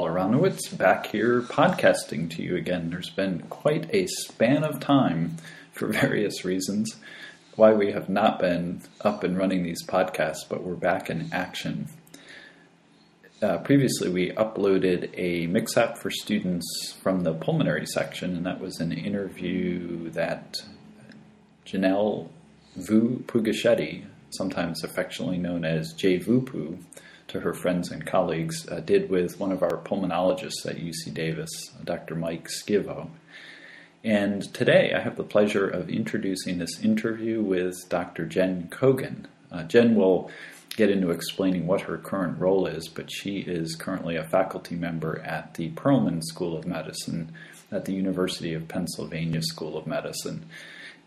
Paul 0.00 0.08
Aronowitz 0.08 0.78
back 0.78 1.08
here 1.08 1.42
podcasting 1.42 2.30
to 2.30 2.42
you 2.42 2.56
again. 2.56 2.88
There's 2.88 3.10
been 3.10 3.40
quite 3.50 3.94
a 3.94 4.06
span 4.06 4.64
of 4.64 4.80
time 4.80 5.36
for 5.72 5.88
various 5.88 6.42
reasons 6.42 6.96
why 7.54 7.74
we 7.74 7.92
have 7.92 8.08
not 8.08 8.38
been 8.38 8.80
up 9.02 9.22
and 9.22 9.36
running 9.36 9.62
these 9.62 9.86
podcasts, 9.86 10.48
but 10.48 10.62
we're 10.62 10.74
back 10.74 11.10
in 11.10 11.28
action. 11.34 11.88
Uh, 13.42 13.58
previously, 13.58 14.08
we 14.08 14.30
uploaded 14.30 15.10
a 15.18 15.46
mix 15.48 15.76
app 15.76 15.98
for 15.98 16.10
students 16.10 16.96
from 17.02 17.20
the 17.20 17.34
pulmonary 17.34 17.84
section, 17.84 18.34
and 18.34 18.46
that 18.46 18.58
was 18.58 18.80
an 18.80 18.92
interview 18.92 20.08
that 20.12 20.56
Janelle 21.66 22.30
Vu 22.74 23.22
Pugachetti, 23.26 24.06
sometimes 24.30 24.82
affectionately 24.82 25.36
known 25.36 25.66
as 25.66 25.92
Jay 25.92 26.18
Vupu, 26.18 26.78
to 27.30 27.40
her 27.40 27.54
friends 27.54 27.90
and 27.90 28.04
colleagues, 28.04 28.68
uh, 28.68 28.80
did 28.80 29.08
with 29.08 29.38
one 29.38 29.52
of 29.52 29.62
our 29.62 29.82
pulmonologists 29.84 30.66
at 30.66 30.76
UC 30.76 31.14
Davis, 31.14 31.70
Dr. 31.84 32.16
Mike 32.16 32.48
Schivo. 32.48 33.08
And 34.02 34.42
today 34.52 34.92
I 34.94 35.00
have 35.00 35.16
the 35.16 35.24
pleasure 35.24 35.68
of 35.68 35.88
introducing 35.88 36.58
this 36.58 36.80
interview 36.80 37.40
with 37.40 37.88
Dr. 37.88 38.26
Jen 38.26 38.68
Kogan. 38.70 39.26
Uh, 39.52 39.62
Jen 39.62 39.94
will 39.94 40.30
get 40.76 40.90
into 40.90 41.10
explaining 41.10 41.66
what 41.66 41.82
her 41.82 41.98
current 41.98 42.38
role 42.38 42.66
is, 42.66 42.88
but 42.88 43.12
she 43.12 43.38
is 43.38 43.76
currently 43.76 44.16
a 44.16 44.24
faculty 44.24 44.74
member 44.74 45.20
at 45.20 45.54
the 45.54 45.70
Perelman 45.70 46.22
School 46.24 46.56
of 46.56 46.66
Medicine 46.66 47.32
at 47.70 47.84
the 47.84 47.92
University 47.92 48.54
of 48.54 48.66
Pennsylvania 48.66 49.42
School 49.42 49.76
of 49.76 49.86
Medicine 49.86 50.46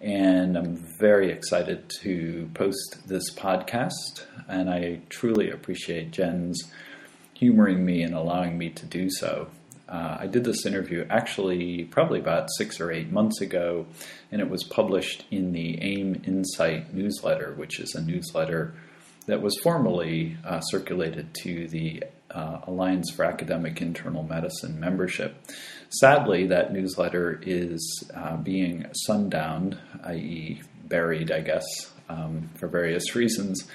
and 0.03 0.57
I'm 0.57 0.75
very 0.99 1.31
excited 1.31 1.89
to 2.01 2.49
post 2.53 3.07
this 3.07 3.33
podcast. 3.33 4.25
And 4.49 4.69
I 4.69 4.99
truly 5.07 5.49
appreciate 5.49 6.11
Jen's 6.11 6.61
humoring 7.33 7.85
me 7.85 8.03
and 8.03 8.13
allowing 8.13 8.57
me 8.57 8.69
to 8.71 8.85
do 8.85 9.09
so. 9.09 9.47
Uh, 9.87 10.17
I 10.19 10.27
did 10.27 10.43
this 10.43 10.65
interview 10.65 11.05
actually 11.09 11.85
probably 11.85 12.19
about 12.19 12.49
six 12.57 12.81
or 12.81 12.91
eight 12.91 13.11
months 13.11 13.39
ago, 13.39 13.85
and 14.31 14.41
it 14.41 14.49
was 14.49 14.63
published 14.63 15.23
in 15.31 15.53
the 15.53 15.81
AIM 15.81 16.21
Insight 16.25 16.93
newsletter, 16.93 17.53
which 17.53 17.79
is 17.79 17.95
a 17.95 18.01
newsletter 18.01 18.73
that 19.27 19.41
was 19.41 19.57
formerly 19.63 20.37
uh, 20.45 20.59
circulated 20.61 21.33
to 21.43 21.67
the 21.69 22.03
uh, 22.33 22.59
Alliance 22.67 23.11
for 23.11 23.25
Academic 23.25 23.81
Internal 23.81 24.23
Medicine 24.23 24.79
membership. 24.79 25.35
Sadly, 25.89 26.47
that 26.47 26.73
newsletter 26.73 27.39
is 27.43 28.09
uh, 28.15 28.37
being 28.37 28.85
sundowned, 29.05 29.77
i.e., 30.05 30.61
buried, 30.85 31.31
I 31.31 31.41
guess, 31.41 31.65
um, 32.09 32.49
for 32.55 32.67
various 32.67 33.15
reasons. 33.15 33.67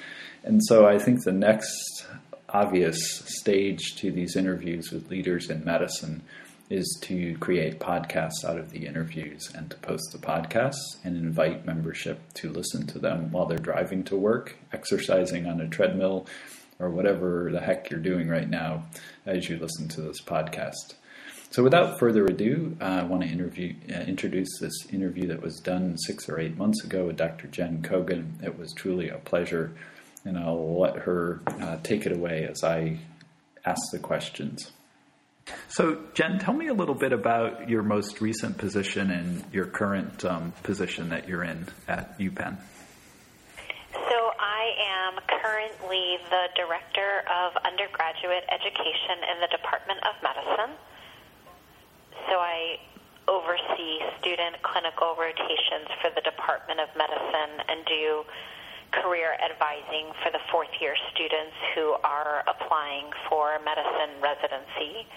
And 0.45 0.65
so 0.65 0.87
I 0.87 0.99
think 0.99 1.23
the 1.23 1.33
next 1.33 2.07
obvious 2.49 2.99
stage 3.27 3.97
to 3.97 4.11
these 4.11 4.37
interviews 4.37 4.91
with 4.91 5.11
leaders 5.11 5.51
in 5.51 5.65
medicine 5.65 6.23
is 6.71 6.99
to 7.03 7.37
create 7.39 7.81
podcasts 7.81 8.45
out 8.45 8.59
of 8.59 8.71
the 8.71 8.87
interviews 8.87 9.51
and 9.55 9.71
to 9.71 9.77
post 9.79 10.13
the 10.13 10.19
podcasts 10.19 10.97
and 11.03 11.17
invite 11.17 11.65
membership 11.65 12.21
to 12.35 12.51
listen 12.51 12.87
to 12.87 12.99
them 12.99 13.31
while 13.31 13.47
they're 13.47 13.59
driving 13.59 14.05
to 14.05 14.17
work, 14.17 14.57
exercising 14.73 15.47
on 15.47 15.61
a 15.61 15.69
treadmill, 15.69 16.27
or 16.79 16.91
whatever 16.91 17.51
the 17.53 17.61
heck 17.61 17.91
you're 17.91 18.01
doing 18.01 18.29
right 18.29 18.49
now 18.49 18.85
as 19.27 19.49
you 19.49 19.59
listen 19.59 19.89
to 19.89 20.01
this 20.01 20.21
podcast. 20.21 20.95
So, 21.51 21.63
without 21.63 21.99
further 21.99 22.27
ado, 22.27 22.77
I 22.79 23.03
want 23.05 23.23
to 23.23 23.29
interview, 23.29 23.75
uh, 23.91 24.01
introduce 24.01 24.59
this 24.61 24.87
interview 24.93 25.29
that 25.29 25.41
was 25.41 25.61
done 25.61 25.97
six 25.97 26.29
or 26.29 26.39
eight 26.39 26.59
months 26.59 26.85
ago 26.85 27.07
with 27.07 27.17
Dr. 27.17 27.47
Jen 27.47 27.83
Kogan. 27.83 28.45
It 28.45 28.59
was 28.59 28.73
truly 28.75 29.09
a 29.09 29.17
pleasure, 29.17 29.73
and 30.27 30.39
I'll 30.39 30.79
let 30.79 30.97
her 30.97 31.41
uh, 31.47 31.79
take 31.83 32.05
it 32.05 32.13
away 32.13 32.45
as 32.45 32.63
I 32.63 32.99
ask 33.65 33.81
the 33.93 33.99
questions. 33.99 34.73
So, 35.69 36.03
Jen, 36.13 36.39
tell 36.39 36.53
me 36.53 36.67
a 36.67 36.75
little 36.75 36.95
bit 36.95 37.15
about 37.15 37.71
your 37.71 37.83
most 37.83 38.21
recent 38.21 38.59
position 38.59 39.11
and 39.11 39.43
your 39.51 39.65
current 39.65 40.25
um, 40.27 40.53
position 40.63 41.09
that 41.09 41.29
you're 41.29 41.45
in 41.45 41.67
at 41.87 42.19
UPenn. 42.19 42.59
Am 45.09 45.17
currently 45.41 46.21
the 46.29 46.53
Director 46.53 47.25
of 47.33 47.57
Undergraduate 47.65 48.45
Education 48.53 49.25
in 49.33 49.41
the 49.41 49.49
Department 49.49 50.05
of 50.05 50.13
Medicine. 50.21 50.77
So 52.29 52.37
I 52.37 52.77
oversee 53.25 54.05
student 54.21 54.61
clinical 54.61 55.17
rotations 55.17 55.89
for 56.05 56.13
the 56.13 56.21
Department 56.21 56.85
of 56.85 56.93
Medicine 56.93 57.57
and 57.73 57.89
do 57.89 58.21
career 58.93 59.33
advising 59.41 60.13
for 60.21 60.29
the 60.29 60.45
fourth 60.53 60.69
year 60.77 60.93
students 61.17 61.57
who 61.73 61.97
are 62.05 62.45
applying 62.45 63.09
for 63.33 63.57
medicine 63.65 64.13
residency. 64.21 65.09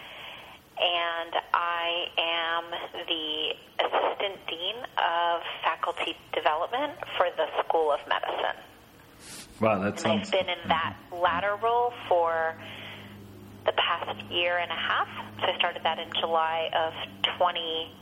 And 0.80 1.36
I 1.52 2.08
am 2.16 2.64
the 3.12 3.60
Assistant 3.76 4.40
Dean 4.48 4.88
of 4.96 5.44
Faculty 5.68 6.16
Development 6.32 6.96
for 7.20 7.28
the 7.36 7.52
School 7.68 7.92
of 7.92 8.00
Medicine. 8.08 8.71
Wow, 9.62 9.78
that 9.80 10.00
sounds. 10.00 10.26
I've 10.26 10.32
been 10.32 10.50
in 10.50 10.68
that 10.68 10.96
latter 11.14 11.56
role 11.62 11.94
for 12.10 12.56
the 13.66 13.74
past 13.74 14.20
year 14.32 14.58
and 14.58 14.72
a 14.72 14.76
half. 14.76 15.08
So 15.40 15.46
I 15.46 15.56
started 15.58 15.84
that 15.84 16.00
in 16.00 16.10
July 16.20 16.72
of 16.74 16.94
2015. 17.38 17.94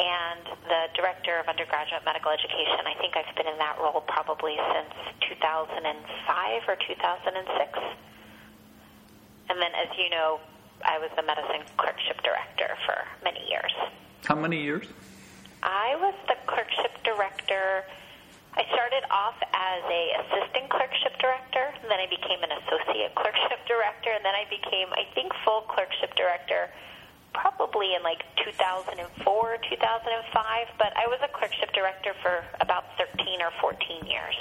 And 0.00 0.44
the 0.68 0.88
director 0.94 1.38
of 1.40 1.48
undergraduate 1.48 2.04
medical 2.04 2.30
education, 2.30 2.86
I 2.86 2.94
think 3.00 3.16
I've 3.16 3.34
been 3.36 3.48
in 3.48 3.58
that 3.58 3.78
role 3.80 4.00
probably 4.08 4.56
since 4.56 4.92
2005 5.28 6.68
or 6.68 6.76
2006. 6.76 7.78
And 9.48 9.60
then, 9.60 9.72
as 9.76 9.88
you 9.96 10.08
know, 10.08 10.40
I 10.84 10.98
was 10.98 11.10
the 11.16 11.22
medicine 11.22 11.64
clerkship 11.76 12.22
director 12.22 12.76
for 12.84 12.96
many 13.24 13.40
years. 13.48 13.72
How 14.24 14.36
many 14.36 14.62
years? 14.62 14.86
I 15.62 15.96
was 15.96 16.14
the 16.28 16.36
clerkship 16.46 17.02
director 17.04 17.84
I 18.54 18.66
started 18.74 19.06
off 19.10 19.38
as 19.54 19.82
a 19.86 20.02
assistant 20.26 20.70
clerkship 20.70 21.14
director, 21.22 21.70
and 21.82 21.86
then 21.86 22.02
I 22.02 22.10
became 22.10 22.42
an 22.42 22.50
associate 22.64 23.14
clerkship 23.14 23.62
director, 23.66 24.10
and 24.10 24.24
then 24.24 24.34
I 24.34 24.44
became, 24.50 24.90
I 24.90 25.06
think, 25.14 25.30
full 25.44 25.62
clerkship 25.70 26.14
director 26.18 26.70
probably 27.32 27.94
in 27.94 28.02
like 28.02 28.22
2004, 28.44 29.56
2005, 29.70 30.66
but 30.78 30.92
I 30.96 31.06
was 31.06 31.20
a 31.22 31.28
clerkship 31.30 31.72
director 31.72 32.12
for 32.22 32.42
about 32.60 32.84
13 32.98 33.40
or 33.40 33.50
14 33.60 34.06
years. 34.06 34.36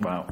Wow. 0.00 0.26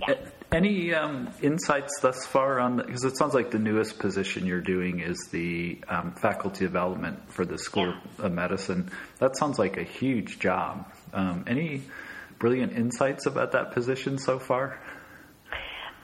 Yeah. 0.00 0.14
Any 0.50 0.92
um, 0.92 1.30
insights 1.40 2.00
thus 2.00 2.26
far 2.26 2.60
on 2.60 2.76
because 2.76 3.04
it 3.04 3.16
sounds 3.16 3.32
like 3.32 3.50
the 3.50 3.58
newest 3.58 3.98
position 3.98 4.44
you're 4.44 4.60
doing 4.60 5.00
is 5.00 5.28
the 5.30 5.80
um, 5.88 6.12
faculty 6.12 6.66
development 6.66 7.32
for 7.32 7.46
the 7.46 7.56
School 7.56 7.86
yeah. 7.86 8.26
of 8.26 8.32
Medicine. 8.32 8.90
That 9.18 9.36
sounds 9.36 9.58
like 9.58 9.78
a 9.78 9.82
huge 9.82 10.38
job. 10.40 10.92
Um, 11.12 11.44
any 11.46 11.82
brilliant 12.38 12.72
insights 12.72 13.26
about 13.26 13.52
that 13.52 13.72
position 13.72 14.18
so 14.18 14.38
far? 14.38 14.80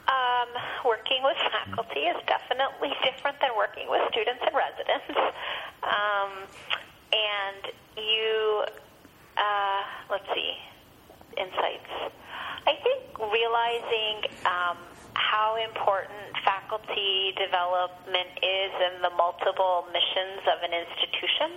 Um, 0.08 0.48
working 0.84 1.20
with 1.22 1.36
faculty 1.50 2.00
is 2.00 2.16
definitely 2.26 2.90
different 3.02 3.36
than 3.40 3.50
working 3.56 3.88
with 3.88 4.02
students 4.10 4.40
and 4.46 4.54
residents. 4.54 5.18
Um, 5.82 6.30
and 7.12 7.62
you, 7.96 8.64
uh, 9.36 9.82
let's 10.10 10.28
see, 10.34 10.52
insights. 11.36 12.12
I 12.66 12.74
think 12.84 13.18
realizing 13.18 14.30
um, 14.44 14.76
how 15.14 15.56
important 15.56 16.36
faculty 16.44 17.34
development 17.36 18.30
is 18.42 18.72
in 18.92 19.02
the 19.02 19.10
multiple 19.16 19.86
missions 19.92 20.42
of 20.46 20.62
an 20.62 20.72
institution, 20.76 21.50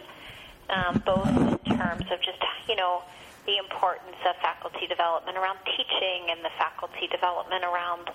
um, 0.69 1.03
both 1.05 1.27
in 1.67 1.77
terms 1.77 2.05
of 2.11 2.21
just, 2.21 2.39
you 2.67 2.75
know, 2.75 3.03
the 3.45 3.57
importance 3.57 4.17
of 4.27 4.35
faculty 4.41 4.87
development 4.87 5.37
around 5.37 5.57
teaching 5.65 6.29
and 6.29 6.45
the 6.45 6.53
faculty 6.57 7.07
development 7.07 7.63
around 7.63 8.09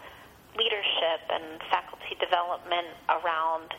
leadership 0.57 1.21
and 1.31 1.61
faculty 1.71 2.17
development 2.19 2.87
around 3.11 3.75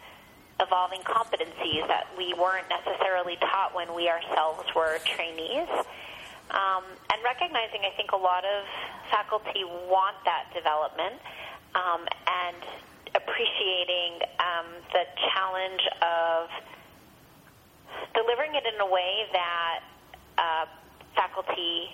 evolving 0.59 1.01
competencies 1.01 1.87
that 1.87 2.07
we 2.17 2.33
weren't 2.33 2.67
necessarily 2.69 3.37
taught 3.37 3.73
when 3.73 3.93
we 3.95 4.09
ourselves 4.09 4.63
were 4.75 4.97
trainees. 5.05 5.69
Um, 6.49 6.83
and 7.11 7.19
recognizing, 7.23 7.81
I 7.83 7.93
think, 7.95 8.11
a 8.11 8.17
lot 8.17 8.43
of 8.45 8.63
faculty 9.11 9.63
want 9.63 10.15
that 10.25 10.47
development 10.55 11.15
um, 11.75 12.07
and 12.27 12.57
appreciating 13.15 14.19
um, 14.39 14.67
the 14.93 15.03
challenge 15.33 15.83
of 16.01 16.49
delivering 18.13 18.55
it 18.55 18.63
in 18.65 18.79
a 18.79 18.89
way 18.89 19.27
that 19.33 19.79
uh, 20.37 20.65
faculty 21.17 21.91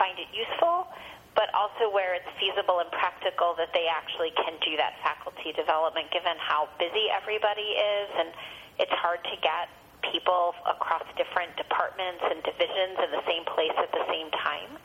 find 0.00 0.16
it 0.16 0.32
useful, 0.32 0.88
but 1.36 1.52
also 1.54 1.92
where 1.92 2.16
it's 2.16 2.26
feasible 2.40 2.80
and 2.80 2.90
practical 2.90 3.54
that 3.60 3.70
they 3.76 3.86
actually 3.86 4.32
can 4.34 4.56
do 4.64 4.74
that 4.80 4.98
faculty 5.04 5.52
development 5.52 6.10
given 6.10 6.34
how 6.40 6.66
busy 6.80 7.06
everybody 7.12 7.76
is 7.76 8.08
and 8.18 8.32
it's 8.80 8.96
hard 8.98 9.20
to 9.28 9.36
get 9.44 9.68
people 10.08 10.56
across 10.64 11.04
different 11.20 11.52
departments 11.60 12.24
and 12.24 12.40
divisions 12.42 12.96
in 13.04 13.10
the 13.12 13.24
same 13.28 13.44
place 13.44 13.76
at 13.76 13.92
the 13.92 14.04
same 14.08 14.32
time. 14.40 14.80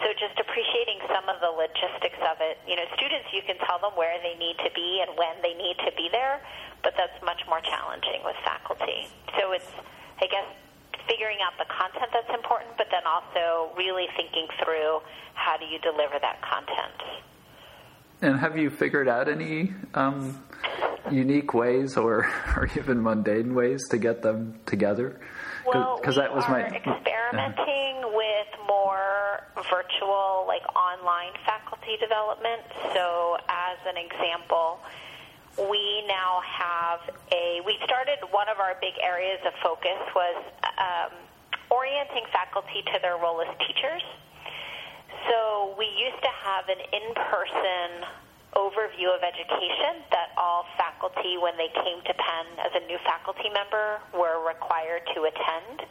so 0.00 0.08
just 0.16 0.36
appreciating 0.40 1.00
some 1.12 1.28
of 1.28 1.40
the 1.40 1.52
logistics 1.52 2.20
of 2.24 2.36
it. 2.40 2.60
You 2.68 2.76
know, 2.76 2.84
students, 2.96 3.28
you 3.32 3.40
can 3.44 3.56
tell 3.64 3.80
them 3.80 3.92
where 3.96 4.16
they 4.20 4.36
need 4.36 4.56
to 4.64 4.70
be 4.72 5.04
and 5.04 5.16
when 5.16 5.40
they 5.40 5.54
need 5.54 5.76
to 5.84 5.92
be 5.96 6.08
there, 6.12 6.40
but 6.82 6.96
that's 6.96 7.16
much 7.24 7.40
more 7.48 7.60
challenging 7.60 8.20
with 8.24 8.36
faculty. 8.44 9.08
So 9.40 9.52
it's, 9.52 9.72
I 10.20 10.26
guess, 10.28 10.48
figuring 11.08 11.38
out 11.44 11.54
the 11.58 11.66
content 11.72 12.10
that's 12.12 12.30
important, 12.34 12.76
but 12.76 12.86
then 12.90 13.02
also 13.06 13.74
really 13.76 14.06
thinking 14.16 14.46
through 14.62 15.00
how 15.34 15.56
do 15.56 15.64
you 15.64 15.78
deliver 15.80 16.18
that 16.20 16.42
content. 16.42 17.26
And 18.22 18.38
have 18.38 18.56
you 18.56 18.70
figured 18.70 19.08
out 19.08 19.28
any 19.28 19.74
um, 19.94 20.42
unique 21.10 21.52
ways 21.52 21.96
or, 21.96 22.24
or 22.56 22.68
even 22.76 23.02
mundane 23.02 23.54
ways 23.54 23.82
to 23.90 23.98
get 23.98 24.22
them 24.22 24.58
together? 24.66 25.20
Cause, 25.70 26.16
we 26.16 26.22
that 26.22 26.34
was 26.34 26.44
my, 26.48 26.62
experimenting 26.62 28.04
uh, 28.04 28.08
with 28.14 28.46
more 28.68 29.42
virtual, 29.68 30.44
like 30.46 30.62
online 30.76 31.32
faculty 31.44 31.96
development. 32.00 32.62
So, 32.94 33.36
as 33.48 33.78
an 33.86 33.96
example, 33.98 34.78
we 35.58 36.04
now 36.06 36.40
have 36.44 37.00
a. 37.32 37.60
We 37.64 37.80
started 37.84 38.20
one 38.30 38.48
of 38.48 38.60
our 38.60 38.76
big 38.80 38.92
areas 39.02 39.40
of 39.46 39.52
focus 39.64 39.96
was 40.14 40.36
um, 40.76 41.12
orienting 41.72 42.28
faculty 42.32 42.84
to 42.92 43.00
their 43.00 43.16
role 43.16 43.40
as 43.40 43.48
teachers. 43.64 44.04
So 45.28 45.74
we 45.78 45.88
used 45.96 46.20
to 46.20 46.32
have 46.44 46.68
an 46.68 46.80
in-person 46.92 48.04
overview 48.52 49.12
of 49.12 49.24
education 49.24 50.04
that 50.12 50.32
all 50.36 50.64
faculty, 50.76 51.36
when 51.40 51.56
they 51.56 51.68
came 51.72 52.00
to 52.04 52.12
Penn 52.12 52.46
as 52.60 52.72
a 52.76 52.82
new 52.86 52.98
faculty 53.04 53.48
member, 53.48 54.00
were 54.12 54.44
required 54.44 55.02
to 55.16 55.24
attend. 55.24 55.88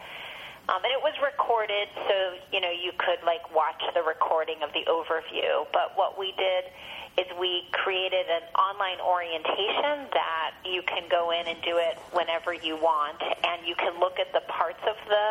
Um, 0.65 0.81
and 0.81 0.89
it 0.89 1.01
was 1.01 1.13
recorded, 1.21 1.89
so 2.09 2.41
you 2.49 2.57
know 2.61 2.73
you 2.73 2.89
could 2.97 3.21
like 3.21 3.45
watch 3.53 3.81
the 3.93 4.01
recording 4.01 4.61
of 4.65 4.73
the 4.73 4.81
overview. 4.89 5.69
But 5.69 5.93
what 5.93 6.17
we 6.17 6.33
did 6.37 6.73
is 7.17 7.25
we 7.39 7.63
created 7.71 8.27
an 8.27 8.43
online 8.59 8.99
orientation 8.99 10.11
that 10.11 10.51
you 10.65 10.83
can 10.83 11.07
go 11.09 11.31
in 11.31 11.47
and 11.47 11.61
do 11.63 11.77
it 11.77 11.97
whenever 12.11 12.53
you 12.53 12.75
want, 12.75 13.21
and 13.21 13.65
you 13.65 13.75
can 13.75 13.99
look 13.99 14.19
at 14.19 14.33
the 14.33 14.43
parts 14.51 14.83
of 14.83 14.95
the 15.07 15.25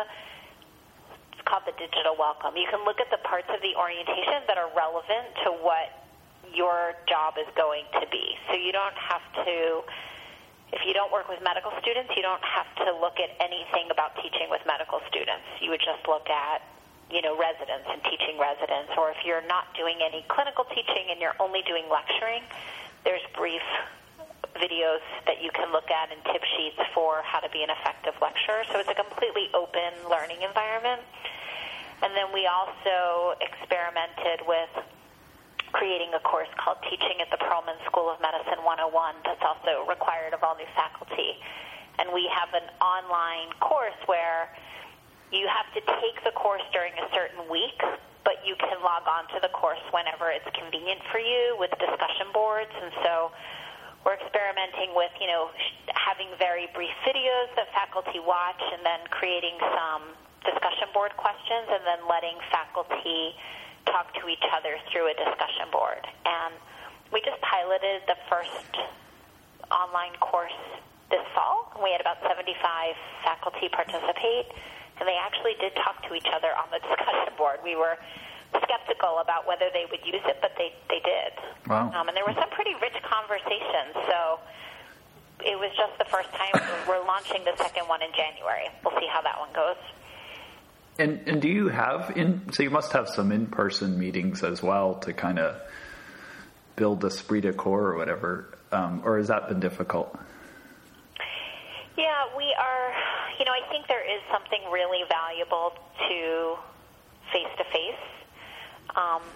it's 1.33 1.43
called 1.45 1.63
the 1.69 1.77
digital 1.77 2.17
welcome. 2.17 2.57
You 2.57 2.65
can 2.71 2.81
look 2.85 2.97
at 2.97 3.11
the 3.13 3.21
parts 3.21 3.47
of 3.53 3.61
the 3.61 3.77
orientation 3.77 4.41
that 4.49 4.57
are 4.57 4.71
relevant 4.73 5.29
to 5.45 5.53
what 5.61 5.93
your 6.53 6.93
job 7.05 7.37
is 7.37 7.45
going 7.53 7.85
to 8.01 8.05
be. 8.09 8.33
So 8.49 8.57
you 8.57 8.71
don't 8.71 8.97
have 8.97 9.21
to, 9.45 9.85
if 10.73 10.81
you 10.87 10.93
don't 10.93 11.11
work 11.11 11.29
with 11.29 11.41
medical 11.43 11.69
students, 11.81 12.13
you 12.15 12.23
don't 12.23 12.41
have 12.41 12.69
to 12.85 12.97
look 12.97 13.21
at 13.21 13.29
anything 13.37 13.91
about 13.91 14.15
teaching 14.21 14.49
with 14.49 14.61
medical 14.65 15.01
students. 15.09 15.45
You 15.61 15.69
would 15.69 15.83
just 15.85 16.01
look 16.07 16.29
at, 16.29 16.65
you 17.11 17.21
know, 17.21 17.37
residents 17.37 17.85
and 17.87 18.01
teaching 18.03 18.37
residents. 18.39 18.91
Or 18.97 19.11
if 19.11 19.21
you're 19.25 19.45
not 19.45 19.73
doing 19.77 20.01
any 20.01 20.25
clinical 20.27 20.65
teaching 20.73 21.11
and 21.11 21.21
you're 21.21 21.37
only 21.39 21.61
doing 21.63 21.85
lecturing, 21.89 22.41
there's 23.03 23.23
brief 23.37 23.63
videos 24.57 25.03
that 25.27 25.43
you 25.43 25.51
can 25.51 25.71
look 25.71 25.91
at 25.91 26.11
and 26.11 26.19
tip 26.31 26.41
sheets 26.55 26.79
for 26.95 27.21
how 27.27 27.39
to 27.39 27.49
be 27.51 27.61
an 27.61 27.69
effective 27.69 28.15
lecturer. 28.21 28.63
So 28.71 28.79
it's 28.79 28.89
a 28.89 28.97
completely 28.97 29.51
open 29.53 29.93
learning 30.09 30.41
environment. 30.41 31.01
And 32.01 32.15
then 32.15 32.31
we 32.33 32.47
also 32.47 33.35
experimented 33.39 34.43
with 34.47 34.71
creating 35.71 36.11
a 36.15 36.21
course 36.23 36.47
called 36.55 36.79
Teaching 36.87 37.19
at 37.19 37.27
the 37.31 37.39
Perelman 37.39 37.75
School 37.85 38.07
of 38.07 38.19
Medicine 38.23 38.63
101 38.63 38.95
that's 39.27 39.43
also 39.43 39.83
required 39.87 40.31
of 40.31 40.39
all 40.43 40.55
new 40.55 40.67
faculty. 40.75 41.35
And 41.99 42.11
we 42.15 42.31
have 42.31 42.51
an 42.55 42.67
online 42.79 43.51
course 43.59 43.95
where 44.07 44.51
you 45.31 45.47
have 45.47 45.69
to 45.73 45.81
take 46.01 46.17
the 46.23 46.31
course 46.31 46.63
during 46.73 46.93
a 46.93 47.07
certain 47.13 47.49
week, 47.49 47.77
but 48.23 48.41
you 48.45 48.55
can 48.57 48.81
log 48.81 49.05
on 49.05 49.29
to 49.33 49.39
the 49.41 49.49
course 49.53 49.81
whenever 49.93 50.29
it's 50.29 50.47
convenient 50.53 51.01
for 51.11 51.19
you 51.19 51.55
with 51.59 51.71
discussion 51.77 52.29
boards. 52.33 52.73
And 52.73 52.91
so 53.03 53.31
we're 54.05 54.17
experimenting 54.21 54.93
with, 54.93 55.11
you 55.21 55.27
know, 55.27 55.49
having 55.93 56.29
very 56.37 56.69
brief 56.73 56.93
videos 57.01 57.49
that 57.57 57.69
faculty 57.73 58.21
watch 58.21 58.61
and 58.61 58.85
then 58.85 59.01
creating 59.09 59.57
some 59.61 60.13
discussion 60.45 60.89
board 60.93 61.13
questions 61.17 61.65
and 61.73 61.81
then 61.85 62.05
letting 62.05 62.37
faculty 62.53 63.33
talk 63.89 64.13
to 64.21 64.29
each 64.29 64.45
other 64.53 64.77
through 64.93 65.09
a 65.09 65.15
discussion 65.17 65.69
board. 65.73 66.05
And 66.25 66.53
we 67.13 67.21
just 67.21 67.41
piloted 67.41 68.05
the 68.05 68.17
first 68.29 68.73
online 69.73 70.13
course 70.21 70.57
this 71.09 71.25
fall. 71.33 71.73
We 71.81 71.91
had 71.91 72.01
about 72.01 72.17
75 72.25 72.53
faculty 73.23 73.69
participate, 73.69 74.49
and 74.99 75.07
they 75.07 75.17
actually 75.19 75.55
did 75.59 75.75
talk 75.75 76.01
to 76.07 76.15
each 76.15 76.27
other 76.31 76.51
on 76.55 76.67
the 76.71 76.79
discussion 76.87 77.33
board. 77.37 77.59
We 77.63 77.75
were 77.75 77.97
skeptical 78.63 79.19
about 79.19 79.47
whether 79.47 79.67
they 79.73 79.85
would 79.91 80.03
use 80.05 80.23
it, 80.25 80.39
but 80.41 80.51
they, 80.57 80.71
they 80.87 81.01
did. 81.03 81.31
Wow. 81.67 81.91
Um, 81.91 82.07
and 82.07 82.15
there 82.15 82.23
were 82.25 82.37
some 82.39 82.49
pretty 82.51 82.73
rich 82.81 82.95
conversations. 83.03 83.95
So 84.07 84.39
it 85.43 85.59
was 85.59 85.71
just 85.75 85.97
the 85.97 86.05
first 86.05 86.31
time. 86.31 86.55
We're 86.87 87.03
launching 87.05 87.43
the 87.43 87.55
second 87.57 87.87
one 87.87 88.01
in 88.01 88.11
January. 88.15 88.69
We'll 88.83 88.95
see 88.99 89.07
how 89.11 89.21
that 89.21 89.39
one 89.39 89.51
goes. 89.53 89.81
And 90.97 91.27
and 91.27 91.41
do 91.41 91.49
you 91.49 91.67
have 91.67 92.13
in 92.15 92.53
so 92.53 92.63
you 92.63 92.69
must 92.69 92.93
have 92.93 93.09
some 93.09 93.33
in 93.33 93.47
person 93.47 93.99
meetings 93.99 94.43
as 94.43 94.63
well 94.63 94.95
to 94.99 95.11
kind 95.11 95.39
of 95.39 95.59
build 96.77 97.01
the 97.01 97.07
esprit 97.07 97.41
de 97.41 97.51
corps 97.51 97.87
or 97.87 97.97
whatever, 97.97 98.57
um, 98.71 99.01
or 99.03 99.17
has 99.17 99.27
that 99.27 99.49
been 99.49 99.59
difficult? 99.59 100.17
Yeah, 101.97 102.23
we 102.37 102.55
are. 102.57 102.93
You 103.39 103.45
know, 103.45 103.51
I 103.51 103.67
think 103.69 103.87
there 103.87 104.03
is 104.03 104.21
something 104.31 104.61
really 104.71 105.03
valuable 105.09 105.73
to 106.07 106.55
face 107.31 107.51
to 107.57 107.65
face. 107.71 108.05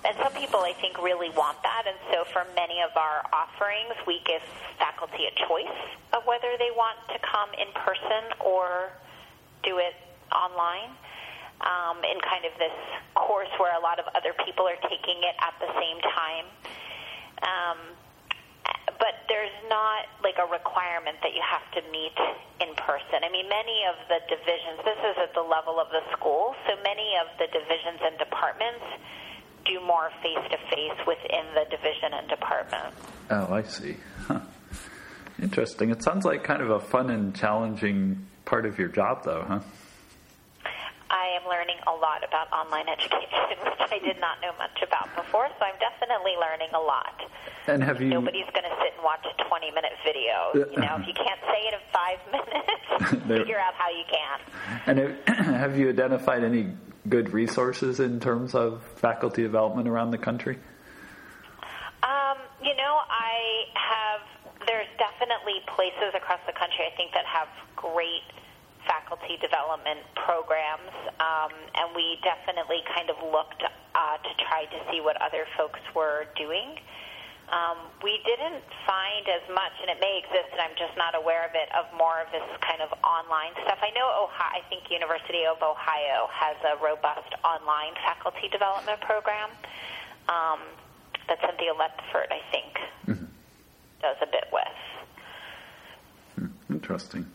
and 0.06 0.16
some 0.24 0.32
people, 0.34 0.62
I 0.62 0.74
think, 0.80 0.98
really 1.04 1.30
want 1.36 1.62
that. 1.64 1.84
And 1.86 1.98
so, 2.12 2.24
for 2.32 2.48
many 2.56 2.82
of 2.82 2.96
our 2.96 3.28
offerings, 3.34 3.94
we 4.08 4.22
give 4.26 4.42
faculty 4.80 5.28
a 5.28 5.34
choice 5.48 5.80
of 6.16 6.24
whether 6.26 6.56
they 6.58 6.72
want 6.72 6.98
to 7.12 7.20
come 7.20 7.50
in 7.60 7.68
person 7.76 8.40
or 8.40 8.90
do 9.64 9.78
it 9.80 9.96
online 10.32 10.96
um, 11.62 12.00
in 12.08 12.16
kind 12.24 12.46
of 12.46 12.56
this 12.58 12.76
course 13.16 13.52
where 13.60 13.76
a 13.76 13.84
lot 13.84 14.00
of 14.00 14.06
other 14.16 14.32
people 14.46 14.68
are 14.68 14.80
taking 14.88 15.20
it 15.28 15.36
at 15.44 15.54
the 15.60 15.68
same 15.76 16.00
time. 16.16 16.46
Um, 17.44 17.80
but 19.00 19.26
there's 19.32 19.56
not 19.72 20.06
like 20.22 20.36
a 20.38 20.48
requirement 20.52 21.18
that 21.24 21.34
you 21.34 21.42
have 21.42 21.64
to 21.74 21.82
meet 21.90 22.16
in 22.60 22.76
person. 22.76 23.24
I 23.24 23.32
mean, 23.32 23.48
many 23.48 23.88
of 23.88 23.96
the 24.12 24.20
divisions, 24.28 24.84
this 24.84 25.00
is 25.00 25.16
at 25.24 25.34
the 25.34 25.42
level 25.42 25.80
of 25.80 25.88
the 25.90 26.04
school, 26.12 26.54
so 26.68 26.76
many 26.84 27.16
of 27.18 27.32
the 27.40 27.48
divisions 27.48 28.04
and 28.04 28.20
departments 28.20 28.86
do 29.66 29.80
more 29.82 30.12
face 30.22 30.44
to 30.52 30.58
face 30.70 31.00
within 31.08 31.46
the 31.56 31.66
division 31.72 32.14
and 32.14 32.28
department. 32.28 32.94
Oh, 33.30 33.54
I 33.54 33.64
see. 33.64 33.98
Huh. 34.28 34.42
Interesting. 35.42 35.90
It 35.90 36.04
sounds 36.04 36.26
like 36.26 36.44
kind 36.44 36.62
of 36.62 36.70
a 36.70 36.80
fun 36.80 37.10
and 37.10 37.36
challenging 37.36 38.28
part 38.46 38.66
of 38.66 38.78
your 38.78 38.90
job, 38.90 39.24
though, 39.24 39.46
huh? 39.48 39.60
I 41.10 41.34
am 41.42 41.50
learning 41.50 41.78
a 41.88 41.92
lot 41.92 42.24
about 42.24 42.52
online 42.54 42.88
education, 42.88 43.58
which 43.66 43.82
I 43.92 44.00
did 44.00 44.20
not 44.22 44.42
know 44.42 44.54
much 44.58 44.78
about 44.86 45.10
before. 45.16 45.50
So 45.58 45.66
I'm 45.66 45.78
definitely 45.82 46.38
learning 46.38 46.70
a 46.74 46.80
lot. 46.80 47.18
And 47.68 47.84
have 47.84 48.02
you? 48.02 48.10
Nobody's 48.10 48.50
going 48.54 48.66
to 48.66 48.76
sit 48.82 48.94
and 48.96 49.04
watch 49.04 49.26
a 49.26 49.34
20 49.44 49.72
minute 49.72 49.94
video. 50.06 50.54
You 50.54 50.82
know, 50.82 50.98
if 51.02 51.08
you 51.08 51.14
can't 51.14 51.42
say 51.50 51.62
it 51.66 51.74
in 51.74 51.84
five 51.90 52.20
minutes, 52.34 53.28
figure 53.28 53.60
out 53.60 53.74
how 53.74 53.90
you 53.90 54.06
can. 54.06 54.38
And 54.86 55.18
have 55.56 55.78
you 55.78 55.90
identified 55.90 56.44
any 56.44 56.74
good 57.08 57.34
resources 57.34 58.00
in 58.00 58.20
terms 58.20 58.54
of 58.54 58.84
faculty 58.96 59.42
development 59.42 59.88
around 59.88 60.12
the 60.12 60.18
country? 60.18 60.58
Um, 62.04 62.38
you 62.64 62.76
know, 62.76 62.96
I 63.10 63.66
have. 63.74 64.22
There's 64.68 64.88
definitely 65.00 65.66
places 65.74 66.14
across 66.14 66.40
the 66.46 66.54
country 66.54 66.86
I 66.86 66.96
think 66.96 67.14
that 67.14 67.26
have 67.26 67.48
great 67.76 68.22
faculty 68.90 69.38
development 69.38 70.02
programs, 70.18 70.90
um, 71.22 71.54
and 71.78 71.94
we 71.94 72.18
definitely 72.26 72.82
kind 72.90 73.14
of 73.14 73.22
looked 73.22 73.62
uh, 73.62 74.18
to 74.18 74.32
try 74.50 74.66
to 74.66 74.80
see 74.90 75.00
what 75.00 75.14
other 75.22 75.46
folks 75.54 75.80
were 75.94 76.26
doing. 76.34 76.74
Um, 77.50 77.90
we 78.06 78.22
didn't 78.26 78.62
find 78.86 79.26
as 79.26 79.42
much, 79.50 79.74
and 79.82 79.90
it 79.90 79.98
may 80.02 80.22
exist, 80.22 80.54
and 80.54 80.62
I'm 80.62 80.78
just 80.78 80.94
not 80.98 81.18
aware 81.18 81.46
of 81.46 81.54
it, 81.58 81.70
of 81.74 81.90
more 81.98 82.22
of 82.22 82.30
this 82.30 82.46
kind 82.62 82.82
of 82.82 82.94
online 83.02 83.54
stuff. 83.66 83.82
I 83.82 83.90
know 83.94 84.06
Ohio, 84.06 84.54
I 84.54 84.62
think 84.70 84.90
University 84.90 85.50
of 85.50 85.58
Ohio 85.62 86.30
has 86.30 86.58
a 86.62 86.78
robust 86.78 87.34
online 87.42 87.98
faculty 88.06 88.50
development 88.54 89.02
program 89.02 89.50
um, 90.30 90.62
that 91.26 91.42
Cynthia 91.42 91.74
Ledford, 91.74 92.30
I 92.30 92.42
think, 92.54 92.74
mm-hmm. 93.10 93.30
does 94.02 94.18
a 94.22 94.30
bit 94.30 94.46
with. 94.54 94.78
Hmm, 96.38 96.54
interesting. 96.70 97.26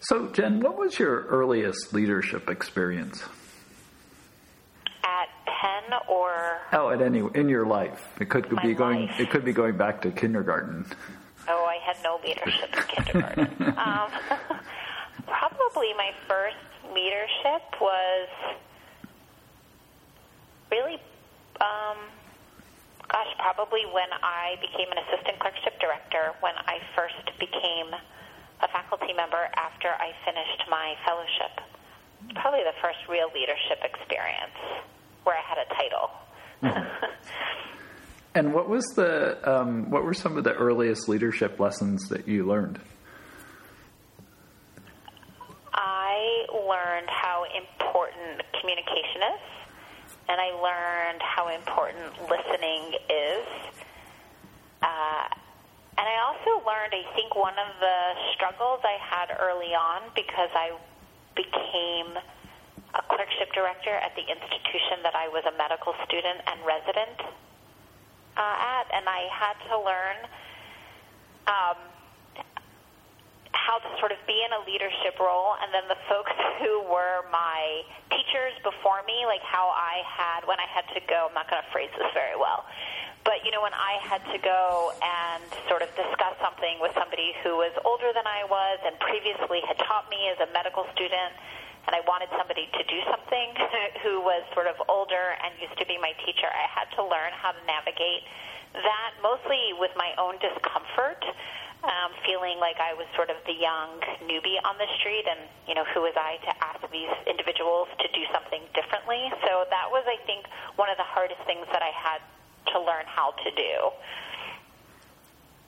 So, 0.00 0.28
Jen, 0.28 0.60
what 0.60 0.78
was 0.78 0.98
your 0.98 1.26
earliest 1.26 1.92
leadership 1.92 2.48
experience? 2.48 3.22
At 5.04 5.28
Penn 5.44 5.98
or 6.08 6.58
oh, 6.72 6.88
at 6.88 7.02
any 7.02 7.22
in 7.34 7.48
your 7.48 7.66
life. 7.66 8.14
It 8.18 8.30
could, 8.30 8.48
could 8.48 8.62
be 8.62 8.72
going. 8.72 9.06
Life. 9.06 9.20
It 9.20 9.30
could 9.30 9.44
be 9.44 9.52
going 9.52 9.76
back 9.76 10.00
to 10.02 10.10
kindergarten. 10.10 10.86
Oh, 11.48 11.66
I 11.66 11.76
had 11.84 11.96
no 12.02 12.18
leadership 12.24 12.74
in 12.74 12.82
kindergarten. 13.04 13.62
um, 13.78 14.10
probably 15.26 15.92
my 15.96 16.12
first 16.26 16.56
leadership 16.94 17.62
was 17.80 18.28
really 20.70 20.98
um, 21.60 21.98
gosh, 23.12 23.28
probably 23.38 23.84
when 23.92 24.08
I 24.22 24.56
became 24.60 24.90
an 24.92 24.98
assistant 25.04 25.38
clerkship 25.40 25.78
director, 25.80 26.32
when 26.40 26.54
I 26.66 26.78
first 26.96 27.20
became 27.38 27.92
a 28.62 28.68
faculty 28.68 29.12
member 29.12 29.48
after 29.56 29.88
I 29.88 30.12
finished 30.24 30.64
my 30.70 30.94
fellowship. 31.06 31.60
Probably 32.34 32.60
the 32.60 32.76
first 32.82 32.98
real 33.08 33.28
leadership 33.34 33.80
experience 33.82 34.56
where 35.24 35.36
I 35.36 35.42
had 35.42 35.58
a 35.58 35.68
title. 35.74 36.10
and 38.34 38.52
what 38.52 38.68
was 38.68 38.84
the 38.96 39.38
um, 39.50 39.90
what 39.90 40.04
were 40.04 40.14
some 40.14 40.36
of 40.36 40.44
the 40.44 40.52
earliest 40.52 41.08
leadership 41.08 41.58
lessons 41.58 42.08
that 42.08 42.28
you 42.28 42.44
learned? 42.44 42.78
I 45.72 46.46
learned 46.52 47.08
how 47.08 47.44
important 47.56 48.42
communication 48.60 49.22
is, 49.34 50.14
and 50.28 50.40
I 50.40 50.50
learned 50.60 51.22
how 51.22 51.48
important 51.48 52.12
listening 52.28 52.92
is. 53.08 53.46
Uh, 54.82 55.39
and 56.00 56.08
I 56.08 56.16
also 56.24 56.64
learned, 56.64 56.96
I 56.96 57.04
think, 57.12 57.36
one 57.36 57.52
of 57.60 57.76
the 57.76 57.98
struggles 58.32 58.80
I 58.80 58.96
had 58.96 59.36
early 59.36 59.76
on 59.76 60.08
because 60.16 60.48
I 60.56 60.72
became 61.36 62.16
a 62.96 63.02
clerkship 63.04 63.52
director 63.52 63.92
at 64.00 64.16
the 64.16 64.24
institution 64.24 65.04
that 65.04 65.12
I 65.12 65.28
was 65.28 65.44
a 65.44 65.52
medical 65.60 65.92
student 66.08 66.40
and 66.48 66.58
resident 66.64 67.20
uh, 68.32 68.80
at, 68.80 68.88
and 68.96 69.04
I 69.04 69.28
had 69.28 69.60
to 69.68 69.76
learn 69.76 70.18
um, 71.44 71.78
how 73.52 73.76
to 73.84 73.88
sort 74.00 74.16
of 74.16 74.18
be 74.24 74.40
in 74.40 74.50
a 74.56 74.64
leadership 74.64 75.20
role, 75.20 75.60
and 75.60 75.68
then 75.68 75.84
the 75.92 76.00
folks 76.08 76.32
who 76.64 76.80
were 76.88 77.28
my 77.28 77.84
teachers 78.08 78.56
before 78.64 79.04
me, 79.04 79.28
like 79.28 79.44
how 79.44 79.68
I 79.68 80.00
had 80.08 80.48
when 80.48 80.56
I 80.56 80.68
had 80.72 80.88
to 80.96 81.00
go. 81.04 81.28
I'm 81.28 81.36
not 81.36 81.50
going 81.52 81.60
to 81.60 81.70
phrase 81.76 81.92
this 81.92 82.08
very 82.16 82.40
well, 82.40 82.64
but 83.24 83.44
you 83.44 83.50
know, 83.52 83.60
when 83.60 83.74
I 83.76 84.00
had 84.00 84.24
to 84.32 84.38
go 84.40 84.92
and 85.02 85.44
sort 85.68 85.82
of 85.82 85.92
discuss 85.94 86.34
something 86.40 86.80
with 86.80 86.92
somebody 86.96 87.36
who 87.44 87.56
was 87.60 87.72
older 87.84 88.10
than 88.16 88.26
I 88.26 88.44
was 88.48 88.80
and 88.84 88.96
previously 88.98 89.60
had 89.68 89.76
taught 89.84 90.08
me 90.08 90.32
as 90.32 90.40
a 90.40 90.48
medical 90.52 90.88
student, 90.96 91.36
and 91.86 91.92
I 91.96 92.00
wanted 92.04 92.28
somebody 92.36 92.68
to 92.72 92.82
do 92.84 92.98
something 93.08 93.48
who 94.04 94.20
was 94.20 94.44
sort 94.52 94.66
of 94.66 94.76
older 94.88 95.36
and 95.44 95.52
used 95.60 95.76
to 95.80 95.86
be 95.86 95.96
my 96.00 96.12
teacher, 96.24 96.48
I 96.48 96.66
had 96.68 96.88
to 96.96 97.02
learn 97.04 97.32
how 97.36 97.52
to 97.52 97.62
navigate 97.64 98.24
that 98.72 99.12
mostly 99.22 99.74
with 99.78 99.90
my 99.96 100.14
own 100.18 100.38
discomfort. 100.38 101.24
Um, 101.80 102.12
feeling 102.28 102.60
like 102.60 102.76
I 102.76 102.92
was 102.92 103.08
sort 103.16 103.32
of 103.32 103.40
the 103.48 103.56
young 103.56 104.04
newbie 104.28 104.60
on 104.68 104.76
the 104.76 104.84
street, 105.00 105.24
and 105.24 105.48
you 105.64 105.72
know, 105.72 105.88
who 105.96 106.04
was 106.04 106.12
I 106.12 106.36
to 106.44 106.52
ask 106.60 106.76
these 106.92 107.08
individuals 107.24 107.88
to 108.04 108.06
do 108.12 108.20
something 108.36 108.60
differently? 108.76 109.32
So 109.48 109.64
that 109.64 109.88
was, 109.88 110.04
I 110.04 110.20
think, 110.28 110.44
one 110.76 110.92
of 110.92 111.00
the 111.00 111.08
hardest 111.08 111.40
things 111.48 111.64
that 111.72 111.80
I 111.80 111.88
had 111.88 112.20
to 112.72 112.80
learn 112.80 113.04
how 113.06 113.32
to 113.32 113.50
do. 113.56 113.90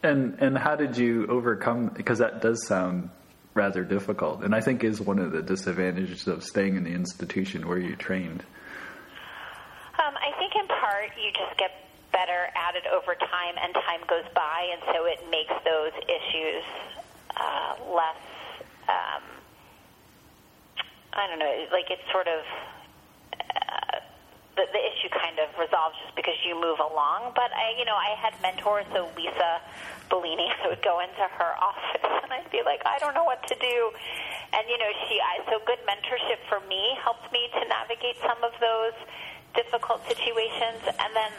And 0.02 0.38
and 0.40 0.58
how 0.58 0.76
did 0.76 0.96
you 0.96 1.26
overcome? 1.28 1.88
Because 1.94 2.18
that 2.18 2.42
does 2.42 2.66
sound 2.66 3.10
rather 3.54 3.84
difficult, 3.84 4.42
and 4.42 4.54
I 4.54 4.60
think 4.60 4.82
is 4.82 5.00
one 5.00 5.18
of 5.18 5.30
the 5.30 5.42
disadvantages 5.42 6.26
of 6.26 6.42
staying 6.42 6.76
in 6.76 6.84
the 6.84 6.90
institution 6.90 7.68
where 7.68 7.78
you 7.78 7.94
trained. 7.96 8.42
Um, 10.00 10.14
I 10.16 10.32
think 10.38 10.54
in 10.56 10.66
part 10.66 11.10
you 11.22 11.30
just 11.32 11.58
get 11.58 11.70
better 12.12 12.48
at 12.56 12.74
it 12.74 12.84
over 12.90 13.14
time, 13.14 13.54
and 13.62 13.74
time 13.74 14.00
goes 14.08 14.24
by, 14.34 14.68
and 14.72 14.82
so 14.94 15.04
it 15.04 15.20
makes 15.30 15.54
those 15.64 15.92
issues 16.08 16.64
uh, 17.36 17.74
less. 17.94 18.16
Um, 18.88 19.22
I 21.12 21.26
don't 21.28 21.38
know, 21.38 21.66
like 21.70 21.90
it's 21.90 22.10
sort 22.10 22.26
of 22.26 22.42
the, 24.56 24.68
the 24.68 24.82
issue 24.82 25.08
kind 25.08 25.40
of 25.40 25.48
resolves 25.56 25.96
just 26.04 26.14
because 26.16 26.36
you 26.44 26.52
move 26.54 26.78
along. 26.78 27.32
But 27.34 27.48
I, 27.56 27.72
you 27.78 27.84
know, 27.84 27.96
I 27.96 28.12
had 28.20 28.36
mentors, 28.44 28.84
so 28.92 29.08
Lisa 29.16 29.60
Bellini, 30.12 30.48
I 30.48 30.68
would 30.72 30.84
go 30.84 31.00
into 31.00 31.24
her 31.40 31.52
office 31.60 32.04
and 32.24 32.32
I'd 32.32 32.50
be 32.52 32.60
like, 32.64 32.84
I 32.84 32.98
don't 33.00 33.14
know 33.14 33.24
what 33.24 33.40
to 33.48 33.56
do. 33.56 33.78
And 34.52 34.64
you 34.68 34.76
know, 34.76 34.92
she, 35.08 35.16
I, 35.16 35.40
so 35.48 35.60
good 35.64 35.80
mentorship 35.88 36.44
for 36.48 36.60
me 36.68 36.96
helped 37.00 37.32
me 37.32 37.48
to 37.56 37.62
navigate 37.68 38.20
some 38.20 38.40
of 38.44 38.52
those 38.60 38.96
difficult 39.56 40.04
situations. 40.08 40.84
And 40.84 41.12
then, 41.16 41.32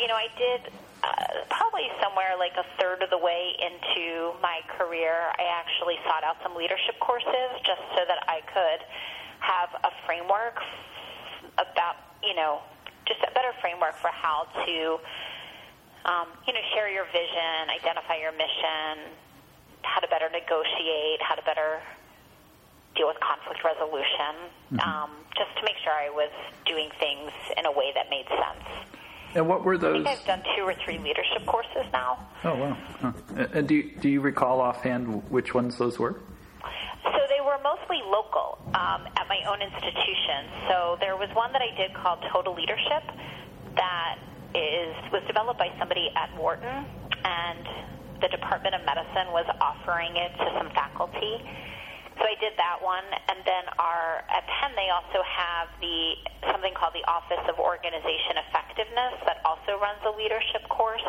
you 0.00 0.08
know, 0.08 0.16
I 0.16 0.28
did 0.36 0.72
uh, 1.04 1.44
probably 1.52 1.88
somewhere 2.00 2.32
like 2.38 2.56
a 2.56 2.64
third 2.80 3.02
of 3.02 3.10
the 3.10 3.20
way 3.20 3.52
into 3.60 4.32
my 4.40 4.60
career, 4.78 5.28
I 5.36 5.44
actually 5.52 5.96
sought 6.08 6.24
out 6.24 6.36
some 6.42 6.56
leadership 6.56 6.96
courses 7.00 7.60
just 7.60 7.84
so 7.92 8.08
that 8.08 8.24
I 8.28 8.40
could 8.48 8.80
have 9.40 9.68
a 9.84 9.92
framework 10.06 10.56
about 11.60 12.13
you 12.26 12.34
know, 12.34 12.60
just 13.06 13.20
a 13.20 13.32
better 13.34 13.52
framework 13.60 13.96
for 13.96 14.08
how 14.08 14.46
to, 14.64 14.98
um, 16.08 16.28
you 16.46 16.52
know, 16.52 16.64
share 16.74 16.90
your 16.90 17.04
vision, 17.12 17.68
identify 17.68 18.16
your 18.16 18.32
mission, 18.32 19.12
how 19.82 20.00
to 20.00 20.08
better 20.08 20.28
negotiate, 20.32 21.20
how 21.20 21.34
to 21.34 21.42
better 21.42 21.80
deal 22.96 23.08
with 23.08 23.18
conflict 23.20 23.62
resolution, 23.64 24.48
mm-hmm. 24.72 24.80
um, 24.80 25.10
just 25.36 25.50
to 25.58 25.62
make 25.64 25.76
sure 25.82 25.92
I 25.92 26.10
was 26.10 26.30
doing 26.64 26.88
things 26.98 27.30
in 27.58 27.66
a 27.66 27.72
way 27.72 27.92
that 27.94 28.08
made 28.08 28.26
sense. 28.28 28.88
And 29.34 29.48
what 29.48 29.64
were 29.64 29.76
those? 29.76 30.06
I 30.06 30.14
think 30.14 30.20
I've 30.20 30.26
done 30.26 30.42
two 30.56 30.62
or 30.62 30.74
three 30.84 30.98
leadership 30.98 31.44
courses 31.44 31.84
now. 31.92 32.24
Oh 32.44 32.54
wow! 32.54 32.76
Huh. 33.00 33.12
And 33.52 33.66
do 33.66 33.74
you, 33.74 33.90
do 34.00 34.08
you 34.08 34.20
recall 34.20 34.60
offhand 34.60 35.28
which 35.28 35.54
ones 35.54 35.76
those 35.76 35.98
were? 35.98 36.20
Mostly 37.64 38.04
local 38.04 38.60
um, 38.76 39.08
at 39.16 39.24
my 39.24 39.40
own 39.48 39.64
institution. 39.64 40.68
So 40.68 41.00
there 41.00 41.16
was 41.16 41.32
one 41.32 41.48
that 41.56 41.64
I 41.64 41.72
did 41.80 41.96
called 41.96 42.20
Total 42.28 42.52
Leadership 42.52 43.00
that 43.72 44.20
is 44.52 44.92
was 45.10 45.24
developed 45.26 45.58
by 45.58 45.72
somebody 45.80 46.12
at 46.12 46.28
Wharton, 46.36 46.84
and 47.24 47.64
the 48.20 48.28
Department 48.28 48.76
of 48.76 48.84
Medicine 48.84 49.32
was 49.32 49.48
offering 49.64 50.12
it 50.14 50.36
to 50.44 50.46
some 50.60 50.68
faculty. 50.76 51.40
So 52.20 52.22
I 52.22 52.36
did 52.38 52.52
that 52.60 52.78
one, 52.78 53.02
and 53.32 53.40
then 53.42 53.64
our 53.80 54.22
at 54.28 54.44
Penn 54.46 54.76
they 54.76 54.92
also 54.92 55.24
have 55.24 55.66
the 55.80 56.20
something 56.52 56.76
called 56.76 56.92
the 56.92 57.02
Office 57.10 57.42
of 57.48 57.58
Organization 57.58 58.44
Effectiveness 58.44 59.24
that 59.24 59.40
also 59.42 59.80
runs 59.80 60.04
a 60.06 60.12
leadership 60.14 60.68
course, 60.68 61.08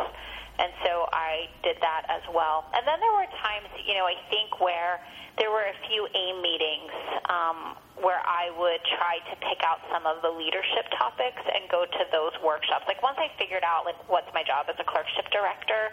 and 0.60 0.72
so 0.84 1.08
I 1.12 1.52
did 1.64 1.78
that 1.84 2.08
as 2.08 2.24
well. 2.32 2.64
And 2.72 2.88
then 2.88 3.00
there 3.00 3.12
were 3.12 3.28
times, 3.44 3.68
you 3.84 3.94
know, 3.94 4.08
I 4.08 4.16
think 4.32 4.60
where 4.64 5.04
there 5.38 5.52
were 5.52 5.68
a 5.68 5.78
few 5.92 6.08
AIM 6.08 6.40
meetings 6.40 6.92
um, 7.28 7.76
where 8.00 8.24
I 8.24 8.56
would 8.56 8.80
try 8.96 9.20
to 9.20 9.36
pick 9.44 9.60
out 9.68 9.84
some 9.92 10.08
of 10.08 10.24
the 10.24 10.32
leadership 10.32 10.88
topics 10.96 11.44
and 11.44 11.68
go 11.68 11.84
to 11.84 12.04
those 12.12 12.32
workshops. 12.40 12.88
Like 12.88 13.04
once 13.04 13.20
I 13.20 13.28
figured 13.36 13.68
out 13.68 13.84
like 13.84 14.00
what's 14.08 14.32
my 14.32 14.44
job 14.48 14.72
as 14.72 14.80
a 14.80 14.88
clerkship 14.88 15.28
director 15.32 15.92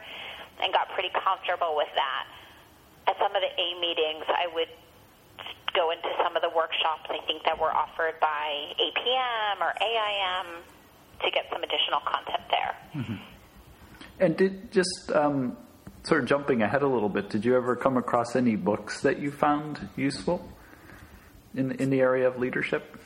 and 0.63 0.71
got 0.71 0.91
pretty 0.95 1.11
comfortable 1.11 1.75
with 1.75 1.91
that, 1.99 2.25
at 3.11 3.19
some 3.19 3.35
of 3.35 3.43
the 3.43 3.51
AIM 3.51 3.83
meetings 3.83 4.23
I 4.31 4.47
would 4.55 4.71
go 5.75 5.91
into 5.91 6.07
some 6.23 6.37
of 6.37 6.43
the 6.43 6.53
workshops 6.55 7.11
I 7.11 7.19
think 7.27 7.43
that 7.45 7.59
were 7.59 7.73
offered 7.73 8.21
by 8.21 8.71
APM 8.79 9.59
or 9.59 9.75
AIM 9.83 10.63
to 11.25 11.31
get 11.31 11.51
some 11.51 11.63
additional 11.63 12.01
content 12.07 12.47
there. 12.51 12.75
Mm-hmm. 12.95 13.32
And 14.23 14.37
did 14.37 14.71
just 14.71 15.11
um, 15.13 15.57
sort 16.05 16.23
of 16.23 16.29
jumping 16.29 16.63
ahead 16.63 16.83
a 16.83 16.87
little 16.87 17.09
bit, 17.09 17.29
did 17.29 17.45
you 17.45 17.57
ever 17.57 17.75
come 17.75 17.97
across 17.97 18.37
any 18.37 18.55
books 18.55 19.01
that 19.01 19.19
you 19.19 19.33
found 19.33 19.89
useful 19.97 20.49
in 21.57 21.73
in 21.73 21.91
the 21.91 21.99
area 22.01 22.29
of 22.29 22.39
leadership? 22.39 23.01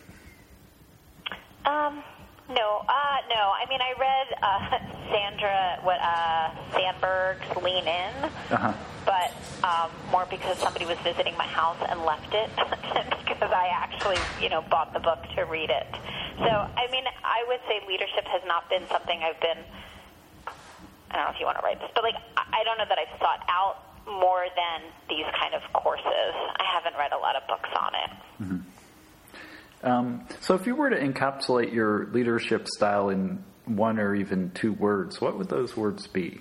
Um, 1.65 2.05
no, 2.51 2.85
uh, 2.85 3.19
no. 3.33 3.43
I 3.49 3.65
mean, 3.71 3.81
I 3.81 3.95
read 3.99 4.29
uh, 4.43 4.79
Sandra 5.11 5.79
what 5.83 5.99
uh, 6.03 6.51
Sandberg's 6.75 7.65
Lean 7.65 7.89
In, 7.89 8.15
uh-huh. 8.53 8.75
but 9.07 9.33
um, 9.65 9.91
more 10.13 10.27
because 10.29 10.59
somebody 10.59 10.85
was 10.85 10.99
visiting 10.99 11.35
my 11.39 11.47
house 11.47 11.79
and 11.89 12.03
left 12.03 12.35
it, 12.35 12.51
because 13.27 13.53
I 13.53 13.69
actually, 13.73 14.19
you 14.39 14.51
know, 14.51 14.61
bought 14.69 14.93
the 14.93 15.01
book 15.01 15.25
to 15.35 15.47
read 15.47 15.71
it. 15.71 15.89
So, 16.37 16.45
I 16.45 16.87
mean, 16.93 17.05
I 17.25 17.43
would 17.49 17.61
say 17.67 17.81
leadership 17.89 18.27
has 18.27 18.43
not 18.47 18.69
been 18.69 18.87
something 18.89 19.19
I've 19.25 19.41
been 19.41 19.65
I 21.11 21.17
don't 21.17 21.25
know 21.27 21.33
if 21.35 21.41
you 21.41 21.47
want 21.47 21.59
to 21.59 21.65
write 21.65 21.81
this, 21.81 21.91
but 21.95 22.05
like 22.05 22.17
I 22.37 22.65
don't 22.65 22.79
know 22.79 22.89
that 22.89 22.99
I've 22.99 23.19
sought 23.19 23.45
out 23.49 23.87
more 24.07 24.47
than 24.55 24.91
these 25.09 25.27
kind 25.41 25.55
of 25.55 25.63
courses. 25.73 26.07
I 26.11 26.65
haven't 26.75 26.99
read 26.99 27.13
a 27.13 27.19
lot 27.19 27.37
of 27.37 27.47
books 27.49 27.69
on 27.79 27.93
it. 27.95 28.11
Mm-hmm. 28.43 29.87
Um, 29.87 30.27
so, 30.41 30.55
if 30.55 30.67
you 30.67 30.75
were 30.75 30.91
to 30.91 30.97
encapsulate 30.97 31.73
your 31.73 32.07
leadership 32.07 32.67
style 32.69 33.11
in 33.11 33.45
one 33.67 33.99
or 33.99 34.15
even 34.15 34.51
two 34.53 34.73
words, 34.73 35.21
what 35.21 35.39
would 35.39 35.49
those 35.49 35.77
words 35.77 36.07
be? 36.07 36.41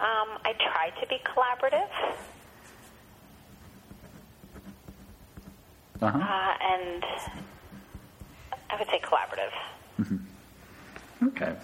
Um, 0.00 0.38
I 0.44 0.52
try 0.54 0.90
to 1.00 1.06
be 1.06 1.18
collaborative. 1.24 1.88
Uh-huh. 6.00 6.18
Uh, 6.18 6.54
and 6.60 7.04
I 8.68 8.76
would 8.78 8.88
say 8.88 9.00
collaborative. 9.00 9.52
Mm-hmm. 10.00 11.28
Okay. 11.28 11.54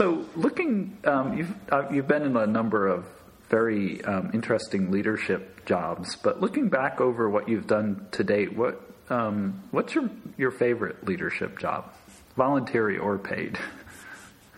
So, 0.00 0.24
looking, 0.34 0.96
um, 1.04 1.36
you've 1.36 1.54
uh, 1.70 1.90
you've 1.90 2.08
been 2.08 2.22
in 2.22 2.34
a 2.34 2.46
number 2.46 2.86
of 2.86 3.04
very 3.50 4.02
um, 4.02 4.30
interesting 4.32 4.90
leadership 4.90 5.66
jobs, 5.66 6.16
but 6.16 6.40
looking 6.40 6.70
back 6.70 7.02
over 7.02 7.28
what 7.28 7.50
you've 7.50 7.66
done 7.66 8.06
to 8.12 8.24
date, 8.24 8.56
what 8.56 8.80
um, 9.10 9.62
what's 9.72 9.94
your 9.94 10.08
your 10.38 10.52
favorite 10.52 11.06
leadership 11.06 11.58
job? 11.58 11.92
voluntary 12.40 12.96
or 12.96 13.18
paid? 13.18 13.58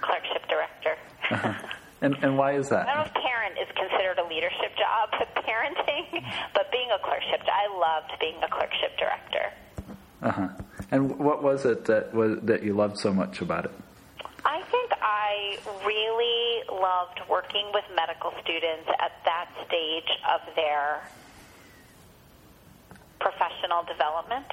Clerkship 0.00 0.42
director. 0.48 0.94
Uh-huh. 1.32 1.68
And, 2.00 2.14
and 2.22 2.38
why 2.38 2.52
is 2.52 2.68
that? 2.68 2.88
I 2.88 2.94
don't 2.94 3.06
know 3.06 3.10
if 3.14 3.22
parent 3.26 3.54
is 3.58 3.68
considered 3.76 4.18
a 4.18 4.28
leadership 4.28 4.76
job, 4.78 5.08
but 5.18 5.34
parenting, 5.44 6.24
but 6.54 6.70
being 6.70 6.90
a 6.94 6.98
clerkship, 7.04 7.40
I 7.46 7.66
loved 7.76 8.20
being 8.20 8.36
a 8.42 8.48
clerkship 8.48 8.96
director. 8.98 9.52
Uh 10.22 10.30
huh. 10.30 10.48
And 10.92 11.18
what 11.18 11.42
was 11.42 11.64
it 11.64 11.86
that 11.86 12.14
was 12.14 12.38
that 12.42 12.62
you 12.62 12.74
loved 12.74 12.98
so 12.98 13.12
much 13.12 13.40
about 13.40 13.64
it? 13.64 13.72
I 15.02 15.58
really 15.84 16.62
loved 16.70 17.20
working 17.28 17.66
with 17.74 17.82
medical 17.94 18.30
students 18.42 18.86
at 19.02 19.12
that 19.26 19.50
stage 19.66 20.10
of 20.30 20.40
their 20.54 21.02
professional 23.18 23.82
development. 23.82 24.46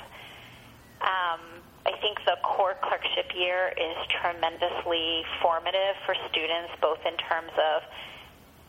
Um, 1.02 1.62
I 1.86 1.94
think 2.02 2.18
the 2.26 2.38
core 2.44 2.76
clerkship 2.82 3.30
year 3.38 3.74
is 3.78 3.96
tremendously 4.10 5.24
formative 5.42 5.96
for 6.06 6.16
students, 6.30 6.74
both 6.82 7.00
in 7.06 7.16
terms 7.30 7.54
of 7.54 7.86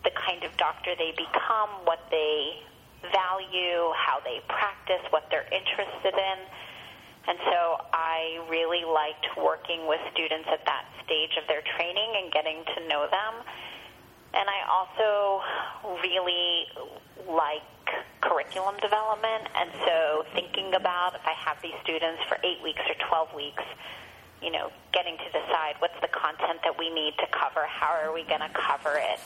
the 0.04 0.12
kind 0.16 0.44
of 0.44 0.52
doctor 0.56 0.92
they 0.96 1.12
become, 1.16 1.70
what 1.84 2.00
they 2.10 2.60
value, 3.08 3.88
how 3.96 4.20
they 4.24 4.40
practice, 4.48 5.00
what 5.10 5.24
they're 5.30 5.48
interested 5.48 6.12
in. 6.12 6.38
And 7.30 7.38
so 7.46 7.78
I 7.94 8.42
really 8.50 8.82
liked 8.82 9.38
working 9.38 9.86
with 9.86 10.00
students 10.10 10.48
at 10.50 10.66
that 10.66 10.82
stage 11.06 11.30
of 11.38 11.46
their 11.46 11.62
training 11.78 12.10
and 12.18 12.32
getting 12.32 12.58
to 12.74 12.88
know 12.88 13.06
them. 13.06 13.46
And 14.34 14.50
I 14.50 14.66
also 14.66 15.38
really 16.02 16.66
like 17.30 17.62
curriculum 18.20 18.74
development. 18.82 19.46
And 19.54 19.70
so 19.86 20.26
thinking 20.34 20.74
about 20.74 21.14
if 21.14 21.22
I 21.22 21.38
have 21.46 21.62
these 21.62 21.78
students 21.84 22.18
for 22.26 22.36
eight 22.42 22.58
weeks 22.64 22.82
or 22.90 22.98
12 22.98 23.34
weeks, 23.38 23.62
you 24.42 24.50
know, 24.50 24.72
getting 24.92 25.16
to 25.16 25.30
decide 25.30 25.78
what's 25.78 26.00
the 26.02 26.10
content 26.10 26.58
that 26.64 26.76
we 26.76 26.90
need 26.90 27.14
to 27.22 27.30
cover, 27.30 27.62
how 27.62 27.94
are 27.94 28.12
we 28.12 28.24
going 28.24 28.42
to 28.42 28.50
cover 28.58 28.98
it, 28.98 29.20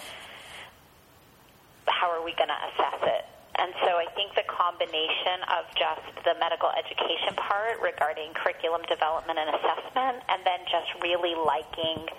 how 1.88 2.12
are 2.12 2.22
we 2.22 2.36
going 2.36 2.52
to 2.52 2.60
assess 2.68 3.00
it. 3.00 3.24
And 3.56 3.70
so 3.86 3.96
I 3.96 4.06
think 4.18 4.34
the 4.34 4.46
combination 4.50 5.46
of 5.54 5.70
just 5.78 6.10
the 6.26 6.34
medical 6.42 6.70
education 6.74 7.38
part 7.38 7.78
regarding 7.80 8.34
curriculum 8.34 8.82
development 8.90 9.38
and 9.38 9.54
assessment, 9.54 10.26
and 10.28 10.42
then 10.42 10.60
just 10.66 10.90
really 11.02 11.38
liking 11.38 12.10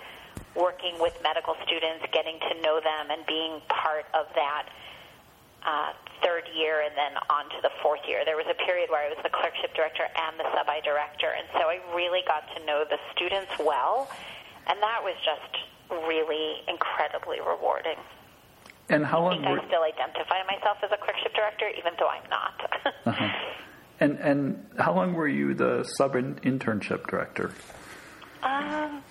working 0.56 0.96
with 0.98 1.12
medical 1.22 1.54
students, 1.68 2.00
getting 2.12 2.40
to 2.40 2.56
know 2.64 2.80
them, 2.80 3.12
and 3.12 3.20
being 3.26 3.60
part 3.68 4.08
of 4.16 4.24
that 4.34 4.64
uh, 5.66 5.92
third 6.24 6.48
year 6.56 6.80
and 6.80 6.96
then 6.96 7.12
on 7.28 7.44
to 7.50 7.58
the 7.60 7.70
fourth 7.82 8.00
year. 8.08 8.24
There 8.24 8.36
was 8.36 8.46
a 8.48 8.56
period 8.64 8.88
where 8.88 9.04
I 9.04 9.12
was 9.12 9.18
the 9.22 9.28
clerkship 9.28 9.74
director 9.74 10.08
and 10.08 10.40
the 10.40 10.48
sub-I 10.56 10.80
director, 10.80 11.36
and 11.36 11.44
so 11.52 11.68
I 11.68 11.82
really 11.94 12.22
got 12.26 12.48
to 12.56 12.64
know 12.64 12.84
the 12.88 12.96
students 13.12 13.52
well, 13.60 14.08
and 14.66 14.80
that 14.80 15.04
was 15.04 15.14
just 15.20 15.52
really 16.08 16.64
incredibly 16.68 17.40
rewarding. 17.40 18.00
And 18.88 19.04
how 19.04 19.22
long? 19.22 19.44
I 19.44 19.48
think 19.48 19.64
I 19.64 19.66
still 19.66 19.82
identify 19.82 20.42
myself 20.46 20.78
as 20.82 20.90
a 20.92 20.96
clerkship 20.96 21.34
director, 21.34 21.68
even 21.76 21.92
though 21.98 22.08
I'm 22.08 22.30
not. 22.30 22.94
uh-huh. 23.06 23.28
And 23.98 24.18
and 24.18 24.66
how 24.78 24.94
long 24.94 25.14
were 25.14 25.28
you 25.28 25.54
the 25.54 25.82
sub 25.96 26.14
internship 26.14 27.06
director? 27.08 27.50
Um, 28.42 29.02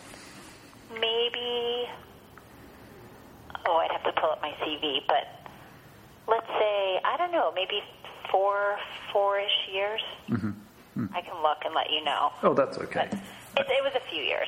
maybe. 0.93 1.89
Oh, 3.67 3.77
I'd 3.77 3.91
have 3.91 4.03
to 4.03 4.21
pull 4.21 4.29
up 4.29 4.41
my 4.41 4.51
CV, 4.63 4.99
but 5.07 5.49
let's 6.27 6.47
say 6.47 6.99
I 7.03 7.17
don't 7.17 7.31
know, 7.31 7.51
maybe 7.53 7.81
four, 8.31 8.77
four-ish 9.11 9.73
years. 9.73 10.01
Mm-hmm. 10.29 10.47
Mm-hmm. 10.47 11.15
I 11.15 11.21
can 11.21 11.41
look 11.41 11.57
and 11.65 11.73
let 11.73 11.89
you 11.91 12.03
know. 12.03 12.31
Oh, 12.43 12.53
that's 12.53 12.77
okay. 12.77 13.09
It, 13.11 13.65
it 13.69 13.83
was 13.83 13.93
a 13.95 14.09
few 14.09 14.21
years. 14.21 14.47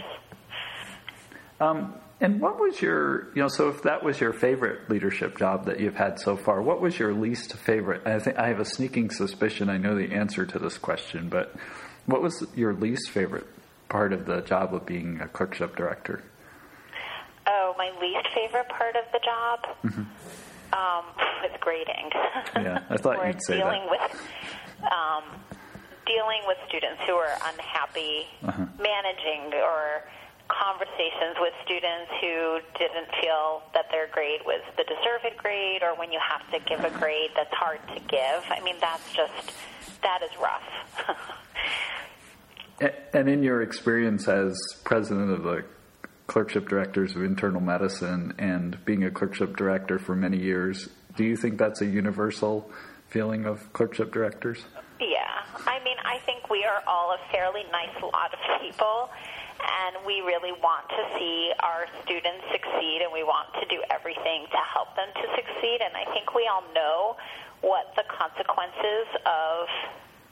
Um, 1.59 1.95
and 2.19 2.41
what 2.41 2.59
was 2.59 2.81
your, 2.81 3.27
you 3.35 3.41
know, 3.43 3.47
so 3.47 3.69
if 3.69 3.83
that 3.83 4.03
was 4.03 4.19
your 4.19 4.33
favorite 4.33 4.89
leadership 4.89 5.37
job 5.37 5.65
that 5.65 5.79
you've 5.79 5.95
had 5.95 6.19
so 6.19 6.35
far, 6.35 6.61
what 6.61 6.81
was 6.81 6.97
your 6.97 7.13
least 7.13 7.53
favorite? 7.53 8.07
I 8.07 8.17
think 8.19 8.37
I 8.37 8.47
have 8.47 8.59
a 8.59 8.65
sneaking 8.65 9.11
suspicion 9.11 9.69
I 9.69 9.77
know 9.77 9.95
the 9.95 10.13
answer 10.13 10.45
to 10.45 10.59
this 10.59 10.77
question, 10.79 11.29
but 11.29 11.53
what 12.07 12.23
was 12.23 12.45
your 12.55 12.73
least 12.73 13.11
favorite 13.11 13.45
part 13.89 14.13
of 14.13 14.25
the 14.25 14.41
job 14.41 14.73
of 14.73 14.85
being 14.85 15.21
a 15.21 15.27
clerkship 15.27 15.75
director? 15.75 16.23
Oh, 17.45 17.75
my 17.77 17.91
least 18.01 18.27
favorite 18.33 18.67
part 18.69 18.95
of 18.95 19.03
the 19.13 19.19
job 19.23 19.59
mm-hmm. 19.83 20.01
um, 20.73 21.05
was 21.43 21.51
grading. 21.61 22.09
Yeah, 22.55 22.83
I 22.89 22.97
thought 22.97 23.23
you'd 23.27 23.43
say 23.45 23.57
dealing 23.57 23.85
that. 23.91 24.11
with 24.11 24.21
um, 24.83 25.23
dealing 26.07 26.41
with 26.47 26.57
students 26.67 27.01
who 27.05 27.13
are 27.13 27.35
unhappy, 27.53 28.25
uh-huh. 28.43 28.65
managing 28.79 29.53
or 29.53 30.03
conversations 30.47 31.35
with 31.39 31.53
students 31.63 32.11
who 32.21 32.59
didn't 32.79 33.07
feel 33.21 33.61
that 33.73 33.85
their 33.91 34.07
grade 34.11 34.41
was 34.45 34.61
the 34.77 34.83
deserved 34.83 35.37
grade 35.37 35.83
or 35.83 35.95
when 35.95 36.11
you 36.11 36.19
have 36.19 36.43
to 36.51 36.59
give 36.67 36.83
a 36.83 36.89
grade 36.97 37.31
that's 37.35 37.53
hard 37.53 37.79
to 37.93 37.99
give. 38.07 38.43
I 38.49 38.59
mean, 38.63 38.75
that's 38.79 39.13
just, 39.13 39.53
that 40.01 40.21
is 40.23 40.31
rough. 40.39 40.63
and 43.13 43.29
in 43.29 43.43
your 43.43 43.61
experience 43.61 44.27
as 44.27 44.57
president 44.83 45.31
of 45.31 45.43
the 45.43 45.63
clerkship 46.27 46.67
directors 46.67 47.15
of 47.15 47.23
internal 47.23 47.61
medicine 47.61 48.33
and 48.37 48.83
being 48.85 49.03
a 49.03 49.11
clerkship 49.11 49.55
director 49.55 49.97
for 49.97 50.15
many 50.15 50.37
years, 50.37 50.89
do 51.15 51.23
you 51.23 51.35
think 51.35 51.57
that's 51.57 51.81
a 51.81 51.85
universal 51.85 52.69
feeling 53.09 53.45
of 53.45 53.71
clerkship 53.73 54.13
directors? 54.13 54.65
Yeah. 54.99 55.43
I 55.65 55.79
mean, 55.83 55.97
I 56.05 56.19
think 56.25 56.49
we 56.49 56.63
are 56.65 56.83
all 56.87 57.13
a 57.13 57.31
fairly 57.31 57.63
nice 57.71 58.01
lot 58.01 58.33
of 58.33 58.61
people 58.61 59.09
and 59.59 60.05
we 60.05 60.21
really 60.21 60.53
want 60.61 60.87
to 60.89 61.01
see 61.17 61.51
our 61.61 61.85
students 62.03 62.45
succeed 62.51 63.01
and 63.01 63.11
we 63.11 63.23
want 63.23 63.49
to 63.59 63.65
do 63.67 63.81
everything 63.89 64.45
to 64.51 64.61
help 64.73 64.95
them 64.95 65.09
to 65.15 65.25
succeed 65.35 65.81
and 65.81 65.93
I 65.95 66.05
think 66.13 66.33
we 66.35 66.49
all 66.49 66.63
know 66.73 67.17
what 67.61 67.93
the 67.97 68.05
consequences 68.05 69.07
of, 69.25 69.65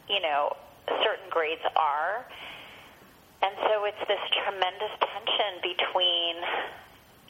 you 0.09 0.21
know, 0.21 0.55
certain 1.01 1.25
grades 1.33 1.65
are. 1.75 2.25
And 3.41 3.53
so 3.65 3.85
it's 3.85 4.05
this 4.07 4.21
tremendous 4.45 4.93
tension 5.01 5.61
between 5.65 6.35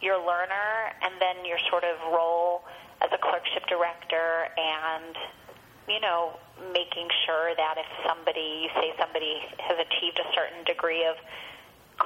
your 0.04 0.20
learner 0.20 0.92
and 1.02 1.16
then 1.20 1.48
your 1.48 1.60
sort 1.72 1.84
of 1.84 1.96
role 2.12 2.64
as 3.00 3.10
a 3.16 3.20
clerkship 3.20 3.68
director 3.68 4.52
and 4.60 5.16
you 5.88 6.00
know, 6.00 6.34
making 6.74 7.08
sure 7.26 7.54
that 7.56 7.78
if 7.78 7.86
somebody, 8.08 8.66
you 8.66 8.70
say 8.82 8.94
somebody 8.98 9.38
has 9.62 9.78
achieved 9.78 10.18
a 10.18 10.28
certain 10.34 10.66
degree 10.66 11.06
of 11.06 11.16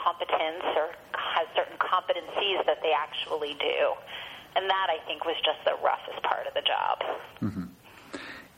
competence 0.04 0.64
or 0.76 0.90
has 1.14 1.48
certain 1.56 1.78
competencies 1.78 2.66
that 2.66 2.82
they 2.82 2.92
actually 2.92 3.54
do. 3.60 3.94
And 4.56 4.70
that, 4.70 4.88
I 4.90 5.06
think, 5.06 5.26
was 5.26 5.36
just 5.46 5.60
the 5.66 5.76
roughest 5.84 6.24
part 6.24 6.48
of 6.48 6.54
the 6.54 6.62
job. 6.62 7.04
Mm-hmm. 7.42 7.64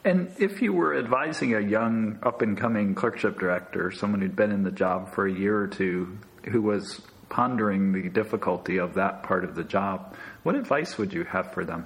And 0.04 0.32
if 0.39 0.62
you 0.62 0.73
were 0.73 0.97
advising 0.97 1.54
a 1.54 1.60
young, 1.60 2.17
up 2.23 2.41
and 2.41 2.58
coming 2.58 2.95
clerkship 2.95 3.39
director, 3.39 3.91
someone 3.91 4.21
who'd 4.21 4.36
been 4.36 4.51
in 4.51 4.63
the 4.63 4.71
job 4.71 5.13
for 5.13 5.27
a 5.27 5.32
year 5.32 5.60
or 5.60 5.67
two, 5.67 6.17
who 6.49 6.62
was 6.62 7.01
pondering 7.30 7.91
the 7.91 8.10
difficulty 8.10 8.77
of 8.77 8.95
that 8.95 9.23
part 9.23 9.43
of 9.43 9.56
the 9.56 9.63
job, 9.63 10.15
what 10.43 10.56
advice 10.56 10.97
would 10.97 11.13
you 11.13 11.23
have 11.23 11.54
for 11.54 11.63
them? 11.63 11.86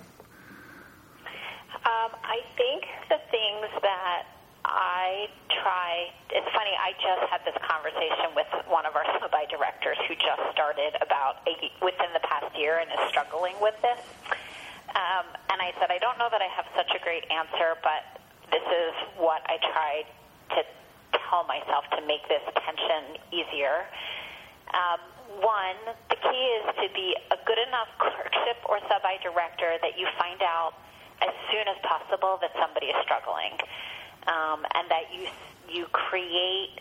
Um, 1.86 2.12
I 2.24 2.40
think 2.58 2.84
the 3.10 3.20
things 3.30 3.68
that 3.82 4.24
I 4.64 5.28
try. 5.66 6.14
It's 6.30 6.46
funny. 6.54 6.78
I 6.78 6.94
just 7.02 7.26
had 7.34 7.42
this 7.42 7.58
conversation 7.66 8.38
with 8.38 8.46
one 8.70 8.86
of 8.86 8.94
our 8.94 9.02
sub-I 9.18 9.50
directors 9.50 9.98
who 10.06 10.14
just 10.14 10.46
started 10.54 10.94
about 11.02 11.42
a, 11.50 11.58
within 11.82 12.14
the 12.14 12.22
past 12.22 12.54
year 12.54 12.78
and 12.78 12.86
is 12.94 13.02
struggling 13.10 13.58
with 13.58 13.74
this. 13.82 13.98
Um, 14.94 15.26
and 15.50 15.58
I 15.58 15.74
said, 15.82 15.90
I 15.90 15.98
don't 15.98 16.22
know 16.22 16.30
that 16.30 16.46
I 16.46 16.50
have 16.54 16.70
such 16.78 16.94
a 16.94 17.02
great 17.02 17.26
answer, 17.34 17.82
but 17.82 18.22
this 18.54 18.62
is 18.62 18.94
what 19.18 19.42
I 19.50 19.58
tried 19.74 20.06
to 20.54 20.62
tell 21.26 21.50
myself 21.50 21.90
to 21.98 22.06
make 22.06 22.22
this 22.30 22.46
tension 22.62 23.18
easier. 23.34 23.90
Um, 24.70 25.02
one, 25.42 25.82
the 26.14 26.20
key 26.22 26.44
is 26.62 26.66
to 26.78 26.88
be 26.94 27.18
a 27.34 27.40
good 27.50 27.60
enough 27.66 27.90
clerkship 27.98 28.62
or 28.70 28.78
sub-I 28.86 29.18
director 29.26 29.82
that 29.82 29.98
you 29.98 30.06
find 30.22 30.46
out 30.46 30.78
as 31.26 31.34
soon 31.50 31.66
as 31.66 31.76
possible 31.82 32.38
that 32.46 32.54
somebody 32.54 32.94
is 32.94 32.98
struggling 33.02 33.58
um, 34.30 34.62
and 34.78 34.86
that 34.90 35.10
you 35.10 35.26
you 35.70 35.86
create 35.92 36.80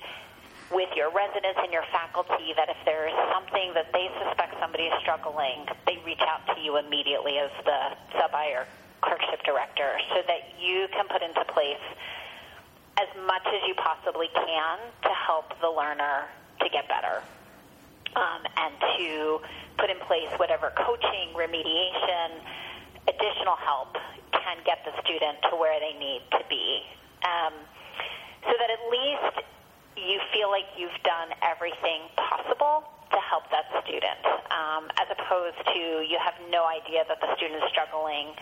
with 0.73 0.89
your 0.97 1.11
residents 1.13 1.61
and 1.63 1.73
your 1.73 1.85
faculty 1.93 2.53
that 2.57 2.69
if 2.69 2.77
there 2.85 3.07
is 3.07 3.15
something 3.33 3.75
that 3.75 3.93
they 3.93 4.09
suspect 4.25 4.57
somebody 4.61 4.85
is 4.85 4.97
struggling, 5.01 5.67
they 5.87 6.01
reach 6.05 6.23
out 6.25 6.43
to 6.55 6.61
you 6.61 6.77
immediately 6.79 7.39
as 7.39 7.51
the 7.65 7.81
sub-I 8.19 8.49
or 8.57 8.67
clerkship 9.03 9.45
director 9.45 9.93
so 10.11 10.23
that 10.27 10.57
you 10.59 10.89
can 10.93 11.07
put 11.09 11.23
into 11.23 11.45
place 11.53 11.85
as 12.97 13.09
much 13.27 13.45
as 13.47 13.61
you 13.69 13.75
possibly 13.75 14.29
can 14.35 14.79
to 15.03 15.13
help 15.13 15.53
the 15.61 15.69
learner 15.69 16.25
to 16.61 16.69
get 16.71 16.89
better 16.89 17.23
um, 18.17 18.41
and 18.57 18.73
to 18.97 19.41
put 19.79 19.91
in 19.91 19.99
place 20.07 20.31
whatever 20.39 20.73
coaching, 20.79 21.35
remediation, 21.35 22.41
additional 23.09 23.57
help 23.59 23.95
can 24.33 24.57
get 24.65 24.79
the 24.87 24.95
student 25.03 25.39
to 25.51 25.57
where 25.57 25.79
they 25.81 25.99
need 25.99 26.23
to 26.31 26.41
be. 26.49 26.83
Um, 27.25 27.53
so 28.45 28.53
that 28.57 28.71
at 28.71 28.83
least 28.93 29.35
you 29.97 30.19
feel 30.33 30.51
like 30.51 30.67
you've 30.77 30.97
done 31.05 31.33
everything 31.43 32.07
possible 32.17 32.85
to 33.13 33.19
help 33.23 33.47
that 33.55 33.71
student, 33.87 34.21
um, 34.51 34.91
as 34.99 35.07
opposed 35.13 35.59
to 35.71 36.03
you 36.03 36.19
have 36.19 36.35
no 36.51 36.67
idea 36.67 37.07
that 37.07 37.21
the 37.23 37.31
student 37.37 37.63
is 37.63 37.69
struggling. 37.71 38.35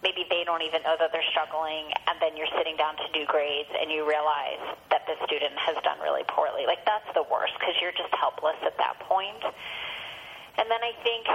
Maybe 0.00 0.24
they 0.30 0.48
don't 0.48 0.62
even 0.62 0.80
know 0.80 0.96
that 0.96 1.12
they're 1.12 1.30
struggling, 1.34 1.92
and 2.08 2.16
then 2.24 2.32
you're 2.38 2.50
sitting 2.56 2.78
down 2.78 2.96
to 2.96 3.08
do 3.12 3.26
grades 3.28 3.68
and 3.74 3.92
you 3.92 4.08
realize 4.08 4.62
that 4.88 5.04
the 5.04 5.18
student 5.26 5.52
has 5.60 5.76
done 5.84 6.00
really 6.00 6.24
poorly. 6.24 6.64
Like, 6.64 6.86
that's 6.88 7.10
the 7.12 7.26
worst 7.28 7.52
because 7.60 7.76
you're 7.82 7.92
just 7.92 8.14
helpless 8.16 8.56
at 8.64 8.78
that 8.78 8.96
point. 9.04 9.44
And 10.56 10.70
then 10.70 10.80
I 10.80 10.96
think 11.04 11.28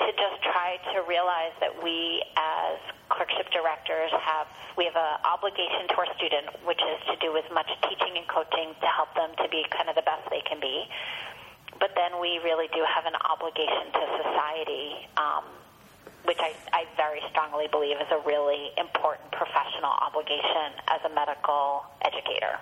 to 0.00 0.08
just 0.16 0.38
try 0.42 0.80
to 0.96 1.04
realize 1.04 1.52
that 1.60 1.76
we 1.84 2.24
as 2.36 2.80
clerkship 3.12 3.52
directors 3.52 4.10
have 4.16 4.48
we 4.78 4.88
have 4.88 4.96
an 4.96 5.20
obligation 5.28 5.84
to 5.92 5.94
our 6.00 6.08
student 6.16 6.48
which 6.64 6.80
is 6.80 6.98
to 7.12 7.16
do 7.20 7.36
as 7.36 7.44
much 7.52 7.68
teaching 7.84 8.16
and 8.16 8.24
coaching 8.28 8.72
to 8.80 8.88
help 8.88 9.12
them 9.12 9.28
to 9.36 9.46
be 9.52 9.66
kind 9.68 9.92
of 9.92 9.94
the 9.94 10.06
best 10.06 10.24
they 10.30 10.40
can 10.48 10.60
be. 10.60 10.88
But 11.78 11.92
then 11.96 12.20
we 12.20 12.40
really 12.40 12.68
do 12.72 12.80
have 12.84 13.04
an 13.04 13.16
obligation 13.28 13.92
to 13.92 14.02
society 14.24 15.04
um, 15.20 15.44
which 16.24 16.40
I, 16.40 16.52
I 16.72 16.84
very 16.96 17.20
strongly 17.32 17.68
believe 17.68 17.96
is 17.96 18.08
a 18.12 18.20
really 18.24 18.72
important 18.76 19.32
professional 19.32 19.92
obligation 20.00 20.80
as 20.88 21.00
a 21.04 21.12
medical 21.12 21.84
educator 22.04 22.60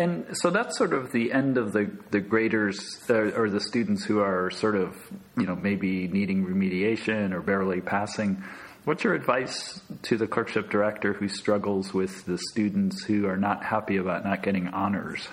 and 0.00 0.36
so 0.36 0.50
that's 0.50 0.76
sort 0.76 0.92
of 0.92 1.12
the 1.12 1.32
end 1.32 1.58
of 1.58 1.72
the 1.72 1.90
the 2.10 2.20
graders 2.20 2.98
uh, 3.08 3.14
or 3.14 3.50
the 3.50 3.60
students 3.60 4.04
who 4.04 4.20
are 4.20 4.50
sort 4.50 4.76
of 4.76 4.96
you 5.36 5.46
know 5.46 5.54
maybe 5.54 6.08
needing 6.08 6.46
remediation 6.46 7.32
or 7.32 7.40
barely 7.40 7.80
passing. 7.80 8.42
What's 8.84 9.04
your 9.04 9.14
advice 9.14 9.80
to 10.04 10.16
the 10.16 10.26
clerkship 10.26 10.70
director 10.70 11.12
who 11.12 11.28
struggles 11.28 11.92
with 11.92 12.24
the 12.24 12.38
students 12.50 13.04
who 13.04 13.26
are 13.26 13.36
not 13.36 13.62
happy 13.62 13.98
about 13.98 14.24
not 14.24 14.42
getting 14.42 14.68
honors 14.68 15.28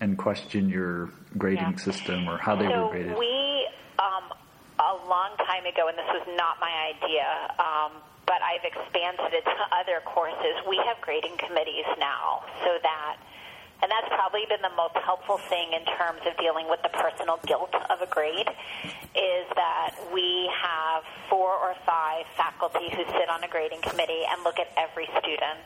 and 0.00 0.16
question 0.16 0.68
your 0.68 1.10
grading 1.36 1.74
yeah. 1.76 1.84
system 1.84 2.28
or 2.28 2.38
how 2.38 2.54
they 2.54 2.68
so 2.68 2.84
were 2.84 2.90
graded? 2.90 3.18
We, 3.18 3.68
um, 3.98 4.30
a 4.78 4.94
long 5.08 5.34
time 5.38 5.66
ago, 5.66 5.88
and 5.88 5.98
this 5.98 6.06
was 6.14 6.22
not 6.38 6.60
my 6.60 6.94
idea, 6.94 7.26
um, 7.58 7.98
but 8.26 8.38
I've 8.46 8.62
expanded 8.62 9.34
it 9.34 9.44
to 9.44 9.64
other 9.74 10.00
courses. 10.06 10.54
We 10.68 10.80
have 10.86 11.00
grading 11.00 11.36
committees 11.36 11.86
now 11.98 12.46
so 12.62 12.78
that 12.80 13.16
and 13.80 13.90
that's 13.90 14.08
probably 14.10 14.42
been 14.48 14.62
the 14.62 14.74
most 14.74 14.96
helpful 15.06 15.38
thing 15.48 15.72
in 15.72 15.84
terms 15.94 16.18
of 16.26 16.36
dealing 16.38 16.66
with 16.68 16.82
the 16.82 16.90
personal 16.90 17.38
guilt 17.46 17.74
of 17.90 18.02
a 18.02 18.10
grade 18.10 18.50
is 19.14 19.46
that 19.54 19.94
we 20.12 20.50
have 20.50 21.06
four 21.30 21.54
or 21.54 21.74
five 21.86 22.26
faculty 22.36 22.90
who 22.90 23.06
sit 23.14 23.30
on 23.30 23.44
a 23.44 23.48
grading 23.48 23.80
committee 23.82 24.26
and 24.26 24.42
look 24.42 24.58
at 24.58 24.66
every 24.74 25.06
student. 25.22 25.62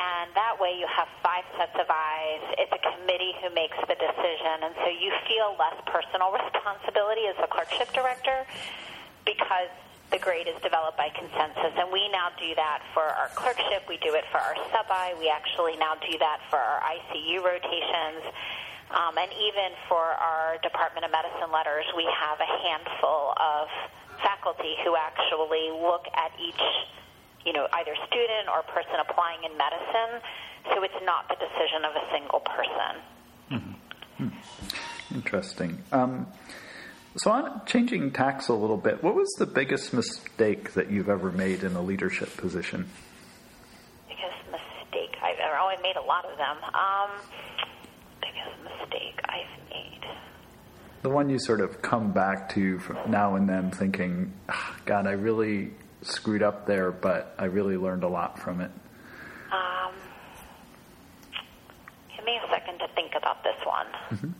And 0.00 0.32
that 0.34 0.58
way 0.58 0.74
you 0.74 0.88
have 0.90 1.06
five 1.22 1.44
sets 1.54 1.76
of 1.78 1.86
eyes. 1.86 2.42
It's 2.58 2.72
a 2.72 2.82
committee 2.98 3.36
who 3.38 3.52
makes 3.54 3.78
the 3.86 3.94
decision. 3.94 4.66
And 4.66 4.74
so 4.82 4.88
you 4.90 5.12
feel 5.28 5.54
less 5.54 5.78
personal 5.86 6.34
responsibility 6.34 7.30
as 7.30 7.36
a 7.38 7.46
clerkship 7.46 7.92
director 7.92 8.42
because 9.22 9.70
the 10.10 10.18
grade 10.18 10.50
is 10.50 10.58
developed 10.62 10.98
by 10.98 11.08
consensus, 11.14 11.70
and 11.78 11.86
we 11.92 12.10
now 12.10 12.34
do 12.34 12.50
that 12.58 12.82
for 12.94 13.06
our 13.06 13.30
clerkship. 13.38 13.86
We 13.86 13.96
do 14.02 14.14
it 14.18 14.26
for 14.34 14.38
our 14.42 14.58
sub-I. 14.74 15.14
We 15.18 15.30
actually 15.30 15.78
now 15.78 15.94
do 16.02 16.18
that 16.18 16.42
for 16.50 16.58
our 16.58 16.82
ICU 16.82 17.38
rotations. 17.38 18.26
Um, 18.90 19.14
and 19.18 19.30
even 19.30 19.70
for 19.86 20.02
our 20.02 20.58
Department 20.66 21.06
of 21.06 21.14
Medicine 21.14 21.54
letters, 21.54 21.86
we 21.94 22.02
have 22.10 22.42
a 22.42 22.50
handful 22.66 23.38
of 23.38 23.70
faculty 24.18 24.74
who 24.82 24.98
actually 24.98 25.70
look 25.70 26.10
at 26.18 26.34
each, 26.42 26.64
you 27.46 27.54
know, 27.54 27.70
either 27.78 27.94
student 28.10 28.50
or 28.50 28.66
person 28.66 28.98
applying 28.98 29.46
in 29.46 29.54
medicine. 29.54 30.18
So 30.74 30.82
it's 30.82 31.00
not 31.06 31.30
the 31.30 31.38
decision 31.38 31.86
of 31.86 31.94
a 31.94 32.04
single 32.10 32.42
person. 32.42 32.92
Mm-hmm. 33.54 34.26
Hmm. 34.26 35.14
Interesting. 35.14 35.78
Um, 35.92 36.26
so, 37.16 37.32
on 37.32 37.62
changing 37.66 38.12
tacks 38.12 38.48
a 38.48 38.54
little 38.54 38.76
bit, 38.76 39.02
what 39.02 39.16
was 39.16 39.28
the 39.38 39.46
biggest 39.46 39.92
mistake 39.92 40.74
that 40.74 40.90
you've 40.90 41.08
ever 41.08 41.32
made 41.32 41.64
in 41.64 41.74
a 41.74 41.82
leadership 41.82 42.36
position? 42.36 42.88
Biggest 44.08 44.46
mistake 44.46 45.16
I've 45.20 45.38
ever, 45.38 45.56
oh, 45.58 45.66
I 45.66 45.76
made 45.82 45.96
a 45.96 46.02
lot 46.02 46.24
of 46.24 46.38
them. 46.38 46.56
Um, 46.62 47.10
biggest 48.20 48.62
mistake 48.62 49.20
I've 49.24 49.70
made. 49.70 50.04
The 51.02 51.10
one 51.10 51.30
you 51.30 51.40
sort 51.40 51.60
of 51.60 51.82
come 51.82 52.12
back 52.12 52.50
to 52.54 52.78
from 52.78 53.10
now 53.10 53.34
and 53.34 53.48
then 53.48 53.72
thinking, 53.72 54.32
oh, 54.48 54.76
God, 54.86 55.08
I 55.08 55.12
really 55.12 55.72
screwed 56.02 56.44
up 56.44 56.66
there, 56.66 56.92
but 56.92 57.34
I 57.38 57.46
really 57.46 57.76
learned 57.76 58.04
a 58.04 58.08
lot 58.08 58.38
from 58.38 58.60
it. 58.60 58.70
Um, 59.50 59.94
give 62.16 62.24
me 62.24 62.38
a 62.46 62.48
second 62.52 62.78
to 62.78 62.86
think 62.94 63.14
about 63.16 63.42
this 63.42 63.56
one. 63.64 63.86
Mm-hmm. 64.10 64.30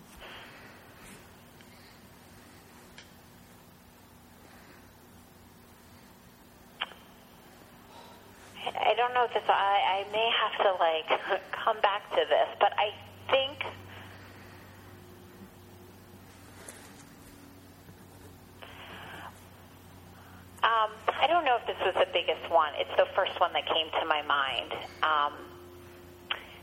I 8.90 8.94
don't 8.94 9.14
know 9.14 9.22
if 9.22 9.32
this. 9.32 9.44
I, 9.46 10.02
I 10.02 10.12
may 10.12 10.28
have 10.34 10.66
to 10.66 10.70
like 10.82 11.42
come 11.52 11.80
back 11.80 12.10
to 12.10 12.22
this, 12.28 12.48
but 12.58 12.72
I 12.76 12.90
think. 13.30 13.62
Um, 20.64 20.90
I 21.06 21.28
don't 21.28 21.44
know 21.44 21.56
if 21.56 21.66
this 21.68 21.78
was 21.86 21.94
the 21.94 22.10
biggest 22.12 22.50
one. 22.50 22.72
It's 22.78 22.90
the 22.96 23.06
first 23.14 23.38
one 23.38 23.52
that 23.52 23.64
came 23.66 23.86
to 24.00 24.06
my 24.06 24.22
mind. 24.22 24.72
Um, 25.04 25.34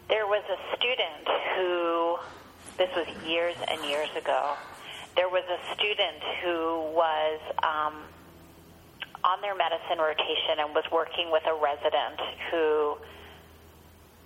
there 0.09 0.27
was 0.27 0.43
a 0.51 0.75
student 0.75 1.27
who, 1.55 2.17
this 2.77 2.89
was 2.93 3.07
years 3.25 3.55
and 3.69 3.83
years 3.89 4.09
ago, 4.17 4.53
there 5.15 5.29
was 5.29 5.43
a 5.49 5.75
student 5.75 6.21
who 6.43 6.91
was 6.93 7.39
um, 7.63 7.95
on 9.27 9.41
their 9.41 9.55
medicine 9.55 9.99
rotation 9.99 10.63
and 10.63 10.73
was 10.73 10.85
working 10.91 11.29
with 11.29 11.43
a 11.45 11.53
resident 11.53 12.19
who 12.49 12.95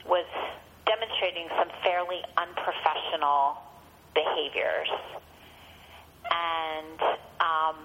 was 0.05 0.29
demonstrating 0.85 1.49
some 1.57 1.69
fairly 1.81 2.21
unprofessional 2.37 3.57
behaviors. 4.13 4.89
And 6.29 7.01
um, 7.41 7.77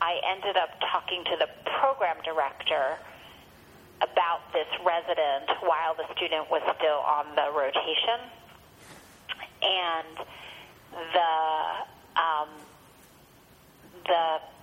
I 0.00 0.20
ended 0.24 0.56
up 0.56 0.70
talking 0.90 1.22
to 1.24 1.36
the 1.36 1.48
program 1.80 2.16
director 2.24 2.96
about 4.00 4.40
this 4.52 4.68
resident 4.84 5.52
while 5.60 5.94
the 5.94 6.08
student 6.16 6.50
was 6.50 6.62
still 6.78 7.04
on 7.04 7.26
the 7.36 7.52
rotation. 7.52 8.24
And 9.60 10.16
the 11.12 11.34
um, 12.16 12.48
the 14.06 14.53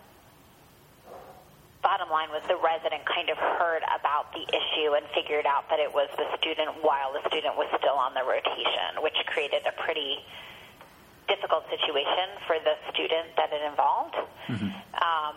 bottom 1.81 2.09
line 2.09 2.29
was 2.29 2.41
the 2.47 2.57
resident 2.57 3.05
kind 3.05 3.29
of 3.29 3.37
heard 3.37 3.81
about 3.89 4.31
the 4.33 4.45
issue 4.45 4.93
and 4.93 5.05
figured 5.13 5.45
out 5.45 5.67
that 5.69 5.81
it 5.81 5.89
was 5.89 6.07
the 6.17 6.29
student 6.37 6.81
while 6.85 7.13
the 7.13 7.21
student 7.27 7.57
was 7.57 7.67
still 7.77 7.97
on 7.97 8.13
the 8.13 8.21
rotation, 8.21 9.01
which 9.01 9.17
created 9.25 9.65
a 9.65 9.73
pretty 9.81 10.21
difficult 11.27 11.65
situation 11.69 12.37
for 12.45 12.57
the 12.61 12.77
student 12.93 13.33
that 13.37 13.49
it 13.49 13.61
involved. 13.65 14.15
Mm-hmm. 14.47 14.69
Um, 14.93 15.35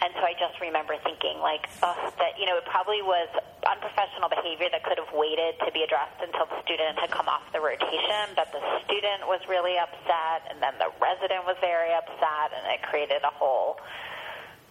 and 0.00 0.10
so 0.16 0.24
I 0.24 0.32
just 0.40 0.56
remember 0.64 0.96
thinking, 1.04 1.38
like, 1.44 1.68
oh, 1.84 1.92
that 2.16 2.40
you 2.40 2.48
know, 2.48 2.56
it 2.56 2.64
probably 2.64 3.04
was 3.04 3.28
unprofessional 3.60 4.32
behavior 4.32 4.72
that 4.72 4.80
could 4.80 4.96
have 4.96 5.12
waited 5.12 5.60
to 5.60 5.68
be 5.76 5.84
addressed 5.84 6.16
until 6.24 6.48
the 6.48 6.56
student 6.64 6.96
had 6.96 7.12
come 7.12 7.28
off 7.28 7.44
the 7.52 7.60
rotation. 7.60 8.32
But 8.32 8.48
the 8.50 8.64
student 8.88 9.28
was 9.28 9.44
really 9.44 9.76
upset, 9.76 10.48
and 10.48 10.56
then 10.64 10.72
the 10.80 10.88
resident 10.96 11.44
was 11.44 11.60
very 11.60 11.92
upset, 11.92 12.48
and 12.56 12.64
it 12.72 12.80
created 12.88 13.20
a 13.22 13.32
whole 13.36 13.76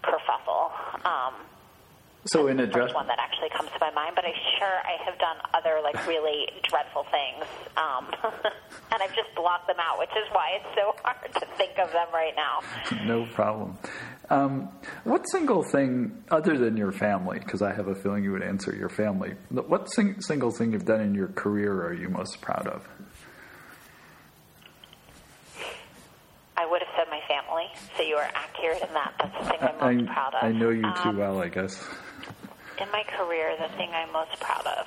kerfuffle. 0.04 1.06
Um, 1.06 1.34
so 2.26 2.48
in 2.48 2.60
a 2.60 2.64
address 2.64 2.94
one 2.94 3.08
that 3.08 3.18
actually 3.18 3.50
comes 3.50 3.70
to 3.70 3.78
my 3.80 3.92
mind, 3.92 4.14
but 4.16 4.26
I 4.26 4.34
sure 4.60 4.68
I 4.68 5.02
have 5.06 5.18
done 5.20 5.38
other 5.54 5.80
like 5.82 6.06
really 6.06 6.48
dreadful 6.70 7.06
things, 7.12 7.46
um, 7.78 8.12
and 8.92 9.02
I've 9.02 9.16
just 9.16 9.34
blocked 9.36 9.68
them 9.68 9.78
out, 9.80 9.98
which 9.98 10.12
is 10.12 10.28
why 10.32 10.60
it's 10.60 10.76
so 10.76 10.94
hard 11.04 11.34
to 11.34 11.46
think 11.58 11.80
of 11.80 11.92
them 11.92 12.08
right 12.14 12.34
now. 12.36 12.60
no 13.06 13.26
problem. 13.34 13.78
Um, 14.30 14.70
what 15.06 15.24
single 15.32 15.64
thing, 15.64 16.24
other 16.30 16.58
than 16.58 16.78
your 16.78 16.92
family, 16.92 17.40
because 17.40 17.62
I 17.64 17.74
have 17.74 17.88
a 17.88 17.96
feeling 17.96 18.24
you 18.24 18.32
would 18.34 18.44
answer 18.44 18.76
your 18.76 18.90
family, 18.90 19.34
what 19.50 19.92
sing- 19.92 20.22
single 20.22 20.52
thing 20.52 20.74
you've 20.74 20.86
done 20.86 21.02
in 21.02 21.16
your 21.16 21.30
career 21.30 21.84
are 21.86 21.94
you 21.94 22.10
most 22.10 22.40
proud 22.42 22.68
of? 22.68 22.88
I 26.58 26.66
would 26.66 26.82
have 26.82 26.92
said 26.96 27.08
my 27.10 27.22
family, 27.28 27.66
so 27.96 28.04
accurate 28.60 28.88
in 28.88 28.94
that. 28.94 29.14
That's 29.20 29.38
the 29.38 29.50
thing 29.50 29.60
I'm 29.62 29.98
most 29.98 30.10
I, 30.10 30.14
proud 30.14 30.34
of. 30.36 30.44
I 30.44 30.52
know 30.52 30.70
you 30.70 30.82
too 30.82 31.10
um, 31.10 31.18
well, 31.18 31.42
I 31.42 31.50
guess. 31.50 31.84
In 32.82 32.92
my 32.92 33.04
career, 33.18 33.56
the 33.60 33.70
thing 33.76 33.90
I'm 33.94 34.12
most 34.12 34.40
proud 34.40 34.66
of. 34.66 34.86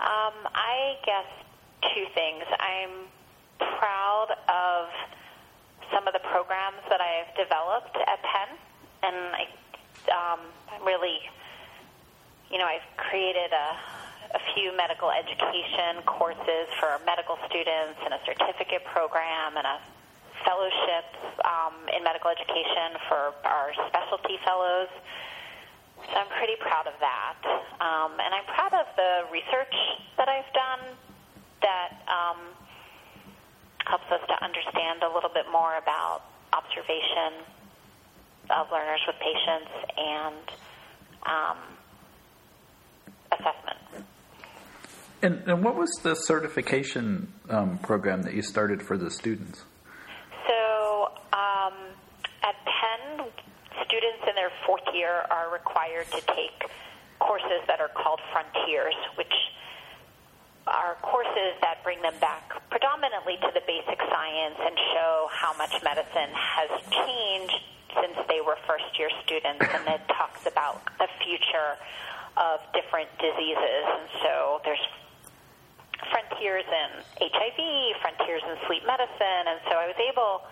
Um, 0.00 0.36
I 0.54 0.96
guess 1.04 1.26
two 1.94 2.04
things. 2.14 2.44
I'm 2.60 3.08
proud 3.58 4.28
of 4.48 4.88
some 5.92 6.06
of 6.06 6.12
the 6.12 6.20
programs 6.20 6.82
that 6.88 7.00
I've 7.00 7.34
developed 7.36 7.96
at 7.96 8.22
Penn, 8.22 8.56
and 9.02 9.16
I, 9.34 9.44
um, 10.12 10.40
I'm 10.72 10.84
really 10.86 11.18
you 12.50 12.58
know, 12.58 12.64
I've 12.64 12.86
created 12.96 13.50
a, 13.50 14.38
a 14.38 14.40
few 14.54 14.70
medical 14.76 15.10
education 15.10 15.98
courses 16.06 16.70
for 16.78 16.94
medical 17.04 17.36
students 17.50 17.98
and 18.04 18.14
a 18.14 18.20
certificate 18.24 18.84
program 18.84 19.56
and 19.58 19.66
a 19.66 19.78
fellowship 20.44 21.06
um, 21.44 21.74
in 21.94 22.04
medical 22.04 22.30
education 22.30 22.98
for 23.08 23.32
our 23.46 23.72
specialty 23.88 24.36
fellows. 24.44 24.90
So 25.96 26.14
I'm 26.16 26.28
pretty 26.36 26.56
proud 26.60 26.86
of 26.86 26.96
that. 27.00 27.40
Um, 27.80 28.20
and 28.20 28.30
I'm 28.34 28.46
proud 28.52 28.74
of 28.76 28.86
the 28.96 29.30
research 29.32 29.74
that 30.18 30.28
I've 30.28 30.50
done 30.52 30.82
that 31.62 31.90
um, 32.06 32.40
helps 33.86 34.06
us 34.12 34.20
to 34.28 34.36
understand 34.44 35.02
a 35.02 35.10
little 35.12 35.30
bit 35.32 35.46
more 35.50 35.78
about 35.78 36.22
observation 36.52 37.44
of 38.50 38.70
learners 38.70 39.00
with 39.06 39.16
patients 39.18 39.72
and 39.96 40.46
um, 41.26 41.58
assessment. 43.32 44.06
And, 45.22 45.42
and 45.48 45.64
what 45.64 45.76
was 45.76 45.90
the 46.02 46.14
certification 46.14 47.32
um, 47.48 47.78
program 47.78 48.22
that 48.22 48.34
you 48.34 48.42
started 48.42 48.82
for 48.82 48.98
the 48.98 49.10
students? 49.10 49.64
So 50.46 51.10
um, 51.32 51.74
at 52.44 52.54
Penn, 52.62 53.26
students 53.86 54.22
in 54.28 54.34
their 54.36 54.52
fourth 54.66 54.86
year 54.92 55.24
are 55.30 55.50
required 55.52 56.06
to 56.10 56.20
take 56.34 56.68
courses 57.18 57.62
that 57.66 57.80
are 57.80 57.88
called 57.88 58.20
Frontiers, 58.32 58.94
which 59.16 59.32
are 60.66 60.98
courses 61.00 61.54
that 61.62 61.78
bring 61.84 62.02
them 62.02 62.14
back 62.20 62.50
predominantly 62.70 63.38
to 63.38 63.50
the 63.54 63.62
basic 63.66 64.02
science 64.10 64.58
and 64.58 64.74
show 64.92 65.28
how 65.30 65.56
much 65.56 65.72
medicine 65.82 66.34
has 66.34 66.70
changed 66.90 67.62
since 67.94 68.18
they 68.28 68.42
were 68.42 68.58
first 68.66 68.90
year 68.98 69.08
students. 69.24 69.62
And 69.62 69.86
it 69.88 70.02
talks 70.10 70.44
about 70.46 70.82
the 70.98 71.08
future 71.22 71.78
of 72.36 72.60
different 72.74 73.08
diseases. 73.22 73.84
And 73.86 74.10
so 74.20 74.60
there's 74.66 74.82
frontiers 76.10 76.66
in 76.66 76.90
HIV, 77.22 77.60
frontiers 78.02 78.42
in 78.42 78.56
sleep 78.66 78.82
medicine, 78.86 79.46
and 79.48 79.60
so 79.70 79.78
I 79.78 79.86
was 79.86 79.96
able 80.02 80.42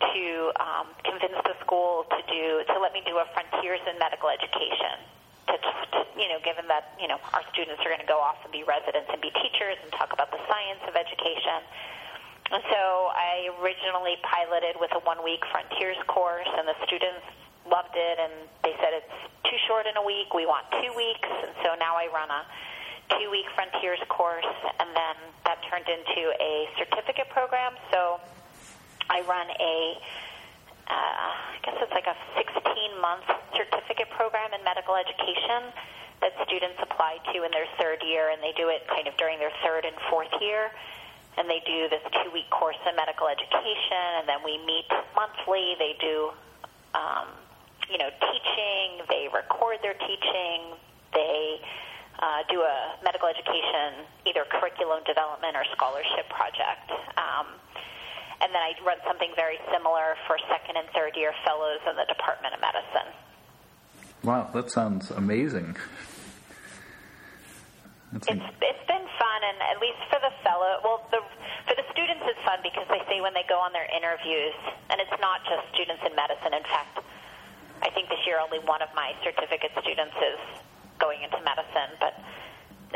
to 0.00 0.52
um, 0.60 0.86
convince 1.04 1.36
the 1.44 1.56
school 1.64 2.04
to 2.12 2.20
do 2.28 2.60
to 2.68 2.76
let 2.80 2.92
me 2.92 3.00
do 3.08 3.16
a 3.16 3.26
frontiers 3.32 3.80
in 3.88 3.96
medical 3.98 4.28
education. 4.28 5.00
To, 5.46 5.54
to, 5.54 5.98
you 6.18 6.26
know, 6.26 6.42
given 6.42 6.66
that 6.68 6.98
you 7.00 7.06
know 7.06 7.22
our 7.32 7.44
students 7.54 7.80
are 7.86 7.90
going 7.92 8.02
to 8.02 8.10
go 8.10 8.18
off 8.18 8.36
and 8.42 8.50
be 8.50 8.66
residents 8.66 9.08
and 9.08 9.22
be 9.22 9.30
teachers 9.40 9.78
and 9.80 9.88
talk 9.94 10.12
about 10.12 10.30
the 10.34 10.42
science 10.50 10.82
of 10.84 10.98
education. 10.98 11.62
And 12.50 12.62
so 12.70 13.10
I 13.10 13.50
originally 13.58 14.18
piloted 14.22 14.78
with 14.78 14.94
a 14.94 15.02
one-week 15.02 15.42
frontiers 15.50 15.98
course, 16.06 16.46
and 16.46 16.66
the 16.66 16.78
students 16.86 17.26
loved 17.66 17.94
it, 17.98 18.16
and 18.22 18.30
they 18.62 18.74
said 18.78 18.94
it's 18.94 19.18
too 19.42 19.58
short 19.66 19.86
in 19.86 19.96
a 19.98 20.04
week. 20.04 20.30
We 20.34 20.46
want 20.46 20.66
two 20.78 20.94
weeks, 20.94 21.26
and 21.26 21.50
so 21.66 21.74
now 21.74 21.98
I 21.98 22.06
run 22.14 22.30
a 22.30 22.46
two 23.18 23.30
week 23.30 23.46
Frontiers 23.54 24.02
course, 24.08 24.46
and 24.80 24.90
then 24.94 25.16
that 25.44 25.62
turned 25.70 25.86
into 25.86 26.34
a 26.42 26.68
certificate 26.78 27.28
program. 27.30 27.74
So 27.92 28.20
I 29.08 29.22
run 29.22 29.48
a, 29.50 29.76
uh, 30.86 31.54
I 31.54 31.58
guess 31.62 31.76
it's 31.82 31.92
like 31.92 32.06
a 32.06 32.16
16 32.36 33.00
month 33.00 33.26
certificate 33.54 34.10
program 34.10 34.52
in 34.54 34.62
medical 34.64 34.94
education 34.96 35.72
that 36.20 36.32
students 36.48 36.80
apply 36.80 37.18
to 37.32 37.44
in 37.44 37.50
their 37.52 37.68
third 37.78 38.00
year, 38.02 38.30
and 38.30 38.42
they 38.42 38.52
do 38.56 38.68
it 38.68 38.86
kind 38.88 39.06
of 39.06 39.16
during 39.16 39.38
their 39.38 39.52
third 39.62 39.84
and 39.84 39.94
fourth 40.08 40.32
year. 40.40 40.72
And 41.36 41.44
they 41.50 41.60
do 41.68 41.88
this 41.92 42.00
two 42.24 42.32
week 42.32 42.48
course 42.48 42.80
in 42.88 42.96
medical 42.96 43.28
education, 43.28 44.24
and 44.24 44.24
then 44.24 44.40
we 44.40 44.56
meet 44.64 44.88
monthly. 45.12 45.76
They 45.76 45.92
do, 46.00 46.32
um, 46.96 47.28
you 47.92 47.98
know, 47.98 48.08
teaching, 48.08 49.04
they 49.08 49.28
record 49.28 49.84
their 49.84 49.92
teaching, 50.00 50.80
they 51.12 51.60
uh, 52.18 52.40
do 52.48 52.64
a 52.64 52.96
medical 53.04 53.28
education, 53.28 54.08
either 54.24 54.48
curriculum 54.48 55.04
development 55.04 55.56
or 55.56 55.64
scholarship 55.76 56.24
project. 56.32 56.88
Um, 57.20 57.60
and 58.40 58.52
then 58.52 58.62
I 58.62 58.72
run 58.84 58.98
something 59.06 59.32
very 59.34 59.58
similar 59.72 60.16
for 60.26 60.36
second 60.48 60.76
and 60.76 60.88
third 60.92 61.16
year 61.16 61.32
fellows 61.44 61.80
in 61.88 61.96
the 61.96 62.06
Department 62.08 62.54
of 62.54 62.60
Medicine. 62.60 63.10
Wow, 64.24 64.50
that 64.52 64.70
sounds 64.70 65.10
amazing. 65.10 65.76
It's, 68.14 68.28
it's 68.28 68.86
been 68.88 69.06
fun, 69.18 69.40
and 69.44 69.58
at 69.60 69.76
least 69.82 70.00
for 70.08 70.20
the 70.22 70.32
fellow, 70.40 70.80
well, 70.80 71.04
the, 71.10 71.20
for 71.68 71.74
the 71.76 71.84
students, 71.92 72.24
it's 72.24 72.40
fun 72.46 72.62
because 72.62 72.86
they 72.88 73.02
say 73.10 73.20
when 73.20 73.34
they 73.34 73.44
go 73.44 73.58
on 73.60 73.74
their 73.76 73.88
interviews, 73.92 74.56
and 74.88 75.02
it's 75.02 75.12
not 75.20 75.44
just 75.44 75.68
students 75.74 76.00
in 76.06 76.14
medicine. 76.16 76.54
In 76.54 76.64
fact, 76.64 77.02
I 77.82 77.90
think 77.90 78.08
this 78.08 78.22
year 78.24 78.40
only 78.40 78.62
one 78.64 78.80
of 78.80 78.88
my 78.94 79.12
certificate 79.20 79.74
students 79.82 80.16
is 80.16 80.40
going 80.98 81.20
into 81.22 81.36
medicine, 81.44 81.92
but 82.00 82.16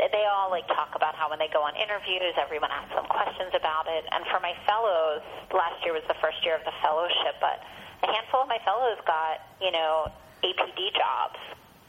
they 0.09 0.25
all 0.25 0.49
like 0.49 0.65
talk 0.73 0.97
about 0.97 1.13
how 1.13 1.29
when 1.29 1.37
they 1.37 1.49
go 1.53 1.61
on 1.61 1.77
interviews, 1.77 2.33
everyone 2.33 2.73
asks 2.73 2.97
them 2.97 3.05
questions 3.05 3.53
about 3.53 3.85
it. 3.85 4.01
And 4.09 4.25
for 4.33 4.41
my 4.41 4.57
fellows, 4.65 5.21
last 5.53 5.77
year 5.85 5.93
was 5.93 6.01
the 6.09 6.17
first 6.17 6.41
year 6.41 6.57
of 6.57 6.65
the 6.65 6.73
fellowship, 6.81 7.37
but 7.37 7.61
a 8.01 8.09
handful 8.09 8.41
of 8.41 8.49
my 8.49 8.57
fellows 8.65 8.97
got, 9.05 9.45
you 9.61 9.69
know, 9.69 10.09
APD 10.41 10.97
jobs 10.97 11.37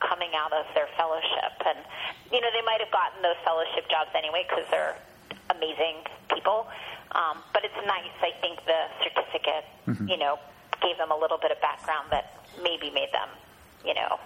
coming 0.04 0.36
out 0.36 0.52
of 0.52 0.68
their 0.76 0.92
fellowship. 1.00 1.56
And, 1.64 1.80
you 2.28 2.40
know, 2.44 2.52
they 2.52 2.60
might 2.68 2.84
have 2.84 2.92
gotten 2.92 3.24
those 3.24 3.38
fellowship 3.48 3.88
jobs 3.88 4.12
anyway 4.12 4.44
because 4.44 4.68
they're 4.68 4.98
amazing 5.48 6.04
people. 6.28 6.68
Um, 7.16 7.40
but 7.56 7.64
it's 7.64 7.76
nice, 7.88 8.12
I 8.20 8.36
think 8.40 8.60
the 8.64 8.88
certificate, 9.04 9.64
mm-hmm. 9.88 10.08
you 10.08 10.16
know, 10.16 10.36
gave 10.80 10.98
them 10.98 11.12
a 11.12 11.16
little 11.16 11.38
bit 11.38 11.52
of 11.52 11.60
background 11.60 12.08
that 12.10 12.44
maybe 12.60 12.90
made 12.90 13.12
them, 13.12 13.28
you 13.84 13.94
know, 13.94 14.18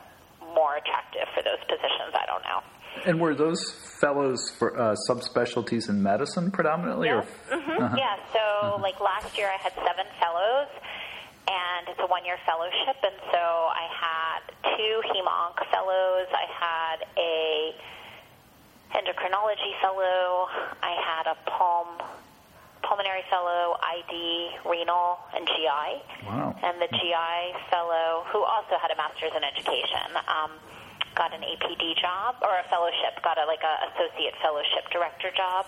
more 0.54 0.76
attractive 0.76 1.28
for 1.34 1.42
those 1.42 1.60
positions. 1.66 2.14
I 2.14 2.26
don't 2.26 2.42
know. 2.42 2.62
And 3.04 3.20
were 3.20 3.34
those 3.34 3.72
fellows 4.00 4.50
for 4.58 4.76
uh, 4.78 4.96
subspecialties 5.08 5.88
in 5.88 6.02
medicine 6.02 6.50
predominantly? 6.50 7.08
Yes. 7.08 7.26
Or? 7.50 7.58
Mm-hmm. 7.58 7.82
Uh-huh. 7.82 7.96
Yeah. 7.98 8.16
So, 8.32 8.38
uh-huh. 8.38 8.82
like 8.82 9.00
last 9.00 9.36
year, 9.36 9.48
I 9.48 9.60
had 9.62 9.72
seven 9.74 10.06
fellows, 10.20 10.68
and 11.48 11.88
it's 11.88 12.00
a 12.00 12.06
one-year 12.06 12.38
fellowship. 12.46 12.96
And 13.02 13.16
so, 13.32 13.38
I 13.38 13.86
had 13.92 14.40
two 14.76 15.02
hem-onc 15.12 15.56
fellows. 15.70 16.28
I 16.32 16.46
had 16.48 16.98
a 17.16 17.74
endocrinology 18.94 19.72
fellow. 19.80 20.48
I 20.82 20.94
had 21.04 21.26
a 21.26 21.36
palm 21.50 22.00
pulmonary 22.82 23.22
fellow, 23.28 23.74
ID, 23.82 24.62
renal, 24.64 25.18
and 25.34 25.46
GI. 25.46 25.90
Wow. 26.26 26.54
And 26.62 26.80
the 26.80 26.86
GI 26.86 27.36
fellow, 27.68 28.22
who 28.30 28.44
also 28.44 28.78
had 28.78 28.90
a 28.94 28.96
master's 28.96 29.34
in 29.34 29.42
education, 29.42 30.14
um, 30.30 30.52
got 31.16 31.32
an 31.32 31.40
APD 31.40 31.96
job 31.98 32.36
or 32.44 32.52
a 32.60 32.64
fellowship, 32.68 33.18
got 33.24 33.40
a 33.40 33.48
like 33.48 33.64
a 33.64 33.74
associate 33.90 34.36
fellowship 34.44 34.86
director 34.92 35.32
job. 35.32 35.66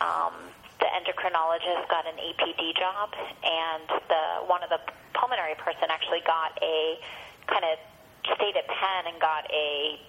Um, 0.00 0.34
the 0.80 0.88
endocrinologist 0.98 1.86
got 1.86 2.08
an 2.08 2.18
APD 2.18 2.74
job, 2.74 3.14
and 3.44 3.86
the 4.08 4.48
one 4.48 4.64
of 4.64 4.70
the 4.72 4.80
pulmonary 5.14 5.54
person 5.60 5.92
actually 5.92 6.24
got 6.26 6.58
a 6.64 6.98
kind 7.46 7.64
of 7.68 7.78
stayed 8.34 8.56
at 8.56 8.66
Penn 8.66 9.12
and 9.12 9.20
got 9.20 9.44
a, 9.52 10.00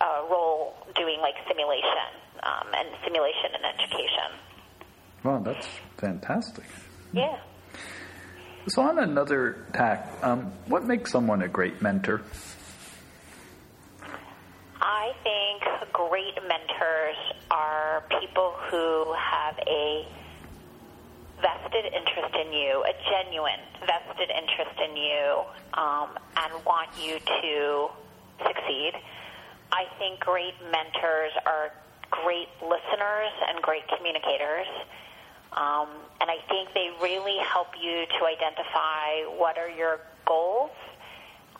a 0.00 0.26
role 0.30 0.74
doing 0.96 1.20
like 1.20 1.34
simulation 1.46 2.10
um, 2.42 2.66
and 2.74 2.88
simulation 3.04 3.54
and 3.54 3.64
education. 3.64 4.30
Wow, 5.24 5.42
that's 5.44 5.66
fantastic. 5.98 6.64
Yeah. 7.12 7.38
So, 8.68 8.82
on 8.82 8.98
another 8.98 9.64
tack, 9.72 10.08
um, 10.22 10.52
what 10.66 10.84
makes 10.84 11.12
someone 11.12 11.42
a 11.42 11.48
great 11.48 11.82
mentor? 11.82 12.22
I 14.80 15.12
think 15.22 15.92
great 15.92 16.34
mentors 16.46 17.16
are 17.50 18.04
people 18.20 18.54
who 18.70 19.12
have 19.14 19.58
a 19.66 20.06
vested 21.40 21.84
interest 21.92 22.34
in 22.34 22.52
you, 22.52 22.84
a 22.84 22.92
genuine 23.08 23.60
vested 23.80 24.30
interest 24.30 24.78
in 24.80 24.96
you, 24.96 25.42
um, 25.74 26.10
and 26.36 26.64
want 26.64 26.90
you 27.00 27.18
to 27.18 27.88
succeed. 28.44 28.92
I 29.72 29.84
think 29.98 30.20
great 30.20 30.54
mentors 30.70 31.32
are 31.44 31.72
great 32.10 32.48
listeners 32.62 33.32
and 33.48 33.60
great 33.62 33.84
communicators. 33.96 34.66
Um, 35.52 35.88
and 36.20 36.30
I 36.30 36.36
think 36.48 36.72
they 36.74 36.90
really 37.00 37.38
help 37.38 37.68
you 37.80 38.04
to 38.18 38.26
identify 38.26 39.24
what 39.38 39.56
are 39.58 39.70
your 39.70 40.00
goals. 40.26 40.70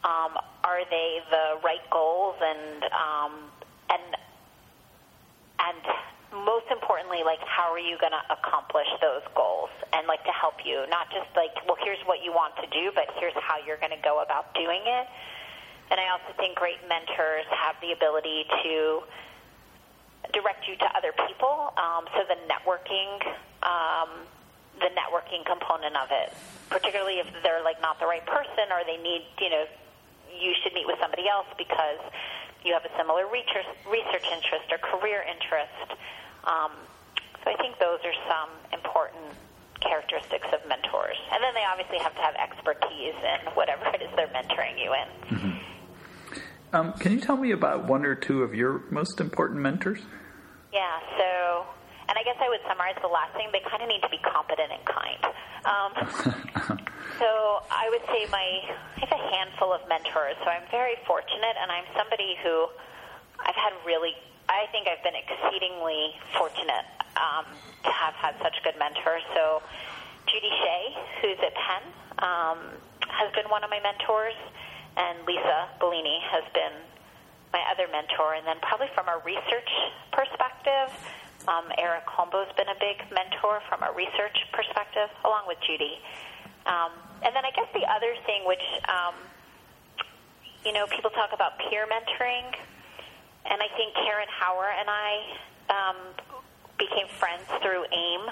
Um, 0.07 0.39
are 0.63 0.87
they 0.89 1.19
the 1.31 1.59
right 1.67 1.83
goals, 1.91 2.37
and 2.39 2.85
um, 2.95 3.33
and 3.91 4.05
and 5.59 5.83
most 6.47 6.67
importantly, 6.71 7.27
like 7.27 7.43
how 7.43 7.73
are 7.73 7.83
you 7.83 7.99
going 7.99 8.15
to 8.15 8.25
accomplish 8.31 8.87
those 9.03 9.27
goals, 9.35 9.71
and 9.93 10.07
like 10.07 10.23
to 10.23 10.31
help 10.31 10.63
you, 10.65 10.87
not 10.89 11.11
just 11.11 11.27
like 11.35 11.51
well, 11.67 11.77
here's 11.83 11.99
what 12.07 12.23
you 12.23 12.31
want 12.31 12.55
to 12.63 12.67
do, 12.71 12.95
but 12.95 13.11
here's 13.19 13.35
how 13.35 13.59
you're 13.67 13.83
going 13.83 13.95
to 13.95 14.05
go 14.07 14.23
about 14.23 14.55
doing 14.55 14.83
it. 14.87 15.07
And 15.91 15.99
I 15.99 16.11
also 16.11 16.35
think 16.39 16.55
great 16.55 16.83
mentors 16.89 17.47
have 17.51 17.77
the 17.83 17.93
ability 17.93 18.47
to 18.63 19.03
direct 20.33 20.67
you 20.67 20.77
to 20.77 20.89
other 20.97 21.13
people. 21.27 21.73
Um, 21.79 22.07
so 22.15 22.27
the 22.27 22.39
networking, 22.51 23.23
um, 23.63 24.27
the 24.83 24.91
networking 24.95 25.47
component 25.47 25.95
of 25.95 26.09
it, 26.11 26.35
particularly 26.71 27.23
if 27.23 27.27
they're 27.43 27.63
like 27.63 27.81
not 27.81 28.01
the 28.01 28.07
right 28.07 28.25
person 28.27 28.71
or 28.75 28.83
they 28.87 28.99
need, 28.99 29.27
you 29.41 29.51
know, 29.51 29.65
you 30.41 30.55
should 30.63 30.73
meet 30.73 30.87
with 30.87 30.99
somebody 31.01 31.29
else 31.29 31.47
because 31.59 32.01
you 32.65 32.73
have 32.73 32.85
a 32.85 32.93
similar 32.97 33.27
research, 33.31 33.67
research 33.87 34.27
interest 34.33 34.69
or 34.73 34.79
career 34.79 35.23
interest. 35.23 35.95
Um, 36.45 36.73
so 37.43 37.51
I 37.51 37.57
think 37.63 37.79
those 37.79 38.01
are 38.03 38.17
some 38.27 38.51
important 38.73 39.35
characteristics 39.81 40.47
of 40.53 40.67
mentors. 40.69 41.17
And 41.33 41.43
then 41.43 41.55
they 41.55 41.65
obviously 41.65 41.99
have 41.99 42.15
to 42.15 42.23
have 42.23 42.35
expertise 42.35 43.15
in 43.15 43.55
whatever 43.55 43.87
it 43.95 44.03
is 44.03 44.11
they're 44.17 44.29
mentoring 44.29 44.83
you 44.83 44.93
in. 44.95 45.09
Mm-hmm. 45.37 45.57
Um, 46.73 46.93
can 46.95 47.13
you 47.13 47.21
tell 47.21 47.37
me 47.37 47.53
about 47.53 47.85
one 47.85 48.05
or 48.05 48.15
two 48.15 48.43
of 48.43 48.55
your 48.55 48.83
most 48.91 49.21
important 49.21 49.61
mentors? 49.61 50.01
Yeah, 50.73 50.99
so, 51.17 51.67
and 52.09 52.15
I 52.15 52.23
guess 52.23 52.37
I 52.41 52.49
would 52.49 52.63
summarize 52.69 52.97
the 53.03 53.11
last 53.11 53.35
thing. 53.35 53.49
They 53.53 53.63
kind 53.67 53.83
of 53.83 53.89
need 53.89 54.03
to 54.03 54.13
be 54.13 54.19
competent 54.23 54.71
and 54.71 54.85
kind. 54.87 55.23
Um, 55.67 55.91
so 57.21 57.29
I 57.71 57.91
would 57.91 58.05
say 58.07 58.31
my, 58.31 58.47
I 58.97 59.01
have 59.03 59.13
a 59.13 59.23
handful 59.35 59.73
of 59.73 59.83
mentors. 59.89 60.39
So 60.45 60.51
I'm 60.51 60.67
very 60.71 60.95
fortunate, 61.07 61.57
and 61.59 61.71
I'm 61.71 61.85
somebody 61.97 62.39
who 62.43 62.71
I've 63.43 63.59
had 63.59 63.75
really, 63.85 64.15
I 64.49 64.71
think 64.71 64.87
I've 64.87 65.03
been 65.03 65.19
exceedingly 65.19 66.15
fortunate 66.39 66.87
um, 67.19 67.47
to 67.85 67.91
have 67.91 68.15
had 68.15 68.35
such 68.43 68.55
good 68.63 68.79
mentors. 68.79 69.23
So 69.35 69.63
Judy 70.31 70.53
Shea, 70.63 70.83
who's 71.23 71.41
at 71.43 71.55
Penn, 71.55 71.85
um, 72.23 72.59
has 73.11 73.33
been 73.35 73.51
one 73.51 73.65
of 73.65 73.71
my 73.71 73.81
mentors 73.81 74.37
and 74.97 75.19
Lisa 75.27 75.69
Bellini 75.79 76.21
has 76.33 76.45
been 76.55 76.73
my 77.53 77.63
other 77.71 77.87
mentor. 77.93 78.35
And 78.35 78.47
then 78.47 78.57
probably 78.63 78.89
from 78.95 79.09
a 79.09 79.21
research 79.25 79.71
perspective, 80.13 80.91
um, 81.49 81.71
Eric 81.79 82.07
Holmboe's 82.07 82.53
been 82.57 82.69
a 82.69 82.79
big 82.79 82.99
mentor 83.13 83.63
from 83.69 83.83
a 83.83 83.93
research 83.93 84.37
perspective, 84.53 85.09
along 85.25 85.47
with 85.47 85.59
Judy. 85.67 85.99
Um, 86.67 86.93
and 87.23 87.35
then 87.35 87.45
I 87.45 87.51
guess 87.55 87.69
the 87.73 87.87
other 87.87 88.15
thing, 88.27 88.45
which 88.47 88.65
um, 88.89 89.15
you 90.65 90.73
know, 90.73 90.87
people 90.87 91.11
talk 91.11 91.31
about 91.33 91.59
peer 91.59 91.87
mentoring, 91.87 92.51
and 93.47 93.63
I 93.63 93.69
think 93.77 93.95
Karen 93.95 94.29
Hauer 94.29 94.67
and 94.75 94.89
I 94.91 95.11
um, 95.71 95.97
became 96.79 97.07
friends 97.07 97.47
through 97.63 97.87
AIM 97.93 98.27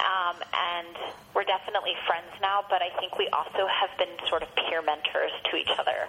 um, 0.00 0.36
and 0.40 0.96
we're 1.34 1.44
definitely 1.44 1.92
friends 2.06 2.32
now, 2.40 2.64
but 2.68 2.80
I 2.80 2.88
think 2.98 3.18
we 3.18 3.28
also 3.28 3.68
have 3.68 3.92
been 4.00 4.12
sort 4.28 4.42
of 4.42 4.48
peer 4.56 4.80
mentors 4.80 5.32
to 5.50 5.56
each 5.56 5.72
other. 5.78 6.08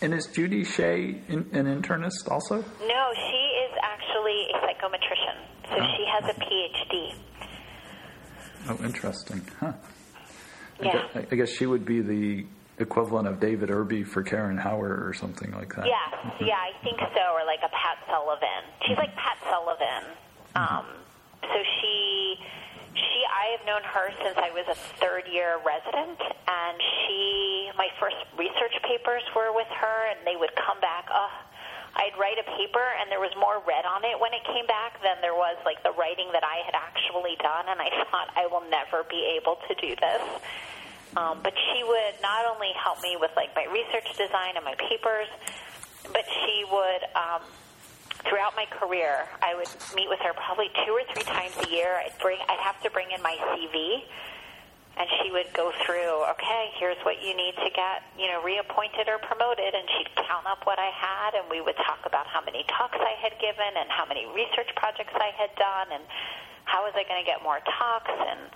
And 0.00 0.14
is 0.14 0.26
Judy 0.26 0.64
Shea 0.64 1.20
in, 1.28 1.48
an 1.52 1.66
internist 1.66 2.30
also? 2.30 2.56
No, 2.56 3.12
she 3.14 3.42
is 3.64 3.72
actually 3.82 4.46
a 4.54 4.58
psychometrician. 4.58 5.36
So 5.68 5.76
oh. 5.80 5.86
she 5.96 6.04
has 6.06 6.24
a 6.24 6.38
PhD. 6.38 7.14
Oh, 8.68 8.84
interesting. 8.84 9.42
Huh. 9.58 9.72
Yeah. 10.80 10.88
I 10.88 10.92
guess, 10.92 11.26
I 11.32 11.34
guess 11.36 11.50
she 11.50 11.66
would 11.66 11.84
be 11.84 12.00
the 12.00 12.46
equivalent 12.78 13.26
of 13.26 13.40
David 13.40 13.70
Irby 13.70 14.04
for 14.04 14.22
Karen 14.22 14.56
Hauer 14.56 15.06
or 15.06 15.12
something 15.12 15.50
like 15.50 15.74
that. 15.74 15.86
Yeah, 15.86 15.94
mm-hmm. 16.14 16.44
yeah, 16.44 16.54
I 16.54 16.70
think 16.84 16.98
so, 17.00 17.22
or 17.34 17.44
like 17.44 17.60
a 17.64 17.68
Pat 17.74 17.98
Sullivan. 18.06 18.70
She's 18.86 18.96
mm-hmm. 18.96 19.00
like 19.00 19.16
Pat 19.16 19.38
Sullivan. 19.50 20.14
Mm-hmm. 20.54 20.76
Um, 20.76 20.86
so 21.42 21.58
she 21.80 21.88
she 21.88 22.37
I 22.37 22.37
have 22.37 22.37
known 23.68 23.84
her 23.84 24.08
since 24.24 24.40
I 24.40 24.48
was 24.56 24.64
a 24.64 24.78
third 24.96 25.28
year 25.28 25.60
resident 25.60 26.16
and 26.24 26.76
she 27.04 27.68
my 27.76 27.92
first 28.00 28.16
research 28.40 28.72
papers 28.88 29.20
were 29.36 29.52
with 29.52 29.68
her 29.68 29.98
and 30.08 30.24
they 30.24 30.40
would 30.40 30.56
come 30.56 30.80
back 30.80 31.04
oh 31.12 31.28
I'd 31.92 32.16
write 32.16 32.40
a 32.40 32.48
paper 32.56 32.80
and 32.96 33.12
there 33.12 33.20
was 33.20 33.34
more 33.36 33.60
red 33.68 33.84
on 33.84 34.08
it 34.08 34.16
when 34.16 34.32
it 34.32 34.40
came 34.48 34.64
back 34.64 34.96
than 35.04 35.20
there 35.20 35.36
was 35.36 35.60
like 35.68 35.84
the 35.84 35.92
writing 36.00 36.32
that 36.32 36.48
I 36.48 36.64
had 36.64 36.72
actually 36.72 37.36
done 37.44 37.68
and 37.68 37.76
I 37.76 37.92
thought 38.08 38.32
I 38.32 38.48
will 38.48 38.64
never 38.72 39.04
be 39.04 39.36
able 39.36 39.60
to 39.68 39.72
do 39.76 39.92
this. 40.00 40.24
Um, 41.16 41.40
but 41.44 41.52
she 41.52 41.84
would 41.84 42.16
not 42.24 42.48
only 42.48 42.72
help 42.72 43.02
me 43.04 43.16
with 43.20 43.32
like 43.36 43.52
my 43.56 43.68
research 43.68 44.08
design 44.16 44.56
and 44.56 44.64
my 44.64 44.76
papers, 44.76 45.28
but 46.12 46.24
she 46.24 46.64
would 46.68 47.02
um, 47.16 47.42
throughout 48.26 48.56
my 48.56 48.66
career, 48.66 49.28
I 49.42 49.54
would 49.54 49.68
meet 49.94 50.08
with 50.08 50.18
her 50.20 50.32
probably 50.34 50.70
two 50.86 50.92
or 50.92 51.04
three 51.14 51.24
times 51.24 51.54
a 51.62 51.68
year. 51.70 52.00
I'd 52.02 52.16
bring, 52.18 52.38
I'd 52.48 52.62
have 52.62 52.80
to 52.82 52.90
bring 52.90 53.10
in 53.10 53.22
my 53.22 53.36
CV, 53.54 54.02
and 54.98 55.06
she 55.22 55.30
would 55.30 55.52
go 55.54 55.70
through. 55.86 56.26
Okay, 56.34 56.74
here's 56.78 56.98
what 57.06 57.22
you 57.22 57.36
need 57.36 57.54
to 57.62 57.70
get, 57.70 58.02
you 58.18 58.26
know, 58.26 58.42
reappointed 58.42 59.06
or 59.06 59.18
promoted, 59.22 59.70
and 59.74 59.86
she'd 59.98 60.10
count 60.26 60.46
up 60.50 60.66
what 60.66 60.78
I 60.78 60.90
had, 60.90 61.38
and 61.38 61.46
we 61.50 61.60
would 61.62 61.78
talk 61.86 62.02
about 62.04 62.26
how 62.26 62.42
many 62.42 62.66
talks 62.66 62.98
I 62.98 63.14
had 63.22 63.38
given, 63.38 63.72
and 63.78 63.88
how 63.90 64.04
many 64.04 64.26
research 64.34 64.70
projects 64.74 65.14
I 65.14 65.30
had 65.38 65.54
done, 65.54 65.94
and 65.94 66.04
how 66.64 66.82
was 66.84 66.92
I 66.98 67.06
going 67.06 67.22
to 67.22 67.26
get 67.26 67.42
more 67.42 67.62
talks, 67.64 68.10
and 68.10 68.50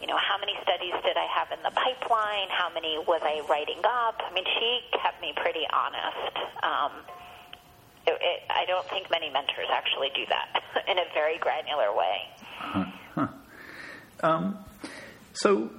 you 0.00 0.08
know, 0.10 0.18
how 0.18 0.34
many 0.34 0.58
studies 0.66 0.98
did 1.06 1.14
I 1.14 1.30
have 1.30 1.54
in 1.54 1.62
the 1.62 1.70
pipeline? 1.70 2.50
How 2.50 2.66
many 2.74 2.98
was 3.06 3.22
I 3.22 3.38
writing 3.46 3.78
up? 3.86 4.18
I 4.18 4.34
mean, 4.34 4.42
she 4.58 4.82
kept 4.98 5.22
me 5.22 5.30
pretty 5.38 5.62
honest. 5.70 6.34
Um, 6.58 6.90
it, 8.06 8.18
it, 8.20 8.40
I 8.50 8.64
don't 8.66 8.88
think 8.88 9.10
many 9.10 9.30
mentors 9.30 9.68
actually 9.70 10.08
do 10.14 10.24
that 10.28 10.62
in 10.88 10.98
a 10.98 11.04
very 11.14 11.38
granular 11.38 11.94
way. 11.96 12.16
Huh. 13.14 13.28
Um, 14.22 14.58
so, 15.32 15.70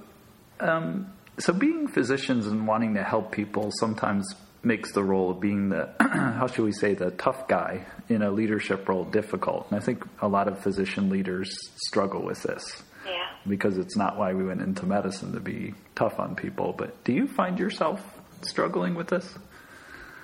um, 0.60 1.12
so 1.38 1.52
being 1.52 1.88
physicians 1.88 2.46
and 2.46 2.66
wanting 2.66 2.94
to 2.94 3.02
help 3.02 3.32
people 3.32 3.70
sometimes 3.72 4.34
makes 4.62 4.92
the 4.92 5.02
role 5.02 5.30
of 5.30 5.40
being 5.40 5.68
the 5.68 5.90
how 6.00 6.46
should 6.46 6.64
we 6.64 6.72
say 6.72 6.94
the 6.94 7.10
tough 7.12 7.48
guy 7.48 7.86
in 8.08 8.22
a 8.22 8.30
leadership 8.30 8.88
role 8.88 9.04
difficult. 9.04 9.66
And 9.70 9.80
I 9.80 9.84
think 9.84 10.04
a 10.20 10.28
lot 10.28 10.48
of 10.48 10.62
physician 10.62 11.10
leaders 11.10 11.54
struggle 11.86 12.22
with 12.22 12.42
this. 12.42 12.82
Yeah. 13.06 13.26
Because 13.46 13.76
it's 13.76 13.96
not 13.96 14.16
why 14.16 14.32
we 14.32 14.44
went 14.44 14.62
into 14.62 14.86
medicine 14.86 15.32
to 15.32 15.40
be 15.40 15.74
tough 15.94 16.18
on 16.18 16.34
people. 16.34 16.74
But 16.76 17.04
do 17.04 17.12
you 17.12 17.26
find 17.26 17.58
yourself 17.58 18.00
struggling 18.42 18.94
with 18.94 19.08
this? 19.08 19.34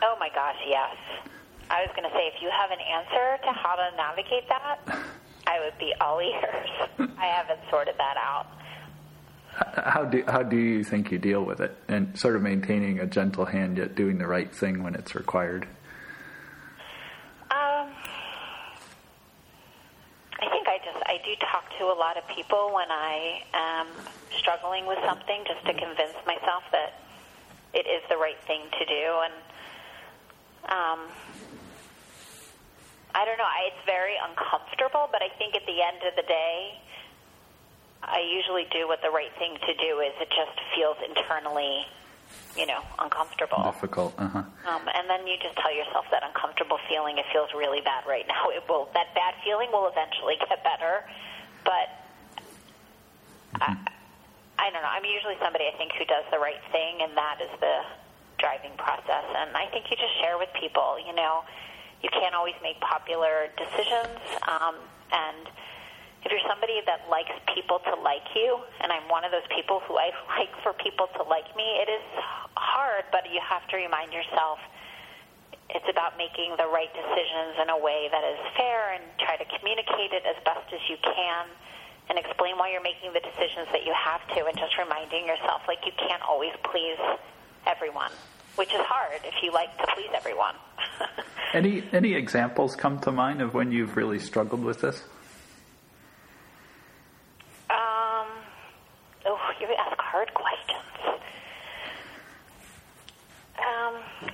Oh 0.02 0.16
my 0.18 0.28
gosh, 0.34 0.56
yes. 0.66 0.96
I 1.70 1.82
was 1.86 1.90
going 1.94 2.02
to 2.02 2.14
say, 2.14 2.26
if 2.26 2.42
you 2.42 2.50
have 2.50 2.70
an 2.72 2.80
answer 2.82 3.38
to 3.46 3.52
how 3.52 3.76
to 3.76 3.96
navigate 3.96 4.48
that, 4.48 4.80
I 5.46 5.60
would 5.60 5.78
be 5.78 5.94
all 6.00 6.20
ears. 6.20 6.68
I 7.16 7.26
haven't 7.26 7.60
sorted 7.70 7.94
that 7.96 8.16
out. 8.16 8.46
How 9.76 10.04
do 10.04 10.22
how 10.26 10.42
do 10.42 10.56
you 10.56 10.84
think 10.84 11.10
you 11.10 11.18
deal 11.18 11.44
with 11.44 11.60
it, 11.60 11.76
and 11.88 12.16
sort 12.18 12.36
of 12.36 12.42
maintaining 12.42 13.00
a 13.00 13.06
gentle 13.06 13.44
hand 13.44 13.78
yet 13.78 13.94
doing 13.94 14.18
the 14.18 14.26
right 14.26 14.50
thing 14.52 14.82
when 14.82 14.94
it's 14.94 15.14
required? 15.14 15.64
Um, 17.50 17.90
I 20.38 20.48
think 20.48 20.68
I 20.68 20.78
just 20.84 21.02
I 21.04 21.18
do 21.24 21.34
talk 21.50 21.64
to 21.78 21.84
a 21.84 21.98
lot 21.98 22.16
of 22.16 22.26
people 22.28 22.70
when 22.72 22.90
I 22.90 23.42
am 23.52 23.88
struggling 24.38 24.86
with 24.86 24.98
something, 25.04 25.44
just 25.46 25.66
to 25.66 25.74
convince 25.74 26.14
myself 26.26 26.62
that 26.70 26.94
it 27.74 27.86
is 27.86 28.02
the 28.08 28.16
right 28.16 28.38
thing 28.46 28.62
to 28.78 28.84
do, 28.86 29.20
and 29.24 29.34
um, 30.68 31.00
I 33.14 33.24
don't 33.24 33.38
know. 33.38 33.48
I, 33.48 33.70
it's 33.74 33.84
very 33.86 34.14
uncomfortable, 34.16 35.08
but 35.10 35.22
I 35.22 35.28
think 35.38 35.54
at 35.54 35.66
the 35.66 35.82
end 35.82 36.02
of 36.06 36.14
the 36.14 36.26
day, 36.26 36.78
I 38.02 38.20
usually 38.20 38.66
do 38.72 38.88
what 38.88 39.02
the 39.02 39.10
right 39.10 39.32
thing 39.38 39.56
to 39.60 39.72
do 39.76 40.00
is. 40.00 40.14
It 40.20 40.30
just 40.30 40.56
feels 40.74 40.96
internally, 41.04 41.84
you 42.56 42.66
know, 42.66 42.80
uncomfortable. 42.98 43.62
Difficult. 43.64 44.14
Uh-huh. 44.16 44.42
Um, 44.66 44.82
and 44.88 45.10
then 45.10 45.26
you 45.26 45.36
just 45.42 45.56
tell 45.58 45.74
yourself 45.74 46.06
that 46.10 46.22
uncomfortable 46.24 46.78
feeling. 46.88 47.18
It 47.18 47.26
feels 47.32 47.50
really 47.52 47.80
bad 47.80 48.06
right 48.06 48.26
now. 48.26 48.48
It 48.56 48.64
will. 48.68 48.88
That 48.94 49.14
bad 49.14 49.34
feeling 49.44 49.68
will 49.72 49.86
eventually 49.86 50.36
get 50.40 50.62
better, 50.64 51.04
but 51.64 51.88
mm-hmm. 53.58 53.62
I, 53.62 53.76
I 54.58 54.70
don't 54.70 54.82
know. 54.82 54.92
I'm 54.92 55.04
usually 55.04 55.36
somebody 55.42 55.68
I 55.68 55.76
think 55.76 55.92
who 55.98 56.04
does 56.04 56.24
the 56.30 56.38
right 56.38 56.60
thing, 56.72 57.02
and 57.02 57.16
that 57.16 57.38
is 57.42 57.52
the 57.60 57.84
driving 58.38 58.72
process. 58.78 59.24
And 59.36 59.52
I 59.56 59.66
think 59.68 59.90
you 59.90 59.96
just 59.96 60.16
share 60.24 60.38
with 60.38 60.48
people. 60.56 60.96
You 60.98 61.14
know 61.14 61.44
you 62.02 62.08
can't 62.08 62.34
always 62.34 62.56
make 62.62 62.80
popular 62.80 63.48
decisions. 63.56 64.18
Um, 64.48 64.76
and 65.12 65.48
if 66.24 66.32
you're 66.32 66.44
somebody 66.48 66.80
that 66.84 67.08
likes 67.08 67.32
people 67.54 67.80
to 67.84 67.94
like 68.00 68.24
you, 68.34 68.60
and 68.80 68.92
I'm 68.92 69.08
one 69.08 69.24
of 69.24 69.32
those 69.32 69.46
people 69.54 69.80
who 69.88 69.96
I 69.96 70.12
like 70.38 70.52
for 70.62 70.72
people 70.72 71.08
to 71.16 71.22
like 71.24 71.48
me, 71.56 71.80
it 71.80 71.88
is 71.88 72.04
hard, 72.56 73.04
but 73.12 73.24
you 73.30 73.40
have 73.40 73.66
to 73.68 73.76
remind 73.76 74.12
yourself 74.12 74.58
it's 75.70 75.86
about 75.88 76.18
making 76.18 76.58
the 76.58 76.66
right 76.66 76.90
decisions 76.90 77.54
in 77.62 77.70
a 77.70 77.78
way 77.78 78.10
that 78.10 78.24
is 78.26 78.40
fair 78.58 78.92
and 78.92 79.04
try 79.22 79.36
to 79.38 79.46
communicate 79.58 80.10
it 80.10 80.26
as 80.26 80.34
best 80.42 80.66
as 80.74 80.82
you 80.90 80.98
can 80.98 81.46
and 82.10 82.18
explain 82.18 82.58
why 82.58 82.74
you're 82.74 82.82
making 82.82 83.14
the 83.14 83.22
decisions 83.22 83.70
that 83.70 83.86
you 83.86 83.94
have 83.94 84.18
to 84.34 84.46
and 84.50 84.58
just 84.58 84.74
reminding 84.76 85.26
yourself 85.26 85.62
like 85.70 85.78
you 85.86 85.94
can't 85.94 86.22
always 86.26 86.50
please 86.66 86.98
everyone 87.70 88.10
which 88.56 88.72
is 88.72 88.80
hard 88.80 89.20
if 89.24 89.34
you 89.42 89.52
like 89.52 89.76
to 89.78 89.86
please 89.94 90.10
everyone. 90.14 90.54
any 91.54 91.82
any 91.92 92.14
examples 92.14 92.76
come 92.76 92.98
to 93.00 93.12
mind 93.12 93.40
of 93.40 93.54
when 93.54 93.72
you've 93.72 93.96
really 93.96 94.18
struggled 94.18 94.64
with 94.64 94.80
this? 94.80 95.02
Um, 97.70 98.26
oh, 99.26 99.38
you 99.60 99.66
ask 99.78 99.98
hard 99.98 100.32
questions. 100.34 100.80
Um, 103.58 104.30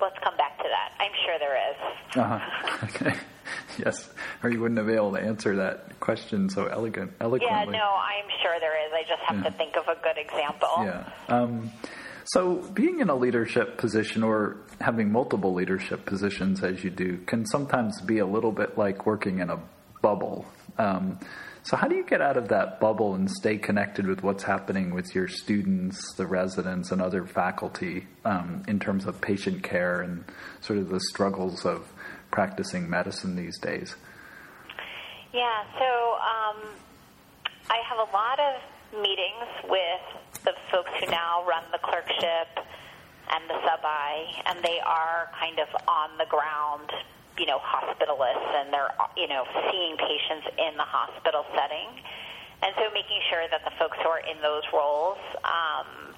let's 0.00 0.18
come 0.22 0.36
back 0.36 0.56
to 0.58 0.64
that. 0.64 0.89
I'm 1.00 1.12
sure 1.24 1.38
there 1.38 1.56
is. 1.70 2.16
Uh-huh. 2.16 2.40
Okay. 2.84 3.16
yes. 3.78 4.08
Or 4.42 4.50
you 4.50 4.60
wouldn't 4.60 4.78
have 4.78 4.86
been 4.86 4.96
able 4.96 5.12
to 5.12 5.20
answer 5.20 5.56
that 5.56 5.98
question 6.00 6.48
so 6.48 6.66
elegant, 6.66 7.12
eloquently. 7.20 7.48
Yeah, 7.48 7.64
no, 7.64 7.94
I'm 7.96 8.28
sure 8.42 8.58
there 8.60 8.76
is. 8.86 8.92
I 8.92 9.02
just 9.08 9.22
have 9.26 9.38
Yeah. 9.38 9.50
to 9.50 9.56
think 9.56 9.76
of 9.76 9.88
a 9.88 9.96
good 10.02 10.16
example. 10.18 10.68
Yeah. 10.84 11.04
Um, 11.28 11.70
so, 12.24 12.56
being 12.74 13.00
in 13.00 13.08
a 13.10 13.14
leadership 13.16 13.76
position 13.78 14.22
or 14.22 14.58
having 14.80 15.10
multiple 15.10 15.52
leadership 15.52 16.04
positions 16.06 16.62
as 16.62 16.84
you 16.84 16.90
do 16.90 17.18
can 17.26 17.44
sometimes 17.46 18.00
be 18.00 18.18
a 18.18 18.26
little 18.26 18.52
bit 18.52 18.78
like 18.78 19.04
working 19.06 19.40
in 19.40 19.50
a 19.50 19.58
bubble. 20.02 20.46
Um, 20.78 21.18
so, 21.62 21.76
how 21.76 21.88
do 21.88 21.94
you 21.94 22.04
get 22.04 22.20
out 22.20 22.36
of 22.36 22.48
that 22.48 22.80
bubble 22.80 23.14
and 23.14 23.30
stay 23.30 23.58
connected 23.58 24.06
with 24.06 24.22
what's 24.22 24.42
happening 24.42 24.94
with 24.94 25.14
your 25.14 25.28
students, 25.28 26.14
the 26.16 26.26
residents, 26.26 26.90
and 26.90 27.02
other 27.02 27.26
faculty 27.26 28.06
um, 28.24 28.62
in 28.66 28.78
terms 28.78 29.04
of 29.06 29.20
patient 29.20 29.62
care 29.62 30.00
and 30.00 30.24
sort 30.60 30.78
of 30.78 30.88
the 30.88 31.00
struggles 31.00 31.66
of 31.66 31.92
practicing 32.30 32.88
medicine 32.88 33.36
these 33.36 33.58
days? 33.58 33.94
Yeah, 35.32 35.64
so 35.78 35.84
um, 35.84 36.70
I 37.68 37.78
have 37.88 37.98
a 37.98 38.10
lot 38.12 38.40
of 38.40 39.02
meetings 39.02 39.68
with 39.68 40.44
the 40.44 40.52
folks 40.72 40.90
who 40.98 41.06
now 41.10 41.44
run 41.46 41.62
the 41.70 41.78
clerkship 41.78 42.48
and 43.30 43.48
the 43.48 43.54
sub-I, 43.62 44.42
and 44.46 44.64
they 44.64 44.80
are 44.80 45.30
kind 45.38 45.58
of 45.60 45.68
on 45.86 46.18
the 46.18 46.26
ground, 46.26 46.90
you 47.40 47.46
know, 47.48 47.56
hospitalists, 47.56 48.52
and 48.60 48.68
they're, 48.68 48.92
you 49.16 49.26
know, 49.26 49.48
seeing 49.72 49.96
patients 49.96 50.44
in 50.60 50.76
the 50.76 50.84
hospital 50.84 51.48
setting. 51.56 51.88
And 52.60 52.76
so 52.76 52.92
making 52.92 53.24
sure 53.32 53.48
that 53.48 53.64
the 53.64 53.72
folks 53.80 53.96
who 54.04 54.08
are 54.12 54.20
in 54.20 54.36
those 54.44 54.68
roles 54.76 55.16
um, 55.48 56.12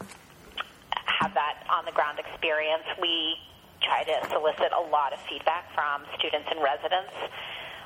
have 1.07 1.31
that 1.39 1.63
on 1.71 1.87
the 1.87 1.95
ground 1.95 2.19
experience. 2.19 2.83
We 2.99 3.39
try 3.79 4.03
to 4.03 4.17
solicit 4.35 4.75
a 4.75 4.85
lot 4.91 5.15
of 5.15 5.23
feedback 5.31 5.71
from 5.75 6.03
students 6.19 6.51
and 6.51 6.59
residents 6.59 7.15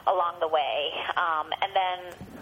along 0.07 0.41
the 0.41 0.49
way. 0.49 0.97
Um, 1.21 1.53
and 1.61 1.71
then, 1.77 1.99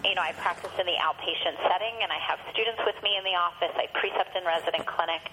you 0.07 0.15
know, 0.15 0.23
I 0.23 0.31
practice 0.39 0.71
in 0.79 0.85
the 0.85 0.95
outpatient 1.01 1.59
setting, 1.67 1.99
and 1.99 2.11
I 2.11 2.21
have 2.23 2.39
students 2.53 2.79
with 2.85 2.95
me 3.03 3.17
in 3.17 3.23
the 3.27 3.35
office. 3.35 3.73
I 3.75 3.91
precept 3.91 4.37
in 4.37 4.47
resident 4.47 4.85
clinic, 4.85 5.27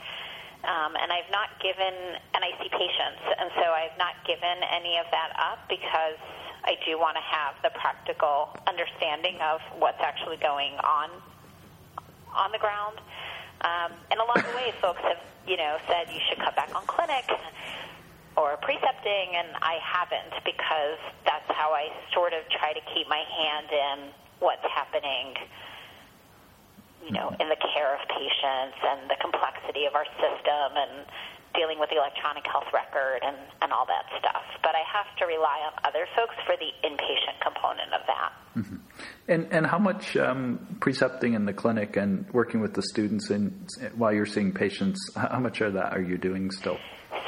um, 0.64 0.94
and 0.94 1.10
I've 1.10 1.30
not 1.30 1.58
given, 1.58 1.94
and 2.34 2.40
I 2.42 2.54
see 2.62 2.70
patients, 2.70 3.22
and 3.38 3.50
so 3.58 3.66
I've 3.74 3.96
not 3.98 4.14
given 4.26 4.62
any 4.70 4.98
of 4.98 5.06
that 5.10 5.34
up 5.34 5.66
because 5.68 6.18
I 6.64 6.78
do 6.86 6.98
want 6.98 7.18
to 7.18 7.24
have 7.26 7.58
the 7.66 7.70
practical 7.74 8.54
understanding 8.70 9.38
of 9.42 9.58
what's 9.82 10.00
actually 10.00 10.38
going 10.38 10.78
on 10.78 11.10
on 12.30 12.52
the 12.52 12.62
ground. 12.62 13.02
Um, 13.62 13.92
and 14.10 14.18
along 14.22 14.42
the 14.46 14.54
way, 14.54 14.72
folks 14.80 15.02
have, 15.02 15.18
you 15.46 15.56
know, 15.56 15.78
said 15.86 16.06
you 16.14 16.20
should 16.28 16.38
cut 16.38 16.54
back 16.54 16.70
on 16.74 16.86
clinic 16.86 17.26
or 18.36 18.56
precepting, 18.62 19.34
and 19.34 19.58
I 19.60 19.78
haven't 19.82 20.38
because 20.46 20.98
that's 21.26 21.46
how 21.50 21.74
I 21.74 21.90
sort 22.14 22.32
of 22.32 22.46
try 22.54 22.72
to 22.72 22.80
keep 22.94 23.08
my 23.08 23.22
hand 23.26 23.68
in 23.70 23.98
what's 24.38 24.64
happening, 24.70 25.34
you 27.04 27.12
know, 27.12 27.34
in 27.40 27.48
the 27.48 27.58
care 27.74 27.94
of 27.94 28.00
patients 28.08 28.78
and 28.82 29.10
the 29.10 29.18
complexity 29.20 29.86
of 29.86 29.94
our 29.94 30.06
system 30.18 30.68
and 30.78 31.06
dealing 31.54 31.78
with 31.78 31.90
the 31.90 31.96
electronic 31.96 32.44
health 32.46 32.68
record 32.72 33.20
and, 33.22 33.36
and 33.60 33.72
all 33.72 33.84
that 33.86 34.08
stuff. 34.18 34.42
But 34.62 34.72
I 34.74 34.82
have 34.88 35.10
to 35.18 35.26
rely 35.26 35.60
on 35.68 35.72
other 35.84 36.06
folks 36.16 36.34
for 36.46 36.56
the 36.56 36.70
inpatient 36.86 37.36
component 37.42 37.92
of 37.92 38.02
that. 38.06 38.32
And 39.28 39.48
and 39.50 39.66
how 39.66 39.78
much 39.78 40.16
um, 40.16 40.76
precepting 40.80 41.34
in 41.34 41.46
the 41.46 41.52
clinic 41.52 41.96
and 41.96 42.28
working 42.32 42.60
with 42.60 42.74
the 42.74 42.82
students 42.82 43.30
in 43.30 43.66
while 43.96 44.12
you're 44.12 44.26
seeing 44.26 44.52
patients? 44.52 44.98
How 45.16 45.40
much 45.40 45.60
of 45.60 45.74
that 45.74 45.92
are 45.92 46.02
you 46.02 46.18
doing 46.18 46.50
still? 46.50 46.78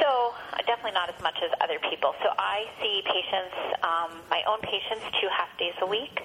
So 0.00 0.34
definitely 0.66 0.92
not 0.92 1.08
as 1.08 1.20
much 1.22 1.36
as 1.44 1.50
other 1.60 1.78
people. 1.90 2.12
So 2.22 2.28
I 2.38 2.64
see 2.80 3.02
patients, 3.04 3.56
um, 3.82 4.20
my 4.30 4.42
own 4.48 4.60
patients, 4.60 5.04
two 5.20 5.28
half 5.32 5.48
days 5.58 5.76
a 5.80 5.86
week, 5.86 6.20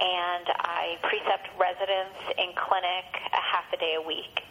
and 0.00 0.46
I 0.60 0.98
precept 1.02 1.48
residents 1.58 2.18
in 2.38 2.50
clinic 2.58 3.08
a 3.30 3.42
half 3.42 3.66
a 3.72 3.78
day 3.78 3.94
a 3.98 4.04
week. 4.04 4.42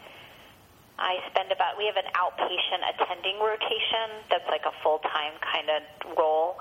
I 1.00 1.20
spend 1.34 1.52
about 1.52 1.78
we 1.78 1.89
have 1.89 1.98
an 1.98 2.08
outpatient 2.16 2.82
attending 2.96 3.41
rotation 3.41 4.24
that's 4.30 4.48
like 4.48 4.64
a 4.64 4.76
full 4.84 5.00
time 5.00 5.34
kind 5.41 5.68
of 5.68 5.82
role, 6.16 6.56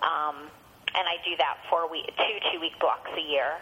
um, 0.00 0.48
and 0.94 1.04
I 1.04 1.18
do 1.26 1.36
that 1.36 1.58
for 1.68 1.90
we 1.90 2.06
two 2.06 2.36
two 2.52 2.60
week 2.60 2.78
blocks 2.78 3.10
a 3.12 3.20
year. 3.20 3.58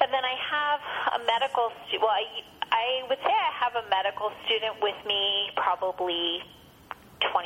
And 0.00 0.08
then 0.08 0.24
I 0.24 0.36
have 0.40 0.80
a 1.20 1.24
medical 1.28 1.68
stu- 1.86 2.00
well, 2.00 2.16
I, 2.16 2.24
I 2.72 3.04
would 3.08 3.20
say 3.20 3.34
I 3.36 3.52
have 3.60 3.76
a 3.76 3.84
medical 3.92 4.32
student 4.48 4.80
with 4.80 4.96
me 5.04 5.52
probably 5.60 6.40
25% 7.20 7.44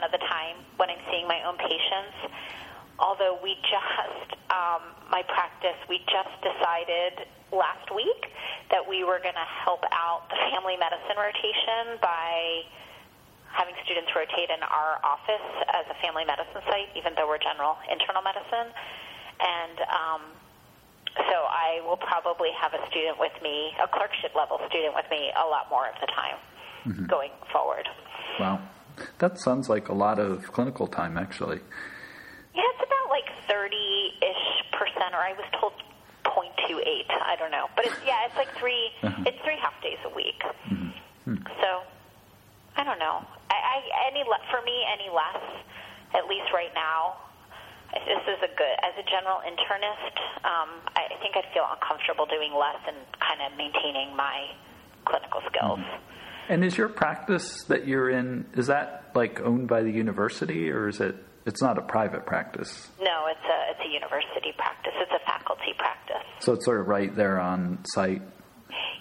of 0.00 0.10
the 0.10 0.22
time 0.24 0.56
when 0.80 0.88
I'm 0.88 1.02
seeing 1.12 1.28
my 1.28 1.44
own 1.44 1.58
patients. 1.60 2.16
Although 2.98 3.38
we 3.42 3.56
just, 3.66 4.38
um, 4.50 4.82
my 5.10 5.22
practice, 5.26 5.78
we 5.88 5.98
just 6.06 6.34
decided 6.42 7.26
last 7.50 7.90
week 7.94 8.30
that 8.70 8.82
we 8.86 9.02
were 9.02 9.18
going 9.18 9.38
to 9.38 9.50
help 9.66 9.82
out 9.90 10.26
the 10.30 10.38
family 10.50 10.76
medicine 10.78 11.18
rotation 11.18 11.98
by 12.02 12.62
having 13.50 13.74
students 13.86 14.10
rotate 14.14 14.50
in 14.50 14.62
our 14.66 14.98
office 15.06 15.48
as 15.74 15.86
a 15.90 15.96
family 16.02 16.26
medicine 16.26 16.62
site, 16.66 16.90
even 16.98 17.14
though 17.14 17.26
we're 17.26 17.38
general 17.38 17.78
internal 17.90 18.22
medicine. 18.22 18.74
And 19.38 19.78
um, 19.90 20.22
so 21.14 21.46
I 21.46 21.82
will 21.86 21.98
probably 21.98 22.50
have 22.58 22.74
a 22.74 22.82
student 22.90 23.18
with 23.18 23.34
me, 23.42 23.70
a 23.82 23.86
clerkship 23.86 24.34
level 24.34 24.58
student 24.68 24.94
with 24.94 25.06
me, 25.10 25.30
a 25.34 25.46
lot 25.46 25.70
more 25.70 25.86
of 25.86 25.94
the 26.00 26.10
time 26.10 26.38
going 27.06 27.30
forward. 27.52 27.88
Wow, 28.38 28.60
that 29.18 29.38
sounds 29.38 29.68
like 29.68 29.88
a 29.88 29.94
lot 29.94 30.18
of 30.18 30.52
clinical 30.52 30.86
time, 30.86 31.16
actually. 31.16 31.60
Yeah, 32.54 32.62
it's 32.74 32.84
about 32.86 33.06
like 33.10 33.26
30 33.50 33.74
ish 34.22 34.46
percent, 34.72 35.12
or 35.12 35.22
I 35.22 35.34
was 35.34 35.46
told 35.58 35.74
0.28. 36.24 37.10
I 37.10 37.36
don't 37.36 37.50
know. 37.50 37.66
But 37.76 37.86
it's, 37.86 37.98
yeah, 38.06 38.26
it's 38.26 38.36
like 38.36 38.50
3 38.56 38.70
uh-huh. 39.02 39.24
it's 39.26 39.38
three 39.44 39.58
half 39.60 39.74
days 39.82 39.98
a 40.06 40.12
week. 40.14 40.40
Mm-hmm. 40.70 40.90
Hmm. 41.24 41.42
So, 41.60 41.82
I 42.76 42.84
don't 42.84 42.98
know. 42.98 43.24
I, 43.50 43.58
I 43.58 44.08
any 44.10 44.22
le- 44.22 44.44
For 44.50 44.62
me, 44.62 44.84
any 44.86 45.10
less, 45.10 45.42
at 46.14 46.26
least 46.28 46.52
right 46.52 46.72
now, 46.74 47.16
this 47.94 48.22
is 48.26 48.40
a 48.42 48.50
good, 48.54 48.76
as 48.82 48.94
a 48.98 49.06
general 49.06 49.38
internist, 49.46 50.14
um, 50.42 50.82
I, 50.96 51.06
I 51.14 51.16
think 51.22 51.36
I'd 51.36 51.46
feel 51.54 51.66
uncomfortable 51.70 52.26
doing 52.26 52.52
less 52.52 52.82
and 52.86 52.96
kind 53.22 53.40
of 53.46 53.56
maintaining 53.56 54.16
my 54.16 54.50
clinical 55.06 55.40
skills. 55.46 55.78
Mm-hmm. 55.78 56.52
And 56.52 56.64
is 56.64 56.76
your 56.76 56.88
practice 56.88 57.64
that 57.68 57.86
you're 57.86 58.10
in 58.10 58.44
is 58.54 58.66
that 58.66 59.12
like 59.14 59.40
owned 59.40 59.66
by 59.66 59.82
the 59.82 59.90
university 59.90 60.70
or 60.70 60.88
is 60.88 61.00
it? 61.00 61.16
It's 61.46 61.60
not 61.60 61.76
a 61.78 61.82
private 61.82 62.24
practice, 62.26 62.88
No, 63.00 63.26
it's 63.28 63.44
a 63.44 63.58
it's 63.70 63.80
a 63.84 63.92
university 63.92 64.52
practice. 64.56 64.92
It's 64.96 65.12
a 65.12 65.24
faculty 65.26 65.74
practice. 65.76 66.24
so 66.40 66.52
it's 66.54 66.64
sort 66.64 66.80
of 66.80 66.88
right 66.88 67.14
there 67.14 67.38
on 67.40 67.78
site. 67.94 68.22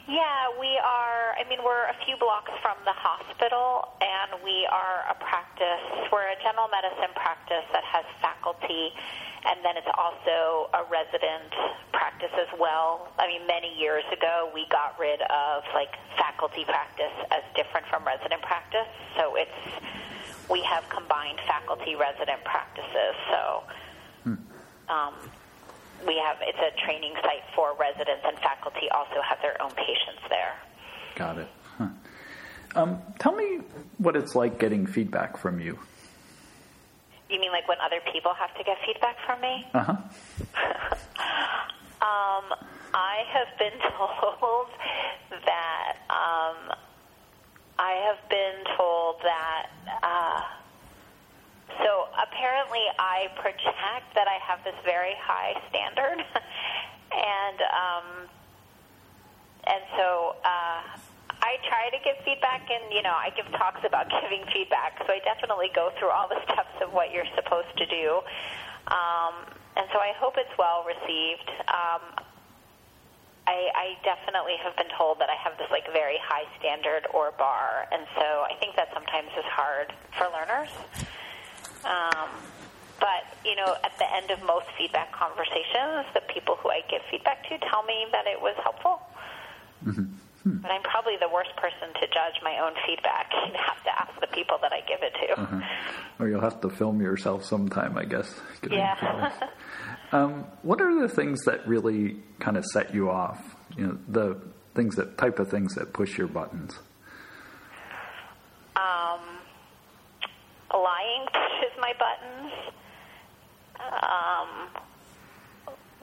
Yeah, 0.08 0.52
we 0.60 0.68
are. 0.84 1.34
I 1.39 1.48
mean, 1.50 1.64
we're 1.64 1.88
a 1.88 1.96
few 2.06 2.20
blocks 2.20 2.52
from 2.62 2.76
the 2.84 2.91
hospital, 2.91 3.88
and 4.04 4.44
we 4.44 4.68
are 4.68 5.08
a 5.10 5.16
practice. 5.16 5.82
We're 6.12 6.28
a 6.28 6.38
general 6.44 6.68
medicine 6.68 7.16
practice 7.16 7.64
that 7.72 7.88
has 7.88 8.04
faculty, 8.20 8.91
and 9.48 9.64
then 9.64 9.80
it's 9.80 9.89
also 9.96 10.68
a 10.76 10.84
resident 10.91 11.48
practice 11.96 12.36
as 12.36 12.52
well. 12.60 13.08
I 13.18 13.26
mean, 13.32 13.48
many 13.48 13.72
years 13.80 14.04
ago, 14.12 14.52
we 14.54 14.68
got 14.70 15.00
rid 15.00 15.24
of 15.32 15.64
like 15.74 15.96
faculty 16.20 16.68
practice 16.68 17.16
as 17.32 17.41
different 17.56 17.88
from 17.88 18.04
resident 18.04 18.44
practice, 18.44 18.91
so 19.16 19.39
it's 19.39 19.56
we 20.50 20.62
have 20.64 20.88
combined 20.89 21.39
faculty 21.48 21.96
resident 21.96 22.44
practices. 22.44 23.16
So. 23.30 23.64
Um, 24.89 25.14
we 26.06 26.18
have 26.18 26.38
it's 26.41 26.60
a 26.60 26.86
training 26.86 27.14
site 27.22 27.44
for 27.56 27.74
residents 27.80 28.24
and 28.26 28.38
faculty 28.39 28.89
also 28.91 29.22
have 29.28 29.39
their 29.41 29.62
own 29.62 29.72
patients 29.72 30.22
there. 30.30 30.54
Got 31.16 31.38
it. 31.38 31.48
Huh. 31.78 31.88
Um, 32.76 33.02
tell 33.20 33.34
me 33.34 33.60
what 33.98 34.16
it's 34.16 34.36
like 34.36 34.60
getting 34.60 34.86
feedback 34.86 35.38
from 35.38 35.60
you. 35.60 35.80
You 37.30 37.39
mean 37.39 37.52
like 37.52 37.68
when 37.68 37.78
other 37.84 38.00
people 38.12 38.34
have 38.34 38.56
to 38.58 38.64
get 38.64 38.78
feedback 38.86 39.18
from 39.26 39.41
me? 39.41 39.68
Uh 39.74 39.84
huh. 39.84 40.98
Um, 42.04 42.52
I 42.94 43.24
have 43.32 43.48
been 43.58 43.80
told 43.98 44.68
that 45.32 45.96
um, 46.10 46.76
I 47.84 48.00
have 48.08 48.22
been 48.32 48.64
told 48.80 49.20
that. 49.28 49.68
Uh, 50.00 50.40
so 51.84 52.08
apparently, 52.16 52.80
I 52.96 53.28
project 53.36 54.08
that 54.16 54.24
I 54.24 54.40
have 54.40 54.64
this 54.64 54.76
very 54.86 55.12
high 55.20 55.52
standard, 55.68 56.24
and 57.12 57.60
um, 57.60 58.08
and 59.68 59.84
so 60.00 60.40
uh, 60.48 60.80
I 61.44 61.60
try 61.68 61.92
to 61.92 62.00
give 62.08 62.16
feedback, 62.24 62.72
and 62.72 62.88
you 62.88 63.04
know, 63.04 63.12
I 63.12 63.36
give 63.36 63.52
talks 63.60 63.84
about 63.84 64.08
giving 64.24 64.48
feedback. 64.54 65.04
So 65.04 65.12
I 65.12 65.20
definitely 65.28 65.68
go 65.76 65.92
through 66.00 66.16
all 66.16 66.30
the 66.32 66.40
steps 66.48 66.80
of 66.80 66.94
what 66.94 67.12
you're 67.12 67.28
supposed 67.36 67.76
to 67.76 67.86
do, 67.86 68.24
um, 68.88 69.44
and 69.76 69.92
so 69.92 70.00
I 70.00 70.16
hope 70.16 70.40
it's 70.40 70.56
well 70.56 70.88
received. 70.88 71.52
Um, 71.68 72.32
I, 73.46 73.68
I 73.76 73.88
definitely 74.04 74.56
have 74.64 74.76
been 74.78 74.91
told 74.98 75.20
that 75.20 75.30
I 75.30 75.36
have 75.44 75.58
this 75.58 75.68
like 75.70 75.84
very 75.91 76.18
high 76.24 76.48
standard 76.60 77.08
or 77.14 77.32
bar, 77.38 77.88
and 77.91 78.08
so 78.16 78.48
I 78.48 78.56
think 78.60 78.76
that 78.76 78.88
sometimes 78.94 79.28
is 79.38 79.48
hard 79.52 79.91
for 80.18 80.32
learners. 80.32 80.72
Um, 81.84 82.30
but 83.04 83.28
you 83.44 83.56
know, 83.56 83.76
at 83.84 83.98
the 84.00 84.08
end 84.16 84.32
of 84.32 84.39
most 84.48 84.68
feedback 84.78 85.12
conversations, 85.12 86.08
the 86.16 86.24
people 86.32 86.56
who 86.56 86.70
I 86.70 86.82
give 86.89 87.02
feedback 87.12 87.44
to 87.50 87.60
tell 87.68 87.84
me 87.84 88.08
that 88.12 88.28
it 88.28 88.39
was 88.39 88.56
helpful. 88.64 89.02
Mm-hmm. 89.86 90.16
Hmm. 90.44 90.58
But 90.58 90.72
I'm 90.72 90.84
probably 90.84 91.16
the 91.20 91.30
worst 91.30 91.56
person 91.56 91.91
to 92.00 92.08
judge 92.08 92.39
my 92.44 92.60
own 92.60 92.74
feedback. 92.86 93.32
You 93.44 93.60
have 93.60 93.84
to 93.84 94.02
ask 94.02 94.20
the 94.20 94.28
people 94.28 94.58
that 94.62 94.72
I 94.72 94.82
give 94.88 95.04
it 95.04 95.14
to. 95.14 95.41
Uh-huh. 95.41 95.62
Or 96.20 96.28
you'll 96.28 96.41
have 96.41 96.62
to 96.62 96.70
film 96.70 97.02
yourself 97.02 97.44
sometime, 97.44 97.98
I 97.98 98.06
guess. 98.06 98.34
Yeah. 98.70 99.32
um, 100.14 100.45
what 100.61 100.80
are 100.80 101.01
the 101.01 101.09
things 101.09 101.43
that 101.45 101.68
really 101.68 102.18
kind 102.39 102.55
of 102.55 102.64
set 102.66 102.93
you 102.93 103.09
off? 103.09 103.55
You 103.76 103.88
know, 103.88 103.97
the 104.07 104.41
things 104.76 104.95
that 104.95 105.18
type 105.18 105.39
of 105.39 105.49
things 105.49 105.74
that 105.74 105.91
push 105.91 106.18
your 106.18 106.28
buttons. 106.28 106.78
Um, 108.76 109.22
lying 110.72 111.26
pushes 111.34 111.74
my 111.80 111.93
buttons. 111.97 112.53
Um, 114.03 114.49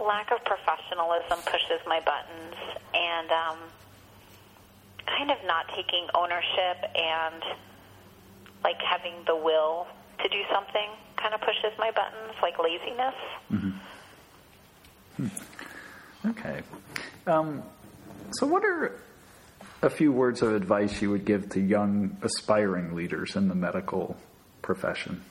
lack 0.04 0.32
of 0.32 0.44
professionalism 0.44 1.38
pushes 1.46 1.80
my 1.86 2.00
buttons, 2.00 2.56
and 2.92 3.30
um, 3.30 3.58
kind 5.06 5.30
of 5.30 5.38
not 5.46 5.68
taking 5.68 6.06
ownership 6.14 6.82
and 6.96 7.42
like 8.64 8.80
having 8.82 9.14
the 9.26 9.36
will 9.36 9.86
to 10.22 10.28
do 10.28 10.42
something 10.52 10.90
kind 11.16 11.32
of 11.32 11.40
pushes 11.40 11.72
my 11.78 11.90
buttons, 11.92 12.34
like 12.42 12.58
laziness. 12.58 13.14
Mm-hmm. 13.52 13.70
Hmm. 15.28 16.30
Okay. 16.30 16.62
Um, 17.26 17.62
so, 18.32 18.46
what 18.46 18.64
are 18.64 19.00
a 19.82 19.90
few 19.90 20.12
words 20.12 20.42
of 20.42 20.54
advice 20.54 21.00
you 21.02 21.10
would 21.10 21.24
give 21.24 21.50
to 21.50 21.60
young 21.60 22.16
aspiring 22.22 22.94
leaders 22.94 23.36
in 23.36 23.48
the 23.48 23.54
medical 23.54 24.16
profession? 24.62 25.22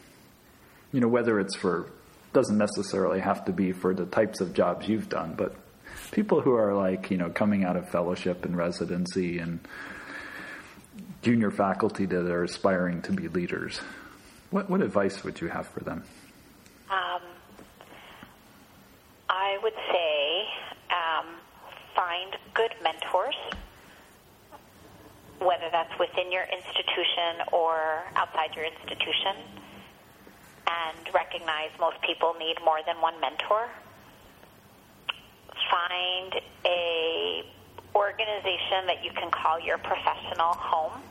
You 0.92 1.02
know, 1.02 1.08
whether 1.08 1.40
it's 1.40 1.56
for, 1.56 1.92
doesn't 2.34 2.58
necessarily 2.58 3.20
have 3.20 3.46
to 3.46 3.52
be 3.52 3.72
for 3.72 3.94
the 3.94 4.06
types 4.06 4.42
of 4.42 4.54
jobs 4.54 4.88
you've 4.88 5.10
done, 5.10 5.34
but 5.36 5.56
people 6.12 6.42
who 6.42 6.54
are 6.56 6.74
like, 6.74 7.10
you 7.12 7.18
know, 7.18 7.30
coming 7.30 7.64
out 7.64 7.76
of 7.76 7.90
fellowship 7.90 8.46
and 8.46 8.58
residency 8.58 9.40
and 9.40 9.60
junior 11.22 11.52
faculty 11.52 12.06
that 12.06 12.32
are 12.32 12.44
aspiring 12.44 13.02
to 13.04 13.12
be 13.12 13.28
leaders. 13.28 13.80
What, 14.52 14.70
what 14.70 14.82
advice 14.82 15.24
would 15.24 15.42
you 15.42 15.48
have 15.48 15.68
for 15.68 15.82
them? 15.82 16.04
Um, 16.90 17.22
I 19.60 19.64
would 19.64 19.74
say 19.92 20.48
um, 20.90 21.26
find 21.94 22.32
good 22.54 22.72
mentors, 22.82 23.36
whether 25.40 25.68
that's 25.70 25.92
within 26.00 26.32
your 26.32 26.44
institution 26.44 27.44
or 27.52 28.04
outside 28.16 28.56
your 28.56 28.64
institution, 28.64 29.36
and 30.66 31.14
recognize 31.14 31.72
most 31.78 31.98
people 32.04 32.36
need 32.40 32.56
more 32.64 32.80
than 32.88 33.02
one 33.02 33.20
mentor. 33.20 33.68
Find 35.70 36.40
a 36.66 37.44
organization 37.96 38.88
that 38.88 39.04
you 39.04 39.12
can 39.12 39.30
call 39.30 39.60
your 39.60 39.78
professional 39.80 40.54
home. 40.54 41.02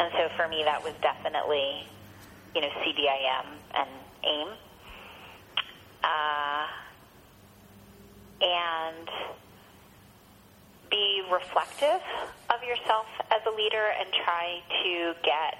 And 0.00 0.10
so 0.12 0.28
for 0.36 0.48
me, 0.48 0.62
that 0.64 0.82
was 0.82 0.94
definitely, 1.02 1.84
you 2.54 2.62
know, 2.62 2.70
CDIM 2.80 3.44
and 3.74 3.90
AIM. 4.24 4.48
Uh, 6.02 6.66
and 8.40 9.08
be 10.90 11.22
reflective 11.30 12.00
of 12.50 12.62
yourself 12.62 13.06
as 13.30 13.40
a 13.46 13.50
leader 13.50 13.92
and 13.98 14.08
try 14.24 14.60
to 14.82 15.14
get 15.22 15.58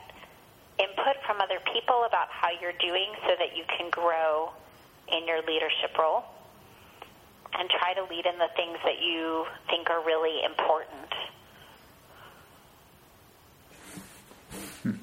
input 0.78 1.16
from 1.26 1.40
other 1.40 1.58
people 1.72 2.04
about 2.06 2.28
how 2.30 2.48
you're 2.62 2.76
doing 2.80 3.10
so 3.26 3.34
that 3.38 3.56
you 3.56 3.64
can 3.76 3.90
grow 3.90 4.50
in 5.12 5.26
your 5.26 5.42
leadership 5.42 5.96
role 5.98 6.24
and 7.58 7.68
try 7.70 7.94
to 7.94 8.02
lead 8.04 8.26
in 8.26 8.38
the 8.38 8.48
things 8.56 8.78
that 8.84 9.00
you 9.02 9.44
think 9.68 9.90
are 9.90 10.04
really 10.04 10.44
important. 10.44 11.12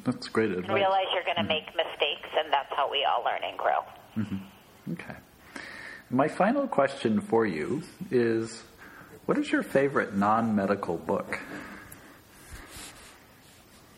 That's 0.03 0.27
great 0.29 0.51
advice. 0.51 0.71
Realize 0.71 1.05
you're 1.13 1.23
going 1.23 1.37
to 1.37 1.43
make 1.43 1.65
mistakes, 1.75 2.29
and 2.37 2.51
that's 2.51 2.71
how 2.75 2.89
we 2.89 3.05
all 3.05 3.23
learn 3.23 3.41
and 3.43 3.57
grow. 3.57 3.83
Mm-hmm. 4.17 4.93
Okay. 4.93 5.15
My 6.09 6.27
final 6.27 6.67
question 6.67 7.19
for 7.19 7.45
you 7.45 7.81
is 8.11 8.63
what 9.25 9.37
is 9.39 9.51
your 9.51 9.63
favorite 9.63 10.15
non 10.15 10.55
medical 10.55 10.97
book? 10.97 11.39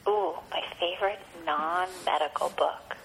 Ooh, 0.08 0.34
my 0.50 0.64
favorite 0.80 1.20
non 1.46 1.90
medical 2.06 2.50
book. 2.50 2.96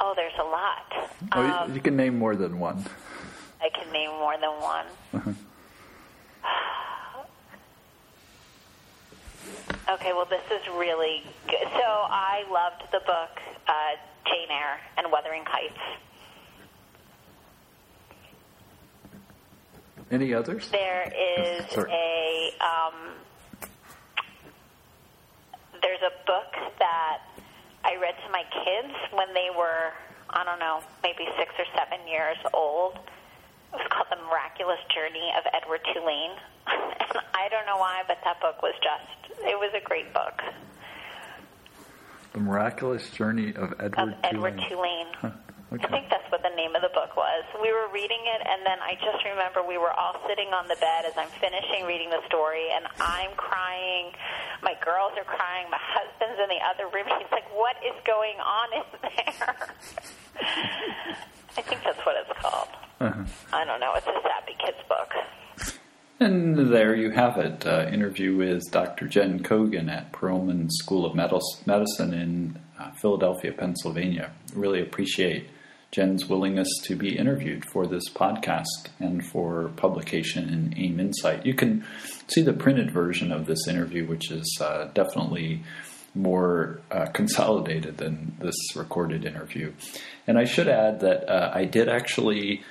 Oh, 0.00 0.12
there's 0.16 0.32
a 0.40 0.44
lot. 0.44 1.10
Oh, 1.32 1.40
um, 1.40 1.74
you 1.74 1.80
can 1.80 1.96
name 1.96 2.18
more 2.18 2.34
than 2.34 2.58
one. 2.58 2.84
I 3.62 3.68
can 3.70 3.90
name 3.92 4.10
more 4.10 4.34
than 4.36 4.50
one. 4.60 4.86
Uh-huh. 5.14 5.32
okay, 9.94 10.12
well, 10.12 10.26
this 10.26 10.42
is 10.50 10.66
really 10.76 11.22
good. 11.46 11.62
So 11.62 11.86
I 11.86 12.44
loved 12.50 12.82
the 12.90 13.00
book 13.06 13.40
uh, 13.68 13.96
Jane 14.26 14.50
Eyre 14.50 14.80
and 14.96 15.10
Wuthering 15.10 15.44
Heights. 15.46 15.78
Any 20.10 20.34
others? 20.34 20.68
There 20.70 21.04
is 21.10 21.64
a 21.76 22.50
um, 22.60 22.94
there's 25.82 26.00
a 26.00 26.12
book 26.26 26.52
that 26.78 27.18
I 27.84 27.96
read 28.00 28.14
to 28.24 28.30
my 28.32 28.42
kids 28.64 28.94
when 29.12 29.34
they 29.34 29.48
were, 29.52 29.92
I 30.30 30.44
don't 30.44 30.58
know, 30.58 30.80
maybe 31.02 31.28
six 31.36 31.52
or 31.58 31.68
seven 31.76 32.08
years 32.08 32.38
old. 32.54 32.96
It 32.96 33.76
was 33.76 33.86
called 33.92 34.08
The 34.10 34.16
Miraculous 34.24 34.80
Journey 34.94 35.32
of 35.36 35.44
Edward 35.52 35.80
Tulane. 35.92 36.32
and 36.72 37.20
I 37.34 37.48
don't 37.52 37.66
know 37.66 37.76
why, 37.76 38.02
but 38.08 38.18
that 38.24 38.40
book 38.40 38.62
was 38.62 38.72
just, 38.80 39.44
it 39.44 39.58
was 39.58 39.72
a 39.76 39.84
great 39.84 40.14
book. 40.14 40.40
The 42.34 42.40
Miraculous 42.40 43.08
Journey 43.10 43.54
of 43.54 43.78
Edward 43.78 44.10
of 44.10 44.14
Edward 44.26 44.58
Tulane. 44.68 45.06
Huh. 45.22 45.30
Okay. 45.72 45.86
I 45.86 45.90
think 45.90 46.10
that's 46.10 46.26
what 46.30 46.42
the 46.42 46.54
name 46.54 46.74
of 46.74 46.82
the 46.82 46.90
book 46.90 47.14
was. 47.16 47.46
We 47.62 47.70
were 47.70 47.86
reading 47.94 48.18
it, 48.26 48.42
and 48.42 48.66
then 48.66 48.78
I 48.82 48.98
just 48.98 49.22
remember 49.22 49.62
we 49.62 49.78
were 49.78 49.94
all 49.94 50.18
sitting 50.26 50.50
on 50.50 50.66
the 50.66 50.74
bed 50.82 51.06
as 51.06 51.14
I'm 51.14 51.30
finishing 51.38 51.86
reading 51.86 52.10
the 52.10 52.22
story, 52.26 52.74
and 52.74 52.90
I'm 52.98 53.34
crying. 53.38 54.10
My 54.62 54.74
girls 54.82 55.14
are 55.14 55.26
crying. 55.26 55.70
My 55.70 55.78
husband's 55.78 56.42
in 56.42 56.50
the 56.50 56.62
other 56.62 56.90
room. 56.90 57.06
He's 57.22 57.30
like, 57.30 57.46
"What 57.54 57.78
is 57.86 57.94
going 58.02 58.38
on 58.42 58.66
in 58.82 58.86
there?" 58.98 59.54
I 61.56 61.62
think 61.62 61.86
that's 61.86 62.02
what 62.02 62.18
it's 62.18 62.34
called. 62.42 62.74
Uh-huh. 62.98 63.22
I 63.54 63.64
don't 63.64 63.78
know. 63.78 63.94
It's 63.94 64.10
a 64.10 64.18
sappy 64.26 64.58
kids 64.58 64.82
book. 64.90 65.14
And 66.20 66.72
there 66.72 66.94
you 66.94 67.10
have 67.10 67.38
it. 67.38 67.66
Uh, 67.66 67.88
interview 67.92 68.36
with 68.36 68.62
Dr. 68.70 69.08
Jen 69.08 69.42
Kogan 69.42 69.90
at 69.90 70.12
Perelman 70.12 70.70
School 70.70 71.04
of 71.04 71.14
Medicine 71.14 72.14
in 72.14 72.58
uh, 72.78 72.92
Philadelphia, 72.92 73.52
Pennsylvania. 73.52 74.30
Really 74.54 74.80
appreciate 74.80 75.48
Jen's 75.90 76.28
willingness 76.28 76.68
to 76.84 76.94
be 76.94 77.18
interviewed 77.18 77.64
for 77.64 77.86
this 77.86 78.08
podcast 78.08 78.90
and 79.00 79.26
for 79.26 79.70
publication 79.76 80.48
in 80.48 80.74
AIM 80.76 81.00
Insight. 81.00 81.44
You 81.44 81.54
can 81.54 81.84
see 82.28 82.42
the 82.42 82.52
printed 82.52 82.92
version 82.92 83.32
of 83.32 83.46
this 83.46 83.66
interview, 83.66 84.06
which 84.06 84.30
is 84.30 84.58
uh, 84.60 84.86
definitely 84.94 85.62
more 86.14 86.80
uh, 86.92 87.06
consolidated 87.06 87.98
than 87.98 88.36
this 88.40 88.56
recorded 88.76 89.24
interview. 89.24 89.72
And 90.28 90.38
I 90.38 90.44
should 90.44 90.68
add 90.68 91.00
that 91.00 91.28
uh, 91.28 91.50
I 91.52 91.64
did 91.64 91.88
actually 91.88 92.62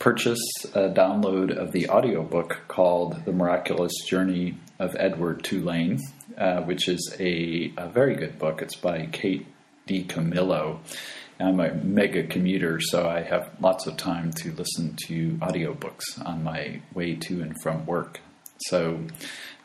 purchase 0.00 0.40
a 0.72 0.88
download 0.88 1.54
of 1.54 1.72
the 1.72 1.88
audiobook 1.90 2.62
called 2.68 3.22
The 3.26 3.34
Miraculous 3.34 3.92
Journey 4.08 4.56
of 4.78 4.96
Edward 4.98 5.44
Tulane, 5.44 6.00
uh, 6.38 6.62
which 6.62 6.88
is 6.88 7.14
a, 7.20 7.70
a, 7.76 7.86
very 7.86 8.16
good 8.16 8.38
book. 8.38 8.62
It's 8.62 8.76
by 8.76 9.06
Kate 9.12 9.46
DiCamillo. 9.86 10.78
I'm 11.38 11.60
a 11.60 11.74
mega 11.74 12.26
commuter, 12.26 12.80
so 12.80 13.06
I 13.06 13.20
have 13.20 13.50
lots 13.60 13.86
of 13.86 13.98
time 13.98 14.30
to 14.38 14.52
listen 14.52 14.96
to 15.06 15.32
audiobooks 15.42 16.24
on 16.24 16.42
my 16.42 16.80
way 16.94 17.14
to 17.16 17.42
and 17.42 17.54
from 17.60 17.84
work. 17.84 18.20
So 18.68 19.06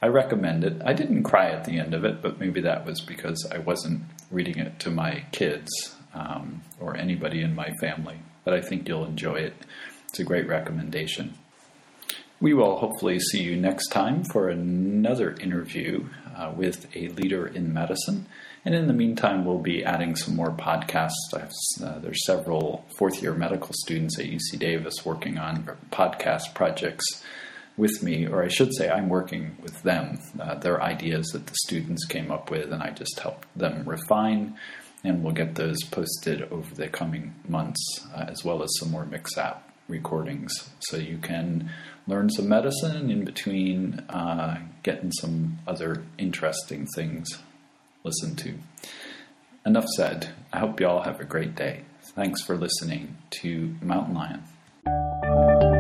I 0.02 0.08
recommend 0.08 0.66
it. 0.66 0.82
I 0.84 0.92
didn't 0.92 1.24
cry 1.24 1.50
at 1.52 1.64
the 1.64 1.80
end 1.80 1.94
of 1.94 2.04
it, 2.04 2.22
but 2.22 2.42
maybe 2.42 2.60
that 2.62 2.86
was 2.86 3.00
because 3.00 3.48
I 3.54 3.60
wasn't 3.60 4.02
reading 4.30 4.60
it 4.60 4.80
to 4.80 4.92
my 4.92 5.24
kids 5.32 5.96
um, 6.14 6.62
or 6.82 6.98
anybody 6.98 7.42
in 7.42 7.56
my 7.56 7.72
family. 7.80 8.20
But 8.44 8.54
I 8.54 8.62
think 8.62 8.88
you'll 8.88 9.06
enjoy 9.06 9.36
it. 9.36 9.56
It's 10.10 10.20
a 10.20 10.24
great 10.24 10.48
recommendation. 10.48 11.36
We 12.42 12.54
will 12.54 12.78
hopefully 12.78 13.20
see 13.20 13.42
you 13.42 13.56
next 13.56 13.88
time 13.88 14.24
for 14.26 14.50
another 14.50 15.36
interview 15.40 16.06
uh, 16.36 16.52
with 16.56 16.88
a 16.96 17.08
leader 17.10 17.48
in 17.48 17.74
medicine. 17.74 18.28
And 18.66 18.76
in 18.76 18.88
the 18.88 18.94
meantime, 18.94 19.46
we'll 19.46 19.60
be 19.60 19.86
adding 19.86 20.16
some 20.16 20.36
more 20.36 20.52
podcasts. 20.52 21.12
Uh, 21.82 22.00
there's 22.00 22.26
several 22.26 22.86
fourth 22.98 23.22
year 23.22 23.34
medical 23.34 23.72
students 23.74 24.20
at 24.20 24.26
UC 24.26 24.60
Davis 24.60 25.06
working 25.06 25.38
on 25.38 25.70
podcast 25.92 26.54
projects 26.54 27.06
with 27.78 28.02
me, 28.02 28.28
or 28.28 28.44
I 28.44 28.48
should 28.48 28.74
say, 28.76 28.90
I'm 28.90 29.08
working 29.08 29.58
with 29.62 29.82
them. 29.84 30.20
Uh, 30.40 30.56
their 30.56 30.82
ideas 30.82 31.28
that 31.28 31.46
the 31.46 31.56
students 31.66 32.06
came 32.06 32.32
up 32.32 32.50
with, 32.50 32.72
and 32.72 32.82
I 32.82 32.90
just 32.90 33.20
helped 33.20 33.48
them 33.58 33.84
refine. 33.86 34.58
And 35.04 35.24
we'll 35.24 35.34
get 35.34 35.56
those 35.56 35.82
posted 35.84 36.42
over 36.52 36.74
the 36.74 36.88
coming 36.88 37.36
months, 37.48 38.06
uh, 38.16 38.26
as 38.28 38.44
well 38.44 38.64
as 38.64 38.70
some 38.80 38.92
more 38.92 39.06
MKSAP 39.06 39.58
recordings. 39.88 40.70
So 40.80 40.98
you 40.98 41.18
can 41.18 41.70
learn 42.08 42.30
some 42.30 42.50
medicine 42.50 43.10
in 43.10 43.26
between 43.26 44.00
uh, 44.10 44.60
getting 44.84 45.12
some 45.12 45.60
other 45.68 46.04
interesting 46.18 46.88
things 46.96 47.28
listened 48.04 48.38
to. 48.40 48.56
Enough 49.66 49.88
said. 49.96 50.30
I 50.54 50.60
hope 50.60 50.80
you 50.80 50.88
all 50.88 51.04
have 51.04 51.20
a 51.20 51.26
great 51.26 51.56
day. 51.56 51.82
Thanks 52.16 52.44
for 52.44 52.56
listening 52.56 53.18
to 53.42 53.76
Mountain 53.82 54.14
Lion. 54.14 55.75